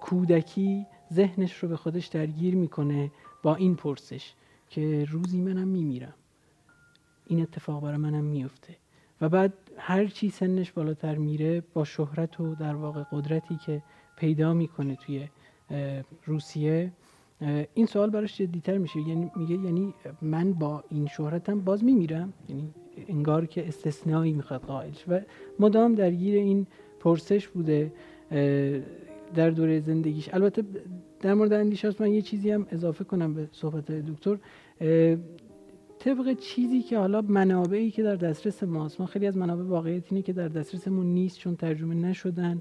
کودکی 0.00 0.86
ذهنش 1.12 1.54
رو 1.54 1.68
به 1.68 1.76
خودش 1.76 2.06
درگیر 2.06 2.54
می‌کنه 2.54 3.10
با 3.42 3.54
این 3.54 3.76
پرسش 3.76 4.34
که 4.68 5.06
روزی 5.10 5.40
منم 5.40 5.68
میمیرم. 5.68 6.14
این 7.26 7.42
اتفاق 7.42 7.82
برای 7.82 7.96
منم 7.96 8.24
میفته 8.24 8.76
و 9.20 9.28
بعد 9.28 9.52
هر 9.76 10.06
چی 10.06 10.30
سنش 10.30 10.72
بالاتر 10.72 11.14
میره 11.14 11.62
با 11.74 11.84
شهرت 11.84 12.40
و 12.40 12.54
در 12.54 12.74
واقع 12.74 13.04
قدرتی 13.12 13.56
که 13.66 13.82
پیدا 14.16 14.54
می‌کنه 14.54 14.96
توی 14.96 15.28
روسیه. 16.26 16.92
این 17.74 17.86
سوال 17.86 18.10
براش 18.10 18.38
جدیتر 18.38 18.78
میشه. 18.78 19.00
یعنی 19.00 19.30
میگه 19.36 19.54
یعنی 19.54 19.94
من 20.22 20.52
با 20.52 20.84
این 20.90 21.06
شهرتم 21.06 21.60
باز 21.60 21.84
میمیرم. 21.84 22.32
یعنی 22.48 22.70
انگار 23.08 23.46
که 23.46 23.68
استثنایی 23.68 24.32
می‌خواد 24.32 24.60
قائل 24.60 24.90
و 25.08 25.20
مدام 25.58 25.94
درگیر 25.94 26.34
این 26.34 26.66
پرسش 27.00 27.48
بوده 27.48 27.92
در 29.34 29.50
دوره 29.50 29.80
زندگیش. 29.80 30.34
البته 30.34 30.64
در 31.20 31.34
مورد 31.34 31.52
اندیشه 31.52 31.90
من 32.00 32.12
یه 32.12 32.22
چیزی 32.22 32.50
هم 32.50 32.66
اضافه 32.70 33.04
کنم 33.04 33.34
به 33.34 33.48
صحبت 33.52 33.90
دکتر. 33.90 34.38
طبق 35.98 36.38
چیزی 36.38 36.82
که 36.82 36.98
حالا 36.98 37.22
منابعی 37.22 37.90
که 37.90 38.02
در 38.02 38.16
دسترس 38.16 38.62
ماست. 38.62 39.00
ما 39.00 39.06
خیلی 39.06 39.26
از 39.26 39.36
منابع 39.36 39.62
واقعیت 39.62 40.12
اینه 40.12 40.22
که 40.22 40.32
در 40.32 40.48
دسترسمون 40.48 41.06
نیست 41.06 41.38
چون 41.38 41.56
ترجمه 41.56 41.94
نشدن. 41.94 42.60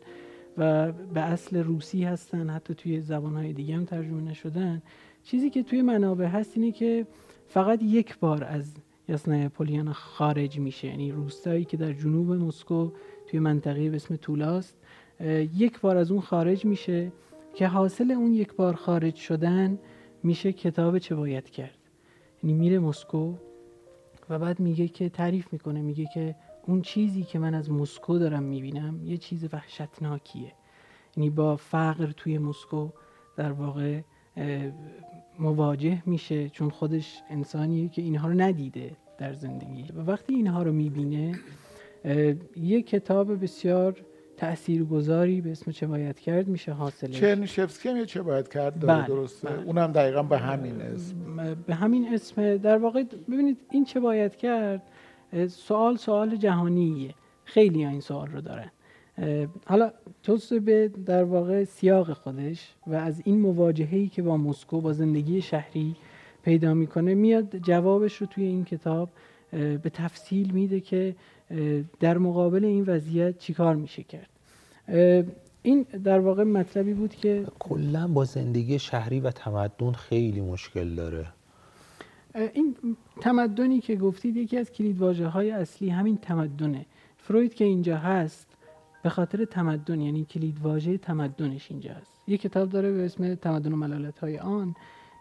و 0.58 0.91
به 0.91 1.22
اصل 1.22 1.58
روسی 1.58 2.03
هستن 2.03 2.49
حتی 2.49 2.74
توی 2.76 3.01
زبانهای 3.01 3.53
دیگه 3.53 3.76
هم 3.76 3.86
ترجمه 3.86 4.22
نشدن. 4.22 4.82
چیزی 5.24 5.49
که 5.49 5.64
توی 5.64 5.82
منابع 5.82 6.26
هست 6.26 6.51
اینه 6.55 6.72
که 6.72 7.08
فقط 7.47 7.84
یک 7.84 8.20
بار 8.20 8.43
از 8.43 8.74
یاسنای 9.10 9.49
پولیانا 9.49 9.93
خارج 9.93 10.60
میشه. 10.60 10.88
یعنی 10.88 11.12
روستایی 11.12 11.66
که 11.66 11.78
در 11.78 11.93
جنوب 11.93 12.32
مسکو 12.32 12.91
توی 13.28 13.39
منطقه 13.39 13.89
به 13.89 13.95
اسم 13.95 14.16
تولاست 14.16 14.78
یک 15.55 15.80
بار 15.80 15.97
از 15.97 16.12
اون 16.12 16.22
خارج 16.22 16.66
میشه 16.66 17.12
که 17.55 17.68
حاصل 17.68 18.12
اون 18.12 18.34
یک 18.34 18.53
بار 18.53 18.74
خارج 18.74 19.16
شدن 19.16 19.80
میشه 20.24 20.53
کتاب 20.53 20.97
چه 20.97 21.16
باید 21.16 21.49
کرد. 21.49 21.78
یعنی 22.43 22.58
میره 22.58 22.80
مسکو 22.80 23.34
و 24.30 24.39
بعد 24.39 24.60
میگه 24.60 24.88
که 24.88 25.10
تعریف 25.10 25.53
می‌کنه 25.53 25.82
میگه 25.82 26.05
که 26.14 26.36
اون 26.68 26.82
چیزی 26.82 27.24
که 27.24 27.39
من 27.39 27.53
از 27.53 27.72
مسکو 27.72 28.18
دارم 28.18 28.43
می‌بینم 28.43 28.99
یه 29.03 29.18
چیز 29.18 29.45
وحشتناکیه. 29.53 30.51
یعنی 31.18 31.30
با 31.30 31.55
فقر 31.55 32.11
توی 32.11 32.38
مسکو 32.38 32.89
در 33.38 33.51
واقع 33.51 34.01
مواجه 35.39 36.03
میشه 36.05 36.49
چون 36.49 36.70
خودش 36.70 37.22
انسانیه 37.30 37.89
که 37.89 38.01
اینها 38.01 38.28
رو 38.28 38.34
ندیده 38.34 38.91
در 39.18 39.34
زندگی. 39.34 39.86
و 39.95 40.01
وقتی 40.01 40.36
اینها 40.36 40.63
رو 40.63 40.72
می‌بینه 40.72 41.32
یه 42.55 42.82
کتاب 42.82 43.43
بسیار 43.43 43.95
گذاری 44.89 45.41
به 45.41 45.51
اسم 45.51 45.72
چه 45.72 45.88
باید 45.88 46.20
کرد 46.20 46.47
میشه 46.47 46.72
حاصلش. 46.72 47.20
چرنیشفسکی 47.20 47.89
هم 47.89 48.05
چه 48.05 48.22
باید 48.22 48.47
کرد؟ 48.47 48.80
داره 48.80 48.93
بله، 48.93 49.07
درسته. 49.07 49.49
بله. 49.49 49.65
اونم 49.65 49.91
دقیقا 49.91 50.24
به 50.24 50.38
همین 50.38 50.82
اسم. 50.82 51.15
به 51.68 51.76
همین 51.76 52.13
اسم. 52.13 52.57
در 52.57 52.78
واقع 52.78 53.03
ببینید 53.03 53.57
این 53.72 53.86
چه 53.86 53.99
باید 53.99 54.36
کرد؟ 54.36 54.82
سوال 55.49 55.97
سوال 55.97 56.36
جهانیه. 56.36 57.13
خیلی 57.43 57.86
این 57.86 58.01
سوال 58.01 58.28
رو 58.28 58.41
دارن. 58.41 58.71
حالا 59.65 59.91
توست 60.23 60.53
به 60.53 60.88
در 61.05 61.23
واقع 61.23 61.63
سیاق 61.63 62.13
خودش 62.13 62.73
و 62.88 62.93
از 62.93 63.21
این 63.25 63.39
مواجهه‌ای 63.39 64.07
که 64.07 64.21
با 64.21 64.38
مسکو 64.38 64.82
با 64.82 64.93
زندگی 64.93 65.41
شهری 65.41 65.95
پیدا 66.43 66.73
می‌کنه 66.73 67.15
میاد 67.15 67.57
جوابش 67.57 68.15
رو 68.15 68.28
توی 68.28 68.43
این 68.43 68.65
کتاب 68.65 69.09
به 69.51 69.91
تفصیل 69.93 70.51
میده 70.51 70.80
که 70.80 71.15
در 71.99 72.17
مقابل 72.17 72.65
این 72.65 72.84
وضعیت 72.88 73.38
چیکار 73.38 73.75
میشه 73.75 74.03
کرد. 74.03 74.30
این 75.61 75.84
در 76.03 76.19
واقع 76.19 76.43
مطلبی 76.43 76.93
بود 76.93 77.15
که 77.15 77.45
کلا 77.59 78.07
با 78.07 78.25
زندگی 78.25 78.80
شهری 78.80 79.19
و 79.19 79.32
تمدن 79.32 79.91
خیلی 79.91 80.41
مشکل 80.41 80.95
داره. 80.95 81.25
این 82.38 82.76
تمدنی 83.22 83.80
که 83.80 83.96
گفتید 83.96 84.38
یکی 84.38 84.58
از 84.58 84.72
کلیدواژه 84.72 85.28
های 85.28 85.52
اصلی 85.52 85.90
همین 85.90 86.18
تمدنه. 86.18 86.86
فروید 87.18 87.54
که 87.54 87.66
اینجا 87.66 87.98
هست 87.98 88.58
به 89.04 89.10
خاطر 89.10 89.46
تمدن 89.46 90.02
یعنی 90.02 90.26
کلیدواژه 90.26 90.98
تمدنش 90.98 91.72
اینجا 91.72 91.94
هست. 91.94 92.12
یه 92.28 92.38
کتاب 92.38 92.70
داره 92.70 92.92
به 92.92 93.06
اسم 93.06 93.36
تمدن 93.36 93.74
و 93.74 93.76
ملالت 93.76 94.20
های 94.20 94.38
آن 94.38 94.76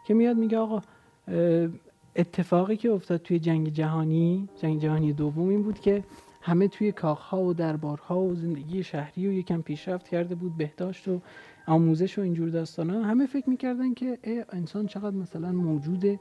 که 0.06 0.14
میاد 0.14 0.36
میگه 0.36 0.58
آقا 0.58 0.82
اتفاقی 2.16 2.76
که 2.76 2.90
افتاد 2.90 3.22
توی 3.22 3.38
جنگ 3.38 3.68
جهانی 3.68 4.48
جنگ 4.62 4.80
جهانی 4.80 5.12
دوم 5.12 5.48
این 5.48 5.62
بود 5.62 5.80
که 5.80 6.04
همه 6.40 6.68
توی 6.68 6.92
کاخها 6.92 7.42
و 7.42 7.54
دربارها 7.54 8.20
و 8.20 8.34
زندگی 8.34 8.82
شهری 8.82 9.26
و 9.26 9.32
یکم 9.32 9.62
پیشرفت 9.62 10.08
کرده 10.08 10.34
بود 10.34 10.56
بهداشت 10.56 11.08
و 11.08 11.20
آموزش 11.66 12.18
و 12.18 12.22
اینجور 12.22 12.48
داستان 12.48 12.90
ها 12.90 13.02
همه 13.02 13.26
فکر 13.26 13.50
می‌کردن 13.50 13.94
که 13.94 14.18
انسان 14.50 14.86
چقدر 14.86 15.16
مثلا 15.16 15.52
موجود 15.52 16.20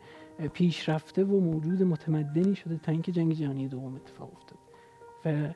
پیشرفته 0.54 1.24
و 1.24 1.39
موجود 1.39 1.84
متمدنی 1.84 2.56
شده 2.56 2.78
تا 2.78 2.91
اینکه 2.91 3.12
جنگ 3.12 3.34
جهانی 3.34 3.68
دوم 3.68 3.96
اتفاق 3.96 4.32
افتاد. 4.34 4.60
و 5.26 5.54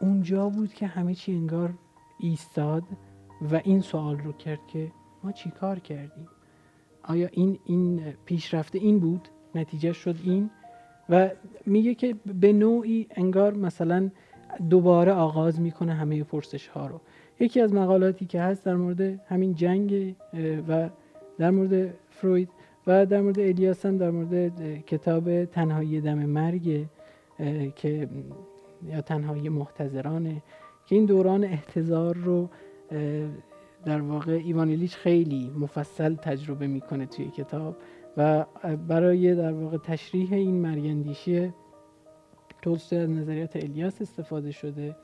اونجا 0.00 0.48
بود 0.48 0.74
که 0.74 0.86
همه 0.86 1.14
چی 1.14 1.32
انگار 1.32 1.74
ایستاد 2.18 2.82
و 3.52 3.60
این 3.64 3.80
سوال 3.80 4.18
رو 4.18 4.32
کرد 4.32 4.66
که 4.66 4.92
ما 5.24 5.32
چی 5.32 5.50
کار 5.50 5.78
کردیم؟ 5.78 6.28
آیا 7.02 7.28
این 7.32 7.58
این 7.64 8.14
پیشرفته 8.24 8.78
این 8.78 8.98
بود؟ 8.98 9.28
نتیجه 9.54 9.92
شد 9.92 10.16
این. 10.24 10.50
و 11.08 11.30
میگه 11.66 11.94
که 11.94 12.14
به 12.40 12.52
نوعی 12.52 13.06
انگار 13.10 13.54
مثلا 13.54 14.10
دوباره 14.70 15.12
آغاز 15.12 15.60
می‌کنه 15.60 15.94
همه 15.94 16.24
پرسش 16.24 16.68
ها 16.68 16.86
رو. 16.86 17.00
یکی 17.44 17.60
از 17.60 17.74
مقالاتی 17.74 18.26
که 18.26 18.40
هست 18.40 18.64
در 18.64 18.74
مورد 18.74 19.00
همین 19.00 19.54
جنگ 19.54 20.14
و 20.68 20.90
در 21.38 21.50
مورد 21.50 21.94
فروید 22.10 22.48
و 22.86 23.06
در 23.06 23.20
مورد 23.20 23.40
الیاس 23.40 23.86
هم 23.86 23.98
در 23.98 24.10
مورد 24.10 24.60
کتاب 24.86 25.44
تنهایی 25.44 26.00
دم 26.00 26.18
مرگ 26.18 26.86
که 27.76 28.08
یا 28.88 29.00
تنهایی 29.00 29.48
محتضرانه 29.48 30.42
که 30.86 30.94
این 30.94 31.04
دوران 31.04 31.44
احتضار 31.44 32.16
رو 32.16 32.48
در 33.84 34.00
واقع 34.00 34.32
ایوانیلیچ 34.32 34.96
خیلی 34.96 35.50
مفصل 35.58 36.14
تجربه 36.14 36.66
می‌کنه 36.66 37.06
توی 37.06 37.30
کتاب 37.30 37.76
و 38.16 38.44
برای 38.88 39.34
در 39.34 39.52
واقع 39.52 39.76
تشریح 39.76 40.32
این 40.32 40.54
مرگندیشی 40.54 41.52
تولستوی 42.62 42.98
از 42.98 43.10
نظریات 43.10 43.56
الیاس 43.56 44.02
استفاده 44.02 44.50
شده. 44.50 44.96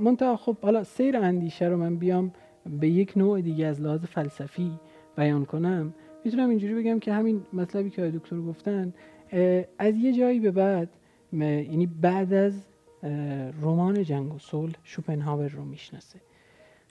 منتها 0.00 0.36
خب 0.36 0.56
حالا 0.62 0.84
سیر 0.84 1.16
اندیشه 1.16 1.64
رو 1.66 1.76
من 1.76 1.96
بیام 1.96 2.32
به 2.80 2.88
یک 2.88 3.12
نوع 3.16 3.40
دیگه 3.40 3.66
از 3.66 3.80
لحاظ 3.80 4.04
فلسفی 4.04 4.72
بیان 5.16 5.44
کنم. 5.44 5.94
می‌تونم 6.24 6.48
اینجوری 6.48 6.74
بگم 6.74 6.98
که 6.98 7.12
همین 7.12 7.42
مطلبی 7.52 7.90
که 7.90 8.10
دکتر 8.10 8.40
گفتن 8.40 8.94
از 9.78 9.96
یه 9.96 10.12
جایی 10.12 10.40
به 10.40 10.50
بعد 10.50 10.88
یعنی 11.32 11.86
بعد 11.86 12.32
از 12.32 12.62
رمان 13.62 14.02
جنگ 14.02 14.34
و 14.34 14.38
صلح 14.38 14.74
شوپنهاور 14.84 15.48
رو 15.48 15.64
می‌شناسه. 15.64 16.20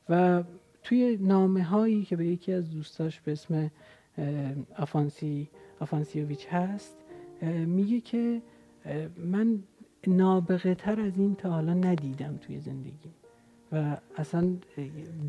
و 0.10 0.44
توی 0.84 1.18
نامه 1.22 1.64
هایی 1.64 2.04
که 2.04 2.16
به 2.16 2.26
یکی 2.26 2.54
از 2.54 2.72
دوستاش 2.72 3.22
به 3.22 3.32
اسم 3.32 3.72
آفاناسی 4.78 5.50
آفاناسیوویچ 5.80 6.48
هست 6.48 6.98
میگه 7.66 8.00
که 8.00 8.42
من 9.18 9.60
نابغه 10.10 10.76
تر 10.76 11.02
از 11.02 11.18
این 11.18 11.36
تا 11.36 11.50
حالا 11.50 11.74
ندیدم 11.74 12.38
توی 12.42 12.60
زندگی 12.60 13.10
و 13.72 13.98
اصلا 14.18 14.48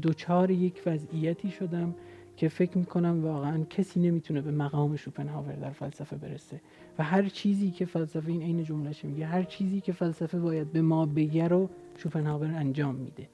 دچار 0.03 0.51
یک 0.51 0.83
وضعیتی 0.87 1.51
شدم 1.51 1.95
که 2.37 2.49
فکر 2.49 2.79
می‌کنم 2.79 3.25
واقعا 3.25 3.65
کسی 3.71 4.01
نمی‌تونه 4.01 4.41
به 4.41 4.51
مقام 4.51 4.97
شوپنهاور 4.97 5.53
در 5.53 5.71
فلسفه 5.71 6.17
برسه. 6.17 6.61
و 6.99 7.05
هر 7.05 7.29
چیزی 7.29 7.71
که 7.71 7.85
فلسفه 7.85 8.29
این 8.29 8.43
عین 8.43 8.65
جملهش 8.65 9.05
میگه 9.05 9.27
هر 9.27 9.43
چیزی 9.43 9.81
که 9.81 9.93
فلسفه 9.93 10.39
باید 10.39 10.73
به 10.73 10.83
ما 10.83 11.07
بگه 11.07 11.49
رو 11.49 11.69
شوپنهاور 11.97 12.47
انجام 12.47 12.95
میده. 12.95 13.29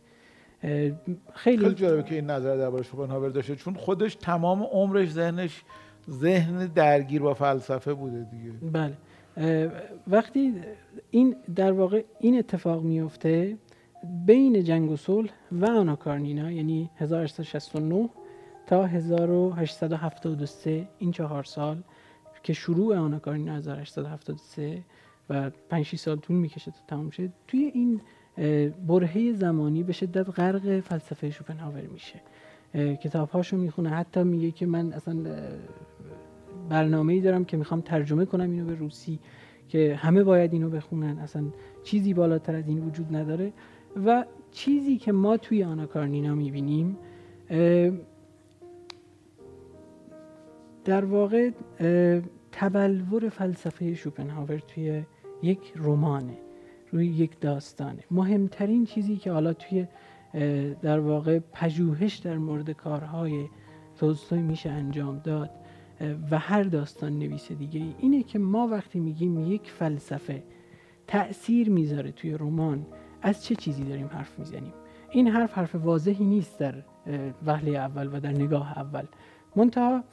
خیلی 1.34 1.62
خیلی 1.62 1.74
جالبه 1.74 2.02
که 2.02 2.14
این 2.14 2.30
نظر 2.30 2.56
درباره 2.56 2.82
شوپنهاور 2.82 3.28
داشته 3.28 3.56
چون 3.56 3.74
خودش 3.74 4.14
تمام 4.14 4.62
عمرش 4.62 5.10
ذهنش 5.10 5.62
ذهن 6.10 6.66
درگیر 6.66 7.22
با 7.22 7.34
فلسفه 7.34 7.94
بوده 7.94 8.26
دیگه. 8.30 8.50
بله. 8.72 8.96
وقتی 10.06 10.54
این 11.10 11.36
در 11.56 11.72
واقع 11.72 12.04
این 12.20 12.38
اتفاق 12.38 12.82
میفته 12.82 13.56
بین 14.26 14.64
جنگ 14.64 14.90
و 14.90 14.96
صلح 14.96 15.30
و 15.52 15.66
آناکارنینا 15.66 16.52
یعنی 16.52 16.90
1869 16.96 18.08
تا 18.66 18.86
1873 18.86 20.88
این 20.98 21.12
چهار 21.12 21.44
سال 21.44 21.82
که 22.42 22.52
شروع 22.52 22.96
آناکارنینا 22.96 23.54
1873 23.54 24.84
و 25.30 25.50
5 25.50 25.96
سال 25.96 26.16
طول 26.16 26.36
می‌کشه 26.36 26.70
تا 26.70 26.78
تمام 26.88 27.10
شه 27.10 27.32
توی 27.48 27.70
این 27.74 28.00
برهه 28.86 29.32
زمانی 29.32 29.82
به 29.82 29.92
شدت 29.92 30.38
غرق 30.38 30.80
فلسفه 30.80 31.30
شوپنهاور 31.30 31.82
میشه. 31.82 32.20
کتاب 32.74 33.30
هاشو 33.30 33.56
می‌خونه 33.56 33.88
حتی 33.88 34.22
میگه 34.22 34.50
که 34.50 34.66
من 34.66 34.92
اصلا 34.92 35.16
برنامه 36.68 37.12
ای 37.12 37.20
دارم 37.20 37.44
که 37.44 37.56
می‌خوام 37.56 37.80
ترجمه 37.80 38.24
کنم 38.24 38.50
اینو 38.50 38.64
به 38.64 38.74
روسی 38.74 39.18
که 39.68 39.94
همه 39.94 40.22
باید 40.22 40.52
اینو 40.52 40.70
بخونن. 40.70 41.18
اصلا 41.18 41.44
چیزی 41.82 42.14
بالاتر 42.14 42.54
از 42.54 42.68
این 42.68 42.78
وجود 42.78 43.16
نداره. 43.16 43.52
و 44.06 44.24
چیزی 44.50 44.98
که 44.98 45.12
ما 45.12 45.36
توی 45.36 45.64
آناکارنینا 45.64 46.34
می‌بینیم 46.34 46.98
در 50.84 51.04
واقع 51.04 51.50
تبلور 52.52 53.28
فلسفه 53.28 53.94
شوپنهاور 53.94 54.58
توی 54.58 55.02
یک 55.42 55.72
رمانه 55.76 56.36
روی 56.92 57.06
یک 57.06 57.40
داستانه. 57.40 58.04
مهمترین 58.10 58.84
چیزی 58.84 59.16
که 59.16 59.32
حالا 59.32 59.52
توی 59.52 59.86
در 60.82 61.00
واقع 61.00 61.38
پژوهش 61.52 62.16
در 62.16 62.38
مورد 62.38 62.70
کارهای 62.70 63.48
تولستوی 63.96 64.42
میشه 64.42 64.70
انجام 64.70 65.18
داد 65.18 65.50
و 66.30 66.38
هر 66.38 66.62
داستان 66.62 67.18
نویس 67.18 67.52
دیگه 67.52 67.82
اینه 67.98 68.22
که 68.22 68.38
ما 68.38 68.68
وقتی 68.68 69.00
میگیم 69.00 69.52
یک 69.52 69.70
فلسفه 69.70 70.42
تأثیر 71.06 71.70
می‌ذاره 71.70 72.12
توی 72.12 72.32
رمان 72.32 72.86
از 73.22 73.44
چه 73.44 73.54
چیزی 73.54 73.84
داریم 73.84 74.06
حرف 74.06 74.38
می‌زنیم؟ 74.38 74.72
این 75.10 75.28
حرف 75.28 75.52
حرف 75.52 75.74
واضحی 75.74 76.24
نیست 76.24 76.58
در 76.58 76.74
وهله 77.46 77.70
اول 77.70 78.16
و 78.16 78.20
در 78.20 78.32
نگاه 78.32 78.78
اول. 78.78 79.04
منتها 79.56 80.04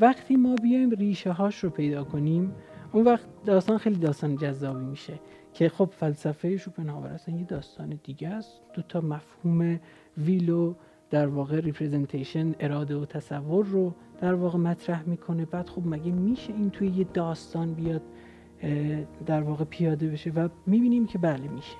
وقتی 0.00 0.36
ما 0.36 0.54
بیایم 0.54 0.90
ریشه 0.90 1.32
هاش 1.32 1.64
رو 1.64 1.70
پیدا 1.70 2.04
کنیم 2.04 2.52
اون 2.92 3.04
وقت 3.04 3.26
داستان 3.44 3.78
خیلی 3.78 3.96
داستان 3.96 4.36
جذابی 4.36 4.84
میشه 4.84 5.20
که 5.54 5.68
خب 5.68 5.90
فلسفه 5.92 6.56
شوپنهاور 6.56 7.08
اصلا 7.08 7.36
یه 7.36 7.44
داستان 7.44 8.00
دیگه 8.04 8.28
است. 8.28 8.60
دو 8.74 8.82
تا 8.82 9.00
مفهوم 9.00 9.80
ویلو 10.18 10.74
در 11.12 11.26
واقع 11.26 11.60
ریپرزنتیشن 11.60 12.54
اراده 12.60 12.96
و 12.96 13.04
تصور 13.04 13.66
رو 13.66 13.92
در 14.20 14.34
واقع 14.34 14.58
مطرح 14.58 15.02
می‌کنه. 15.02 15.44
بعد 15.44 15.68
خب 15.68 15.82
مگه 15.86 16.12
میشه 16.12 16.52
این 16.52 16.70
توی 16.70 16.88
یه 16.88 17.06
داستان 17.14 17.74
بیاد 17.74 18.02
در 19.26 19.40
واقع 19.42 19.64
پیاده 19.64 20.08
بشه؟ 20.08 20.30
و 20.30 20.48
می‌بینیم 20.66 21.06
که 21.06 21.18
بله 21.18 21.48
میشه. 21.48 21.76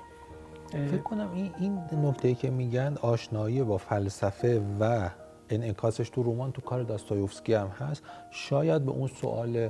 فکر 0.71 0.97
کنم 0.97 1.29
این 1.33 1.51
این 1.59 1.79
نکته 2.05 2.33
که 2.33 2.49
میگن 2.49 2.97
آشنایی 3.01 3.63
با 3.63 3.77
فلسفه 3.77 4.61
و 4.79 5.09
انعکاسش 5.49 6.09
تو 6.09 6.23
رمان 6.23 6.51
تو 6.51 6.61
کار 6.61 6.83
داستایوفسکی 6.83 7.53
هم 7.53 7.67
هست. 7.67 8.03
شاید 8.31 8.85
به 8.85 8.91
اون 8.91 9.07
سوال 9.07 9.69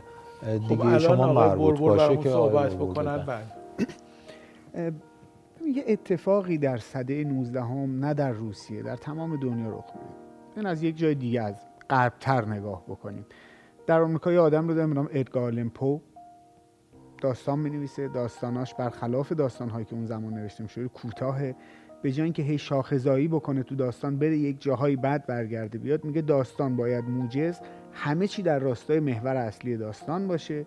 دیگه 0.69 0.75
خب 0.75 0.97
شما 0.97 1.33
مربوط 1.33 1.79
باشه 1.79 2.17
که 2.17 2.29
صحبت 2.29 2.75
بکنن. 2.75 3.25
بله. 3.25 4.93
یه 5.67 5.83
اتفاقی 5.87 6.57
در 6.57 6.77
سده 6.77 7.23
19 7.23 7.61
هم 7.61 8.05
نه 8.05 8.13
در 8.13 8.31
روسیه 8.31 8.83
در 8.83 8.95
تمام 8.95 9.35
دنیا 9.35 9.69
رخ 9.69 9.85
میده. 9.95 10.15
این 10.55 10.65
از 10.65 10.83
یک 10.83 10.97
جای 10.97 11.15
دیگه 11.15 11.41
از 11.41 11.55
غربتر 11.89 12.45
نگاه 12.45 12.83
بکنیم. 12.87 13.25
در 13.87 14.01
آمریکا 14.01 14.31
یه 14.31 14.39
آدم 14.39 14.67
رو 14.67 14.87
نام 14.87 15.09
ادگار 15.11 15.51
لمپو 15.51 16.01
داستان 17.21 17.59
می 17.59 17.69
نویسه 17.69 18.07
داستاناش 18.07 18.73
برخلاف 18.73 19.31
داستانهایی 19.31 19.85
که 19.85 19.93
اون 19.95 20.05
زمان 20.05 20.33
نوشته 20.33 20.67
شده 20.67 20.87
کوتاهه 20.87 21.55
به 22.01 22.11
جای 22.11 22.23
اینکه 22.23 22.43
هی 22.43 22.57
شاخزایی 22.57 23.27
بکنه 23.27 23.63
تو 23.63 23.75
داستان 23.75 24.19
بره 24.19 24.37
یک 24.37 24.61
جاهایی 24.61 24.95
بعد 24.95 25.27
برگرده 25.27 25.77
بیاد 25.77 26.05
میگه 26.05 26.21
داستان 26.21 26.75
باید 26.75 27.05
موجز 27.05 27.59
همه 27.93 28.27
چی 28.27 28.41
در 28.41 28.59
راستای 28.59 28.99
محور 28.99 29.35
اصلی 29.35 29.77
داستان 29.77 30.27
باشه 30.27 30.65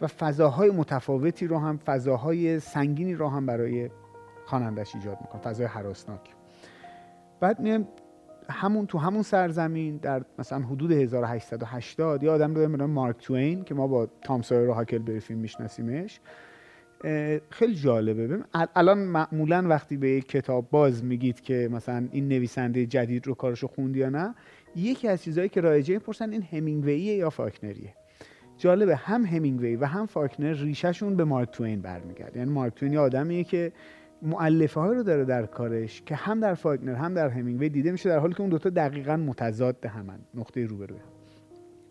و 0.00 0.06
فضاهای 0.06 0.70
متفاوتی 0.70 1.46
رو 1.46 1.58
هم 1.58 1.76
فضاهای 1.76 2.60
سنگینی 2.60 3.14
رو 3.14 3.28
هم 3.28 3.46
برای 3.46 3.90
خوانندش 4.50 4.94
ایجاد 4.94 5.18
می‌کنه 5.20 5.42
فضای 5.42 5.66
حراسناک 5.66 6.20
بعد 7.40 7.60
میایم 7.60 7.88
همون 8.50 8.86
تو 8.86 8.98
همون 8.98 9.22
سرزمین 9.22 9.96
در 9.96 10.22
مثلا 10.38 10.58
حدود 10.58 10.92
1880 10.92 12.22
یه 12.22 12.30
آدم 12.30 12.54
رو 12.54 12.68
به 12.68 12.86
مارک 12.86 13.16
توین 13.16 13.64
که 13.64 13.74
ما 13.74 13.86
با 13.86 14.08
تام 14.22 14.42
سایر 14.42 14.68
و 14.68 14.72
هاکل 14.72 14.98
بری 14.98 15.20
فیلم 15.20 15.40
میشناسیمش. 15.40 16.20
خیلی 17.50 17.74
جالبه. 17.74 18.44
الان 18.74 18.98
معمولا 18.98 19.64
وقتی 19.68 19.96
به 19.96 20.10
یک 20.10 20.28
کتاب 20.28 20.70
باز 20.70 21.04
میگید 21.04 21.40
که 21.40 21.68
مثلا 21.72 22.08
این 22.12 22.28
نویسنده 22.28 22.86
جدید 22.86 23.26
رو 23.26 23.34
کارشو 23.34 23.66
خوندی 23.66 23.98
یا 23.98 24.08
نه 24.08 24.34
یکی 24.76 25.08
از 25.08 25.22
چیزهایی 25.22 25.48
که 25.48 25.60
رایجه 25.60 25.98
پرسن 25.98 26.32
این 26.32 26.42
همینگویه 26.42 27.14
یا 27.16 27.30
فاکنریه؟ 27.30 27.94
جالبه 28.58 28.96
هم 28.96 29.24
همینگوی 29.24 29.76
و 29.76 29.84
هم 29.84 30.06
فاکنر 30.06 30.52
ریشهشون 30.52 31.16
به 31.16 31.24
مارک 31.24 31.50
توین 31.50 31.80
برمیگرد 31.80 32.36
یعنی 32.36 32.50
مارک 32.50 32.74
توین 32.74 32.92
یه 32.92 32.98
آدمیه 32.98 33.44
که 33.44 33.72
معلفه 34.22 34.80
های 34.80 34.94
رو 34.94 35.02
داره 35.02 35.24
در 35.24 35.46
کارش 35.46 36.02
که 36.06 36.14
هم 36.14 36.40
در 36.40 36.54
فاکنر 36.54 36.94
هم 36.94 37.14
در 37.14 37.28
همینگوی 37.28 37.68
دیده 37.68 37.92
میشه 37.92 38.08
در 38.08 38.18
حالی 38.18 38.34
که 38.34 38.40
اون 38.40 38.50
دوتا 38.50 38.70
دقیقا 38.70 39.16
متضاد 39.16 39.86
همن 39.86 40.18
نقطه 40.34 40.66
روبروی 40.66 40.96
هم. 40.96 41.04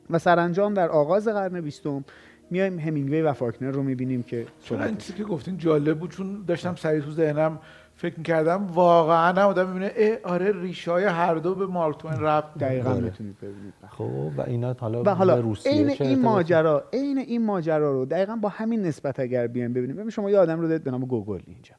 و 0.10 0.20
سرانجام 0.20 0.74
در 0.74 0.90
آغاز 0.90 1.28
قرن 1.28 1.62
بیستم 1.62 2.06
میایم 2.50 2.80
همینگوی 2.80 3.22
و 3.22 3.34
فاکنر 3.34 3.72
رو 3.72 3.84
می‌بینیم 3.84 4.24
که 4.24 4.46
چون 4.64 4.98
چیزی 4.98 5.18
که 5.18 5.24
گفتین 5.24 5.58
جالب 5.58 6.00
بود 6.00 6.12
چون 6.12 6.44
داشتم 6.48 6.76
سریع 6.76 7.02
تو 7.02 7.12
ذهنم 7.12 7.60
فکر 7.96 8.18
می‌کردم 8.18 8.68
واقعا 8.68 9.34
هم 9.34 9.48
آدم 9.48 9.68
می‌بینه 9.68 9.92
اه 9.96 10.34
آره 10.34 10.62
ریشای 10.62 11.04
هر 11.04 11.36
دو 11.36 11.56
به 11.56 11.66
مارک 11.66 11.98
توین 11.98 12.20
رفت 12.20 12.58
دقیقا 12.58 12.94
می‌تونید 12.94 13.38
ببینید. 13.38 13.74
خب 13.90 14.32
و 14.38 14.42
اینا 14.48 14.76
حالا 14.80 15.04
و 15.04 15.10
حالا 15.10 15.40
روسیه 15.40 15.72
این 15.72 15.90
این 15.90 16.22
ماجرا 16.22 16.84
عین 16.94 17.18
این 17.18 17.46
ماجرا 17.46 17.92
رو 17.92 18.06
دقیقا 18.06 18.36
با 18.36 18.50
همین 18.50 18.82
نسبت 18.82 19.20
اگر 19.20 19.48
بیایم 19.48 19.74
ببینیم. 19.74 19.96
ببین 19.96 20.10
شما 20.10 20.32
یه 20.32 20.38
آدم 20.38 20.60
رو 20.60 20.68
دارید 20.68 20.84
به 20.84 20.92
نام 20.92 21.06
گوگل 21.06 21.42
اینجا. 21.48 21.76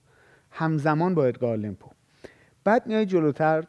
همزمان 0.51 1.15
با 1.15 1.25
ادگار 1.25 1.57
لمپو 1.57 1.91
بعد 2.65 2.87
میای 2.87 3.07
جلوتر 3.07 3.65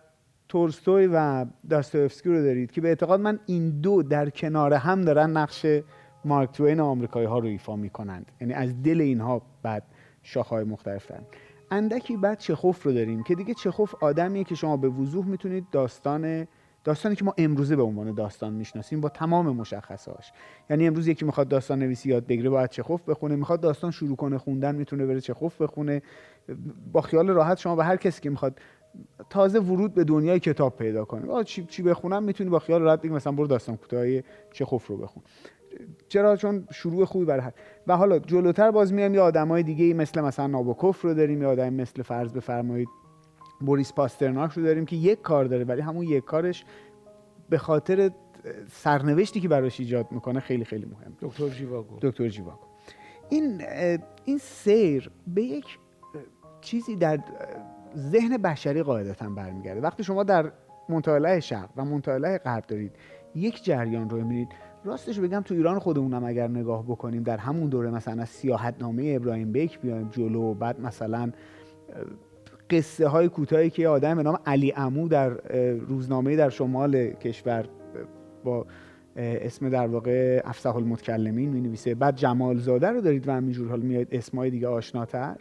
تولستوی 0.50 1.10
و 1.14 1.46
داستایوفسکی 1.70 2.30
رو 2.30 2.44
دارید 2.44 2.72
که 2.72 2.82
به 2.82 2.88
اعتقاد 2.88 3.20
من 3.20 3.40
این 3.46 3.70
دو 3.82 4.04
در 4.04 4.30
کنار 4.30 4.74
هم 4.74 5.02
دارن 5.02 5.30
نقش 5.30 5.66
مارک 6.26 6.52
توین 6.52 6.80
آمریکایی 6.80 7.28
ها 7.28 7.40
رو 7.40 7.48
ایفا 7.48 7.76
می‌کنند. 7.76 8.32
یعنی 8.42 8.54
از 8.54 8.84
دل 8.84 9.02
اینها 9.02 9.42
بعد 9.64 9.84
شاخهای 10.24 10.64
مختلف 10.64 11.12
اندکی 11.72 12.18
بعد 12.18 12.38
چخوف 12.40 12.84
رو 12.84 12.94
داریم 12.94 13.24
که 13.24 13.36
دیگه 13.36 13.54
چخوف 13.54 13.96
آدمیه 14.04 14.44
که 14.44 14.56
شما 14.56 14.78
به 14.78 14.90
وضوح 14.90 15.26
می‌تونید 15.26 15.66
داستان 15.72 16.48
داستانی 16.84 17.16
که 17.16 17.26
ما 17.26 17.34
امروزه 17.38 17.76
به 17.76 17.84
عنوان 17.84 18.16
داستان 18.16 18.54
می‌شناسیم 18.54 19.02
با 19.02 19.10
تمام 19.10 19.56
مشخصاش 19.56 20.32
یعنی 20.70 20.88
امروز 20.88 21.08
یکی 21.08 21.26
می‌خواد 21.26 21.48
داستان 21.48 21.80
نویسی 21.80 22.10
یاد 22.10 22.28
بگیره 22.28 22.50
باید 22.50 22.70
چخوف 22.70 23.10
بخونه. 23.10 23.36
می‌خواد 23.36 23.62
داستان 23.62 23.92
شروع 23.92 24.16
کنه 24.16 24.38
خوندن 24.38 24.76
می‌تونه 24.76 25.06
بره 25.06 25.22
چخوف 25.22 25.62
بخونه. 25.62 26.02
با 26.92 27.02
خیال 27.02 27.30
راحت 27.30 27.58
شما 27.58 27.76
به 27.76 27.84
هر 27.84 27.96
کسی 27.96 28.22
که 28.22 28.30
می‌خواد 28.30 28.60
تازه 29.30 29.60
ورود 29.60 29.94
به 29.94 30.04
دنیای 30.04 30.40
کتاب 30.40 30.78
پیدا 30.78 31.06
کنه 31.06 31.44
چی 31.44 31.66
چی 31.66 31.84
بخونم؟ 31.84 32.24
می‌تونی 32.24 32.50
با 32.50 32.60
خیال 32.60 32.82
راحت 32.82 33.00
بگی 33.02 33.14
مثلا 33.14 33.34
برو 33.34 33.48
داستان 33.48 33.78
کوتاه 33.78 34.06
چخوف 34.54 34.88
رو 34.88 34.98
بخون. 34.98 35.24
چرا؟ 36.10 36.36
چون 36.36 36.68
شروع 36.74 37.06
خوبی 37.06 37.26
برای 37.26 37.42
هر. 37.42 37.54
و 37.88 37.98
حالا 37.98 38.20
جلوتر 38.20 38.72
باز 38.72 38.94
میایم 38.94 39.14
یه 39.14 39.22
آدمای 39.22 39.64
دیگه 39.64 39.94
مثل 39.94 40.22
مثلا 40.22 40.48
نابوکوف 40.48 41.02
رو 41.02 41.14
داریم 41.14 41.42
یا 41.42 41.50
آدم 41.50 41.74
مثل 41.74 42.02
فرض 42.02 42.32
بفرمایید 42.32 42.90
بوریس 43.60 43.94
پاسترناک 43.94 44.52
رو 44.52 44.64
داریم 44.64 44.86
که 44.86 44.96
یک 44.96 45.22
کار 45.22 45.46
داره 45.46 45.64
ولی 45.64 45.82
همون 45.82 46.06
یک 46.06 46.26
کارش 46.26 46.66
به 47.50 47.58
خاطر 47.58 48.12
سرنوشتی 48.72 49.40
که 49.40 49.48
براش 49.48 49.80
ایجاد 49.80 50.12
می‌کنه 50.12 50.40
خیلی 50.40 50.66
خیلی 50.66 50.86
مهم. 50.86 51.14
دکتر 51.22 51.50
جیواگو. 51.50 51.98
دکتر 52.02 52.28
جیواگو. 52.28 52.66
این 53.30 53.62
این 54.26 54.38
سیر 54.38 55.12
به 55.28 55.42
یک 55.44 55.66
چیزی 56.62 56.96
در 56.96 57.20
ذهن 57.98 58.38
بشری 58.38 58.84
قاعدتا 58.84 59.30
برمیگرده. 59.30 59.82
وقتی 59.82 60.04
شما 60.04 60.24
در 60.24 60.52
منطقه 60.90 61.40
شرق 61.40 61.70
و 61.78 61.86
منطقه 61.86 62.38
غرب 62.38 62.66
دارید 62.68 62.92
یک 63.36 63.64
جریان 63.64 64.10
رو 64.10 64.18
می‌بینید. 64.18 64.50
راستش 64.84 65.20
بگم 65.20 65.42
تو 65.42 65.54
ایران 65.54 65.80
خودمونم 65.80 66.24
اگر 66.24 66.48
نگاه 66.48 66.84
بکنیم 66.84 67.24
در 67.24 67.38
همون 67.38 67.70
دوره 67.70 67.90
مثلا 67.90 68.22
از 68.22 68.30
سیاحت 68.30 68.76
نامه 68.80 69.14
ابراهیم 69.16 69.52
بیک 69.52 69.80
بیایم 69.80 70.10
جلو 70.12 70.54
بعد 70.54 70.82
مثلا 70.82 71.32
قصه 72.70 73.08
های 73.08 73.30
کوتاهی 73.30 73.70
که 73.70 73.88
آدم 73.88 74.16
به 74.16 74.24
نام 74.24 74.40
علی 74.46 74.74
امو 74.76 75.08
در 75.08 75.30
روزنامه 75.76 76.36
در 76.36 76.50
شمال 76.50 77.08
کشور 77.08 77.66
با 78.44 78.66
اسم 79.16 79.70
در 79.70 79.88
واقع 79.88 80.42
افسح 80.46 80.76
المتکلمین 80.76 81.50
می 81.50 81.62
نویسه 81.62 81.96
بعد 81.96 82.16
جمال 82.16 82.58
زاده 82.58 82.90
رو 82.90 83.02
دارید 83.02 83.28
و 83.28 83.32
همینجور 83.32 83.70
حال 83.70 83.80
میاد 83.80 84.08
اسمای 84.12 84.50
دیگه 84.50 84.68
آشناتر. 84.68 85.36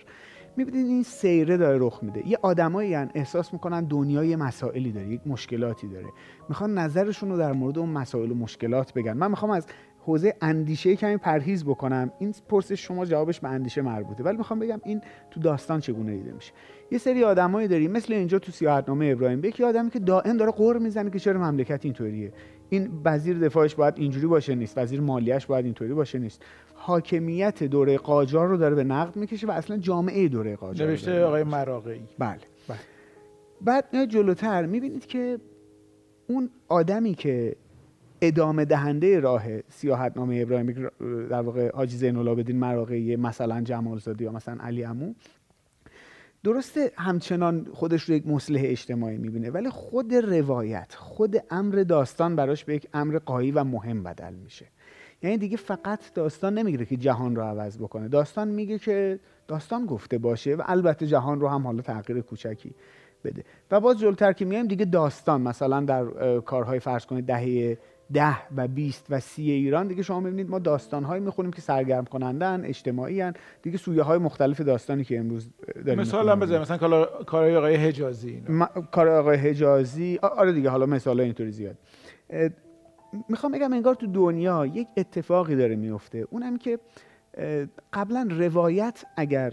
می‌بینید 0.65 0.87
این 0.87 1.03
سیره 1.03 1.57
داره 1.57 1.79
رخ 1.81 1.99
میده. 2.03 2.29
یه 2.29 2.39
آدمایی 2.43 2.95
احساس 2.95 3.53
می‌کنن 3.53 3.85
دنیای 3.85 4.37
مسائلی 4.37 4.93
داره 4.93 5.09
یک 5.09 5.21
مشکلاتی 5.27 5.89
داره. 5.89 6.07
می‌خوان 6.49 6.79
نظرشون 6.79 7.31
رو 7.31 7.39
در 7.39 7.53
مورد 7.53 7.79
اون 7.79 7.89
مسائل 7.89 8.31
و 8.31 8.35
مشکلات 8.35 8.95
بگن. 8.95 9.13
من 9.13 9.31
می‌خوام 9.31 9.51
از 9.51 9.67
حوزه 10.07 10.35
اندیشه 10.41 10.97
کمی 10.97 11.17
پرهیز 11.17 11.65
بکنم. 11.65 12.13
این 12.19 12.35
پرسش 12.49 12.87
شما 12.87 13.05
جوابش 13.05 13.41
به 13.41 13.49
اندیشه 13.49 13.83
مربوطه. 13.83 14.25
ولی 14.25 14.37
می‌خوام 14.37 14.59
بگم 14.59 14.81
این 14.85 15.01
تو 15.31 15.41
داستان 15.41 15.81
چگونه 15.81 16.17
دیده 16.17 16.33
میشه. 16.33 16.53
یه 16.93 16.99
سری 16.99 17.25
آدمایی 17.25 17.69
داریم 17.69 17.91
مثل 17.91 18.13
اینجا 18.13 18.39
تو 18.39 18.53
سیاحتنامه 18.53 19.07
ابراهیم. 19.07 19.45
یکی 19.45 19.65
آدمی 19.65 19.91
که 19.91 19.99
دائم 19.99 20.37
داره 20.37 20.51
قور 20.51 20.79
می‌زنه 20.79 21.11
که 21.11 21.19
چرا 21.19 21.41
مملکت 21.41 21.85
اینطوریه. 21.85 22.33
این 22.71 22.91
وزیر 23.05 23.39
دفاعش 23.39 23.75
باید 23.75 23.95
اینجوری 23.97 24.27
باشه 24.27 24.55
نیست 24.55 24.79
وزیر 24.79 25.01
مالیش 25.01 25.47
باید 25.47 25.64
اینطوری 25.64 25.95
باشه 25.95 26.18
نیست. 26.18 26.43
حاکمیت 26.75 27.62
دوره 27.62 27.99
قاجار 27.99 28.49
رو 28.49 28.57
داره 28.57 28.75
به 28.75 28.85
نقد 28.85 29.16
می‌کشه 29.16 29.47
و 29.47 29.51
اصلا 29.51 29.77
جامعه 29.77 30.29
دوره 30.29 30.57
قاجار 30.57 30.89
نوشته 30.89 31.25
آقای 31.25 31.45
مراقعی. 31.45 32.03
بله. 32.18 32.39
بله. 32.68 32.79
بعد 33.61 33.85
نه 33.93 34.07
جلوتر 34.07 34.66
می‌بینید 34.66 35.07
که 35.07 35.39
اون 36.29 36.51
آدمی 36.68 37.14
که 37.14 37.57
ادامه 38.21 38.64
دهنده 38.64 39.21
راه 39.21 39.43
سیاحت 39.68 40.16
نامه 40.16 40.39
ابراهیمی 40.43 40.75
در 41.31 41.41
واقع 41.41 41.71
حاجی 41.75 41.97
زین 41.97 42.16
العابدین 42.16 42.57
مراقعی 42.57 43.16
مثلا 43.16 43.61
جمالزاده 43.61 44.25
یا 44.25 44.33
مثلا 44.33 44.57
علی 44.61 44.83
عمو 44.83 45.14
درسته 46.45 46.93
همچنان 46.97 47.66
خودش 47.72 48.03
رو 48.03 48.14
یک 48.14 48.26
مصلح 48.26 48.61
اجتماعی 48.64 49.18
می‌بینه 49.18 49.51
ولی 49.51 49.70
خود 49.70 50.14
روایت 50.14 50.95
خود 50.95 51.36
امر 51.51 51.84
داستان 51.88 52.36
براش 52.36 52.64
به 52.64 52.74
یک 52.74 52.88
امر 52.95 53.18
قایی 53.18 53.51
و 53.51 53.64
مهم 53.64 54.03
بدل 54.03 54.34
میشه. 54.34 54.66
یعنی 55.22 55.38
دیگه 55.38 55.57
فقط 55.57 56.12
داستان 56.14 56.55
نمی‌گیره 56.59 56.84
که 56.86 56.97
جهان 56.97 57.36
رو 57.36 57.43
عوض 57.43 57.78
بکنه. 57.78 58.09
داستان 58.09 58.49
میگه 58.49 58.78
که 58.78 59.20
داستان 59.49 59.86
گفته 59.86 60.18
باشه 60.18 60.55
و 60.55 60.62
البته 60.66 61.07
جهان 61.07 61.41
رو 61.41 61.49
هم 61.49 61.62
حالا 61.66 61.82
تغییر 61.82 62.20
کوچکی 62.20 62.74
بده. 63.24 63.45
و 63.70 63.80
باز 63.80 63.99
جلوتر 63.99 64.32
که 64.32 64.45
میایم 64.45 64.66
دیگه 64.66 64.84
داستان 64.84 65.41
مثلا 65.41 65.80
در 65.80 66.41
کارهای 66.41 66.80
فرض 66.80 67.07
کنید 67.07 67.26
دهه 67.26 67.78
ده 68.13 68.37
و 68.57 68.69
20 68.69 69.07
و 69.11 69.21
سی 69.21 69.51
ایران 69.51 69.87
دیگه 69.87 70.03
شما 70.03 70.21
ببینید 70.21 70.51
ما 70.51 70.59
داستانهایی 70.59 71.23
می‌خونیم 71.23 71.53
که 71.53 71.61
سرگرم 71.61 72.05
کنندن 72.05 72.65
اجتماعی 72.65 73.21
هن. 73.21 73.33
دیگه 73.63 73.79
سویه 73.79 74.03
های 74.03 74.19
مختلف 74.19 74.61
داستانی 74.61 75.05
که 75.05 75.19
امروز 75.19 75.51
داریم 75.87 76.01
مثال 76.01 76.29
هم 76.29 76.41
بزنیم 76.41 76.61
مثلا 76.61 77.05
کارهای 77.27 77.57
آقای 77.57 77.77
حجازی 77.77 78.43
کار 78.93 79.09
آقای 79.09 79.37
حجازی. 79.37 80.19
آره 80.23 80.53
دیگه 80.53 80.71
حالا 80.71 80.87
مثال 80.87 81.21
اینطوری 81.21 81.51
زیاد. 81.51 81.77
می‌خوام 83.29 83.53
بگم 83.53 83.73
انگار 83.73 83.95
تو 83.95 84.07
دنیا 84.07 84.67
یک 84.67 84.89
اتفاقی 84.97 85.57
داره 85.57 85.77
میفته 85.77 86.27
اونم 86.31 86.59
که 86.59 86.79
قبلا 87.93 88.29
روایت 88.31 89.05
اگر 89.17 89.53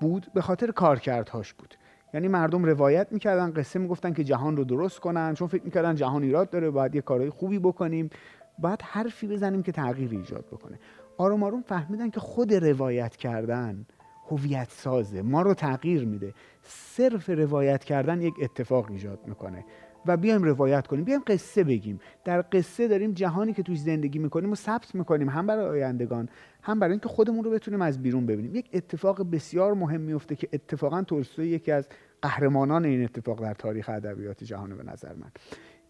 بود 0.00 0.26
به 0.34 0.40
خاطر 0.40 0.70
کارکردهاش 0.70 1.54
بود. 1.54 1.74
یعنی 2.14 2.28
مردم 2.28 2.64
روایت 2.64 3.08
می‌کردن 3.10 3.52
قصه 3.52 3.78
می‌گفتن 3.78 4.12
که 4.12 4.24
جهان 4.24 4.56
رو 4.56 4.64
درست 4.64 5.00
کنن 5.00 5.34
چون 5.34 5.48
فکر 5.48 5.64
می‌کردن 5.64 5.94
جهان 5.94 6.22
ایراد 6.22 6.50
داره 6.50 6.70
باید 6.70 6.94
یه 6.94 7.00
کارهای 7.00 7.30
خوبی 7.30 7.58
بکنیم. 7.58 8.10
باید 8.58 8.82
حرفی 8.82 9.26
بزنیم 9.26 9.62
که 9.62 9.72
تغییر 9.72 10.10
ایجاد 10.10 10.44
بکنه. 10.46 10.78
آروم 11.18 11.42
آروم 11.42 11.62
فهمیدن 11.62 12.10
که 12.10 12.20
خود 12.20 12.54
روایت 12.54 13.16
کردن 13.16 13.86
هویت 14.30 14.70
سازه 14.70 15.22
ما 15.22 15.42
رو 15.42 15.54
تغییر 15.54 16.04
میده. 16.04 16.34
صرف 16.62 17.30
روایت 17.30 17.84
کردن 17.84 18.20
یک 18.20 18.34
اتفاق 18.42 18.90
ایجاد 18.90 19.18
می‌کنه. 19.26 19.64
و 20.06 20.16
بیایم 20.16 20.42
روایت 20.42 20.86
کنیم. 20.86 21.04
بیایم 21.04 21.22
قصه 21.26 21.64
بگیم. 21.64 22.00
در 22.24 22.44
قصه 22.52 22.88
داریم 22.88 23.12
جهانی 23.12 23.52
که 23.52 23.62
توش 23.62 23.78
زندگی 23.78 24.18
می‌کنیم 24.18 24.52
و 24.52 24.54
ثبت 24.54 24.94
می‌کنیم. 24.94 25.28
هم 25.28 25.46
برای 25.46 25.82
آیندگان 25.82 26.28
هم 26.62 26.78
برای 26.78 26.92
اینکه 26.92 27.08
خودمون 27.08 27.44
رو 27.44 27.50
بتونیم 27.50 27.82
از 27.82 28.02
بیرون 28.02 28.26
ببینیم. 28.26 28.54
یک 28.54 28.70
اتفاق 28.72 29.30
بسیار 29.30 29.74
مهم 29.74 30.00
میفته 30.00 30.36
که 30.36 30.48
اتفاقا 30.52 31.02
تولستوی 31.02 31.48
یکی 31.48 31.72
از 31.72 31.88
قهرمانان 32.22 32.84
این 32.84 33.04
اتفاق 33.04 33.42
در 33.42 33.54
تاریخ 33.54 33.88
ادبیات 33.88 34.44
جهان 34.44 34.76
به 34.76 34.82
نظر 34.82 35.12
من. 35.14 35.30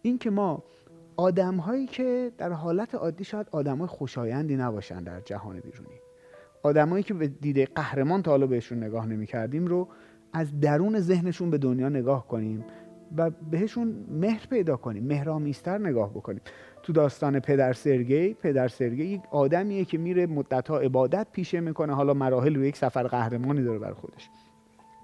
این 0.01 0.17
که 0.17 0.29
ما 0.29 0.63
آدم 1.17 1.55
هایی 1.55 1.85
که 1.85 2.31
در 2.37 2.51
حالت 2.51 2.95
عادی 2.95 3.23
شاید 3.23 3.47
آدم 3.51 3.77
های 3.77 3.87
خوشایندی 3.87 4.55
نباشن 4.55 5.03
در 5.03 5.21
جهان 5.21 5.59
بیرونی. 5.59 5.99
آدمایی 6.63 7.03
که 7.03 7.13
به 7.13 7.27
دیده 7.27 7.65
قهرمان 7.65 8.21
تا 8.21 8.31
حالا 8.31 8.47
بهشون 8.47 8.83
نگاه 8.83 9.05
نمی 9.05 9.25
کردیم 9.25 9.67
رو 9.67 9.87
از 10.33 10.59
درون 10.59 10.99
ذهنشون 10.99 11.49
به 11.49 11.57
دنیا 11.57 11.89
نگاه 11.89 12.27
کنیم. 12.27 12.65
و 13.17 13.29
بهشون 13.51 14.05
مهر 14.09 14.47
پیدا 14.49 14.77
کنیم 14.77 15.03
مهرامیستر 15.03 15.77
نگاه 15.77 16.09
بکنیم. 16.09 16.41
تو 16.83 16.93
داستان 16.93 17.39
پدر 17.39 17.73
سرگی 17.73 18.33
پدر 18.33 18.67
سرگی 18.67 19.03
یک 19.03 19.21
آدمیه 19.31 19.85
که 19.85 19.97
میره 19.97 20.25
مدتها 20.25 20.79
عبادت 20.79 21.27
پیشه 21.31 21.59
می‌کنه. 21.59 21.93
حالا 21.93 22.13
مراحل 22.13 22.55
رو 22.55 22.65
یک 22.65 22.77
سفر 22.77 23.03
قهرمانی 23.03 23.63
داره 23.63 23.79
بر 23.79 23.93
خودش. 23.93 24.29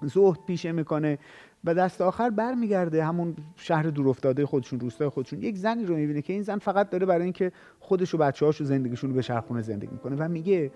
زهد 0.02 0.38
پیشه 0.46 0.72
می‌کنه 0.72 1.18
و 1.64 1.74
دست 1.74 2.00
آخر 2.00 2.30
برمیگرده 2.30 3.04
همون 3.04 3.36
شهر 3.56 3.82
دورافتاده 3.82 4.46
خودشون 4.46 4.80
روستای 4.80 5.08
خودشون. 5.08 5.42
یک 5.42 5.56
زنی 5.56 5.84
رو 5.84 5.96
می‌بینه 5.96 6.22
که 6.22 6.32
این 6.32 6.42
زن 6.42 6.58
فقط 6.58 6.90
داره 6.90 7.06
برای 7.06 7.24
اینکه 7.24 7.52
خودش 7.80 8.14
و 8.14 8.18
بچه 8.18 8.46
هاش 8.46 8.60
و 8.60 8.64
زندگیشون 8.64 9.10
رو 9.10 9.16
به 9.16 9.22
شرخونه 9.22 9.62
زندگی 9.62 9.92
می‌کنه 9.92 10.16
و 10.16 10.28
میگه 10.28 10.70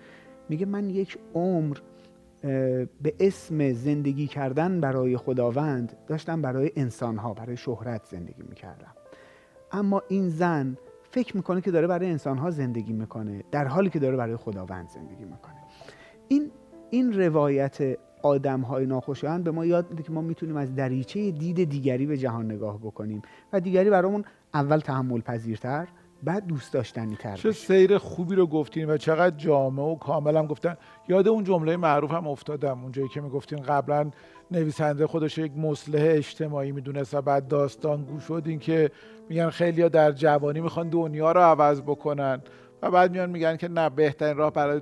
میگه 0.49 0.65
من 0.65 0.89
یک 0.89 1.17
عمر 1.35 1.77
به 3.01 3.13
اسم 3.19 3.73
زندگی 3.73 4.27
کردن 4.27 4.81
برای 4.81 5.17
خداوند 5.17 5.97
داشتم 6.07 6.41
برای 6.41 6.71
انسانها 6.75 7.33
برای 7.33 7.57
شهرت 7.57 8.05
زندگی 8.05 8.43
می‌کردم. 8.49 8.93
اما 9.71 10.01
این 10.07 10.29
زن 10.29 10.77
فکر 11.11 11.37
می‌کنه 11.37 11.61
که 11.61 11.71
داره 11.71 11.87
برای 11.87 12.09
انسانها 12.09 12.51
زندگی 12.51 12.93
می‌کنه 12.93 13.43
در 13.51 13.67
حالی 13.67 13.89
که 13.89 13.99
داره 13.99 14.17
برای 14.17 14.35
خداوند 14.35 14.89
زندگی 14.89 15.23
می‌کنه. 15.23 15.55
این 16.27 16.51
این 16.89 17.13
روایت 17.13 17.97
آدم 18.21 18.61
های 18.61 18.85
ناخوشایند 18.85 19.43
به 19.43 19.51
ما 19.51 19.65
یاد 19.65 19.89
میده 19.89 20.03
که 20.03 20.11
ما 20.11 20.21
می‌تونیم 20.21 20.57
از 20.57 20.75
دریچه 20.75 21.31
دید 21.31 21.69
دیگری 21.69 22.05
به 22.05 22.17
جهان 22.17 22.45
نگاه 22.45 22.77
بکنیم 22.77 23.21
و 23.53 23.59
دیگری 23.59 23.89
برامون 23.89 24.25
اول 24.53 24.79
تحمل 24.79 25.21
پذیرتر 25.21 25.87
بعد 26.23 26.47
دوست 26.47 26.73
داشتنی 26.73 27.15
تر 27.15 27.35
چه 27.35 27.51
سیر 27.51 27.97
خوبی 27.97 28.35
رو 28.35 28.47
گفتین 28.47 28.89
و 28.89 28.97
چقدر 28.97 29.37
جامع 29.37 29.83
و 29.83 29.95
کامل 29.95 30.37
هم 30.37 30.47
گفتن. 30.47 30.77
یاد 31.07 31.27
اون 31.27 31.43
جمله 31.43 31.77
معروف 31.77 32.11
هم 32.11 32.27
افتادم 32.27 32.81
اونجایی 32.83 33.07
که 33.07 33.21
می‌گفتین 33.21 33.61
قبلا 33.61 34.11
نویسنده 34.51 35.07
خودش 35.07 35.37
یک 35.37 35.57
مصلح 35.57 36.01
اجتماعی 36.03 36.71
می‌دونست 36.71 37.13
و 37.13 37.21
بعد 37.21 37.47
داستان 37.47 38.03
گوش 38.03 38.23
شدین 38.23 38.59
که 38.59 38.91
میگن 39.29 39.49
خیلی 39.49 39.89
در 39.89 40.11
جوانی 40.11 40.61
می‌خوان 40.61 40.89
دنیا 40.89 41.31
رو 41.31 41.41
عوض 41.41 41.81
بکنن 41.81 42.41
و 42.81 42.91
بعد 42.91 43.11
میان 43.11 43.29
میگن 43.29 43.57
که 43.57 43.67
نه 43.67 43.89
بهترین 43.89 44.37
راه 44.37 44.53
برای 44.53 44.81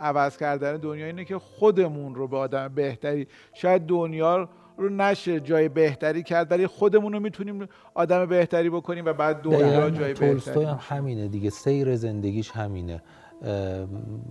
عوض 0.00 0.36
کردن 0.36 0.76
دنیا 0.76 1.06
اینه 1.06 1.24
که 1.24 1.38
خودمون 1.38 2.14
رو 2.14 2.28
به 2.28 2.36
آدم 2.36 2.68
بهتری. 2.68 3.26
شاید 3.54 3.86
دنیا 3.86 4.48
رو 4.76 4.88
نشه 4.88 5.40
جای 5.40 5.68
بهتری 5.68 6.22
کرد 6.22 6.50
ولی 6.50 6.66
خودمون 6.66 7.12
رو 7.12 7.20
می‌تونیم 7.20 7.68
آدم 7.94 8.26
بهتری 8.26 8.70
بکنیم 8.70 9.04
و 9.04 9.12
بعد 9.12 9.42
دنیا 9.42 9.90
جای 9.90 10.14
بهتری 10.14 10.64
هم 10.64 10.78
همینه 10.80 11.28
دیگه 11.28 11.50
سیر 11.50 11.96
زندگیش 11.96 12.50
همینه. 12.50 13.02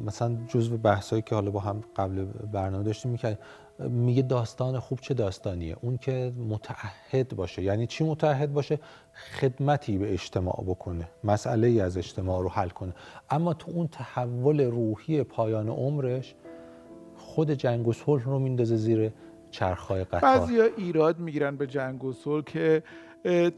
مثلا 0.05 0.37
جزو 0.47 0.77
بحثایی 0.77 1.21
که 1.21 1.35
حالا 1.35 1.51
با 1.51 1.59
هم 1.59 1.83
قبل 1.95 2.25
برنامه 2.51 2.83
داشتیم 2.83 3.11
می‌کنیم 3.11 3.37
میگه 3.79 4.21
داستان 4.21 4.79
خوب 4.79 4.99
چه 4.99 5.13
داستانیه؟ 5.13 5.75
اون 5.81 5.97
که 5.97 6.33
متعهد 6.49 7.35
باشه. 7.35 7.61
یعنی 7.61 7.87
چی 7.87 8.03
متعهد 8.03 8.53
باشه؟ 8.53 8.79
خدمتی 9.39 9.97
به 9.97 10.13
اجتماع 10.13 10.63
بکنه 10.67 11.07
مسئله 11.23 11.67
ای 11.67 11.81
از 11.81 11.97
اجتماع 11.97 12.41
رو 12.41 12.49
حل 12.49 12.69
کنه. 12.69 12.93
اما 13.29 13.53
تو 13.53 13.71
اون 13.71 13.87
تحول 13.87 14.61
روحی 14.61 15.23
پایان 15.23 15.69
عمرش 15.69 16.35
خود 17.15 17.51
جنگ 17.51 17.87
و 17.87 17.93
صلح 17.93 18.23
رو 18.23 18.39
میندازه 18.39 18.75
زیر 18.75 19.11
چرخهای 19.55 20.03
قطار. 20.03 20.21
بعضی 20.21 20.61
ایراد 20.61 21.19
می‌گیرن 21.19 21.55
به 21.55 21.67
جنگ 21.67 22.03
و 22.03 22.13
صلح 22.13 22.43
که 22.43 22.83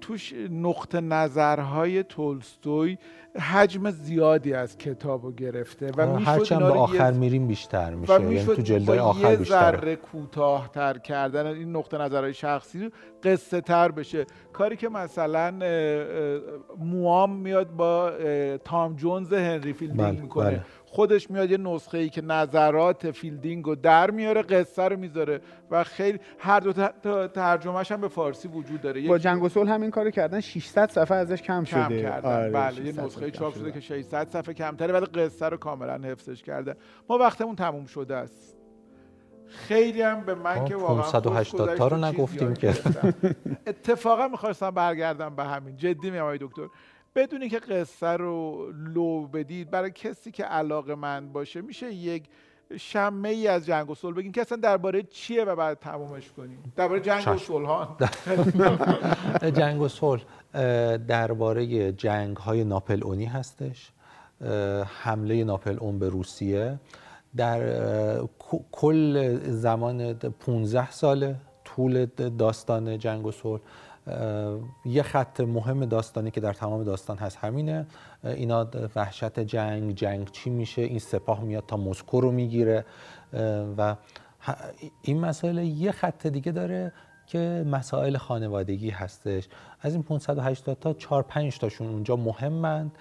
توش 0.01 0.33
نقطه 0.51 1.01
نظرهای 1.01 2.03
تولستوی 2.03 2.97
حجم 3.39 3.91
زیادی 3.91 4.53
از 4.53 4.77
کتاب 4.77 5.23
رو 5.23 5.31
گرفته 5.31 5.91
و 5.97 6.19
هرچند 6.19 6.59
به 6.59 6.65
آخر 6.65 7.11
میریم 7.11 7.47
بیشتر 7.47 7.93
میشه. 7.93 8.13
یعنی 8.13 8.43
تو 8.43 8.53
جلدهای 8.53 8.99
آخر 8.99 9.35
بیشتر 9.35 9.71
ذره 9.71 9.95
کوتاهتر 9.95 10.97
کردن 10.97 11.45
این 11.45 11.75
نقطه 11.75 11.97
نظرهای 11.97 12.33
شخصی 12.33 12.91
قصه 13.23 13.61
تر 13.61 13.91
بشه. 13.91 14.25
کاری 14.53 14.75
که 14.75 14.89
مثلا 14.89 15.51
موام 16.77 17.35
میاد 17.35 17.71
با 17.71 18.11
تام 18.65 18.95
جونز 18.95 19.33
هنری 19.33 19.73
فیلدینگ 19.73 20.11
بله، 20.11 20.21
می‌کنه. 20.21 20.49
بله. 20.49 20.63
خودش 20.97 21.31
میاد 21.31 21.51
یه 21.51 21.57
نسخه 21.57 21.97
ای 21.97 22.09
که 22.09 22.21
نظرات 22.21 23.11
فیلدینگ 23.11 23.65
رو 23.65 23.75
در 23.75 24.11
میاره 24.11 24.41
قصه 24.41 24.83
رو 24.83 24.97
می‌ذاره 24.97 25.41
و 25.71 25.83
خیلی 25.83 26.19
هر 26.39 26.59
دو 26.59 26.73
ترجمهش 27.27 27.91
هم 27.91 28.01
به 28.01 28.07
فارسی 28.07 28.47
وجود 28.47 28.81
داره. 28.81 29.07
با 29.07 29.17
جنگ 29.17 29.43
و 29.43 29.49
صلح 29.49 29.71
همین 29.71 29.91
کارو 29.91 30.11
کردن 30.11 30.39
600 30.39 30.89
صفحه 30.89 31.17
ازش 31.17 31.41
کم 31.41 31.63
شده. 31.63 31.79
کم 31.79 32.01
کردن. 32.01 32.29
آره 32.29 32.49
بله 32.51 32.85
یه 32.85 33.01
نسخه 33.01 33.31
چاپ 33.31 33.55
شده 33.55 33.71
که 33.71 33.79
600 33.79 34.27
صفحه 34.27 34.53
کمتره 34.53 34.93
ولی 34.93 35.05
قصه 35.05 35.49
رو 35.49 35.57
کاملا 35.57 36.09
حفظش 36.09 36.43
کرده. 36.43 36.75
ما 37.09 37.17
وقتمون 37.17 37.55
تموم 37.55 37.85
شده 37.85 38.15
است. 38.15 38.57
خیلی 39.47 40.01
هم 40.01 40.25
به 40.25 40.35
من 40.35 40.65
که 40.65 40.75
واقعا 40.75 41.11
580 41.11 41.75
تا 41.75 41.87
رو 41.87 41.97
نگفتیم 41.97 42.53
که. 42.53 42.73
اتفاقا 43.67 44.27
می‌خواستم 44.27 44.71
برگردم 44.71 45.35
به 45.35 45.43
همین. 45.43 45.77
جدی 45.77 46.11
میام 46.11 46.37
دکتر. 46.37 46.67
بدونی 47.17 47.49
که 47.49 47.59
قصه 47.59 48.07
رو 48.07 48.67
لو 48.71 49.27
بدید 49.27 49.71
برای 49.71 49.91
کسی 49.91 50.31
که 50.31 50.43
علاقه 50.43 50.95
من 50.95 51.33
باشه 51.33 51.61
میشه 51.61 51.93
یک 51.93 52.23
شمه 52.77 53.29
ای 53.29 53.47
از 53.47 53.65
جنگ 53.65 53.89
و 53.89 53.95
صلح 53.95 54.15
بگیم 54.15 54.31
که 54.31 54.41
اصلا 54.41 54.57
درباره 54.57 55.03
چیه 55.03 55.43
و 55.43 55.55
بعد 55.55 55.79
تمامش 55.79 56.31
کنیم. 56.31 56.73
درباره 56.75 56.99
جنگ 56.99 57.27
و 57.27 57.37
صلح 57.37 57.97
جنگ 59.59 59.81
و 59.81 59.87
صلح 59.87 60.23
درباره 60.97 61.91
جنگ 61.91 62.37
های 62.37 62.63
ناپل 62.63 63.25
هستش 63.25 63.91
حمله 65.03 65.43
ناپل 65.43 65.77
اون 65.79 65.99
به 65.99 66.09
روسیه. 66.09 66.79
در 67.35 67.59
کل 68.71 69.37
زمان 69.51 70.13
15 70.13 70.91
ساله 70.91 71.35
طول 71.63 72.05
داستان 72.37 72.97
جنگ 72.97 73.25
و 73.25 73.31
صلح. 73.31 73.61
یه 74.85 75.03
خط 75.03 75.41
مهم 75.41 75.85
داستانی 75.85 76.31
که 76.31 76.41
در 76.41 76.53
تمام 76.53 76.83
داستان 76.83 77.17
هست 77.17 77.37
همینه. 77.37 77.87
اینا 78.23 78.67
وحشت 78.95 79.39
جنگ 79.39 79.95
جنگ 79.95 80.31
چی 80.31 80.49
میشه؟ 80.49 80.81
این 80.81 80.99
سپاه 80.99 81.41
میاد 81.41 81.63
تا 81.67 81.77
مسکو 81.77 82.21
رو 82.21 82.31
می‌گیره. 82.31 82.85
و 83.77 83.95
این 85.01 85.19
مسائل 85.19 85.57
یه 85.57 85.91
خط 85.91 86.27
دیگه 86.27 86.51
داره 86.51 86.93
که 87.27 87.65
مسائل 87.71 88.17
خانوادگی 88.17 88.89
هستش. 88.89 89.47
از 89.81 89.93
این 89.93 90.03
580 90.03 90.79
تا 90.79 90.93
4 90.93 91.23
5 91.23 91.59
تاشون 91.59 91.87
اونجا 91.87 92.15
مهمند 92.15 92.91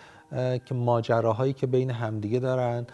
که 0.65 0.75
ماجراهایی 0.75 1.53
که 1.53 1.67
بین 1.67 1.91
همدیگه 1.91 2.39
دارن 2.39 2.87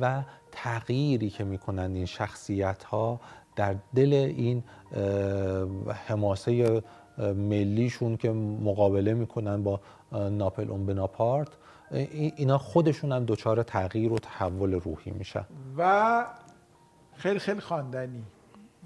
و 0.00 0.22
تغییری 0.52 1.30
که 1.30 1.44
می‌کنن 1.44 1.94
این 1.94 2.06
شخصیت 2.06 2.84
ها 2.84 3.20
در 3.56 3.76
دل 3.94 4.12
این 4.12 4.64
حماسه 6.06 6.82
ملیشون 7.18 8.16
که 8.16 8.30
مقابله 8.64 9.14
می‌کنن 9.14 9.62
با 9.62 9.80
ناپل 10.12 10.70
اون 10.70 10.86
بناپارت 10.86 11.48
اینا 12.36 12.58
خودشون 12.58 13.12
هم 13.12 13.24
دچار 13.24 13.62
تغییر 13.62 14.12
و 14.12 14.18
تحول 14.18 14.72
روحی 14.72 15.10
میشن. 15.10 15.44
و 15.78 16.24
خیلی 17.16 17.38
خیلی 17.38 17.60
خواندنی 17.60 18.22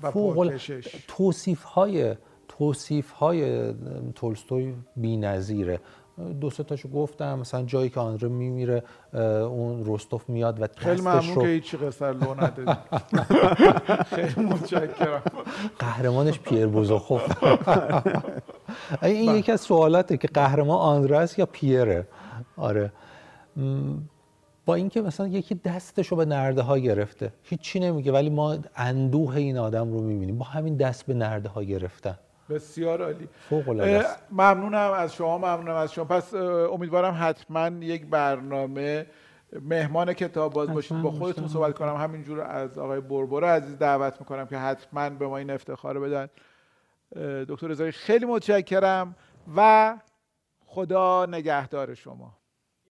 و 0.03 0.11
پرکشش 0.11 1.05
توصیف 1.09 1.63
های 1.63 2.17
توصیف 2.49 3.11
های 3.11 3.73
تولستوی 4.15 4.75
بی‌نظیره. 4.97 5.81
دو 6.41 6.51
سه 6.51 6.63
تاشو 6.63 6.89
گفتم. 6.89 7.39
مثلا 7.39 7.63
جایی 7.63 7.91
که 7.91 8.01
آنره 8.01 8.29
میمیره 8.29 8.83
اون 9.13 9.85
رستوف 9.87 10.29
میاد 10.29 10.63
و 10.63 10.67
خیلی 10.77 11.01
ممنون 11.01 11.35
رو... 11.35 11.43
که 11.43 11.49
هیچ 11.49 11.75
قصر 11.75 12.13
لو 12.13 12.35
ندادی. 12.35 12.81
خیلی 14.17 14.47
متشکرم. 14.47 15.23
قهرمانش 15.79 16.39
پیر 16.39 16.67
بوزوخوف 16.67 17.23
این 19.03 19.35
یکی 19.35 19.53
از 19.53 19.61
سوالاته 19.61 20.17
که 20.17 20.29
قهرمان 20.29 20.79
آنره 20.79 21.19
است 21.19 21.39
یا 21.39 21.47
پیره؟ 21.47 22.09
آره. 22.57 22.93
با 24.67 24.75
اینکه 24.75 25.03
مثلا 25.03 25.27
یکی 25.27 25.55
دستش 25.55 26.09
رو 26.09 26.17
به 26.17 26.25
نرده 26.25 26.63
ها 26.63 26.79
گرفته. 26.79 27.33
هیچی 27.43 27.81
نمیگه 27.81 28.13
ولی 28.13 28.31
ما 28.31 28.59
اندوه 28.77 29.37
این 29.37 29.59
آدم 29.59 29.93
رو 29.93 30.01
می‌بینیم. 30.01 30.39
با 30.39 30.45
همین 30.45 30.77
دست 30.77 31.07
به 31.07 31.15
نرده 31.15 31.49
ها 31.49 31.63
گرفتن. 31.63 32.19
بسیار 32.51 33.03
عالی. 33.03 33.29
فوق 33.49 33.69
ممنونم 34.31 34.93
از 34.93 35.15
شما 35.15 35.39
ممنونم 35.39 35.75
از 35.75 35.93
شما. 35.93 36.05
پس 36.05 36.35
امیدوارم 36.71 37.17
حتما 37.21 37.69
یک 37.69 38.07
برنامه 38.07 39.07
مهمان 39.63 40.13
کتاب 40.13 40.53
باز 40.53 40.71
باشید 40.71 41.03
با 41.03 41.11
خودتون 41.11 41.49
صحبت 41.49 41.75
کنم. 41.75 41.97
همینجور 41.97 42.41
از 42.41 42.79
آقای 42.79 43.01
بربر 43.01 43.45
عزیز 43.45 43.79
دعوت 43.79 44.21
می‌کنم 44.21 44.47
که 44.47 44.59
حتما 44.59 45.11
به 45.11 45.27
ما 45.27 45.37
این 45.39 45.51
افتخار 45.51 46.01
بدن. 46.01 46.29
دکتر 47.49 47.67
رضایی 47.67 47.93
خیلی 47.93 48.27
متشکرم 48.27 49.17
و 49.57 49.95
خدا 50.67 51.27
نگهدار 51.27 51.95
شما. 51.95 52.39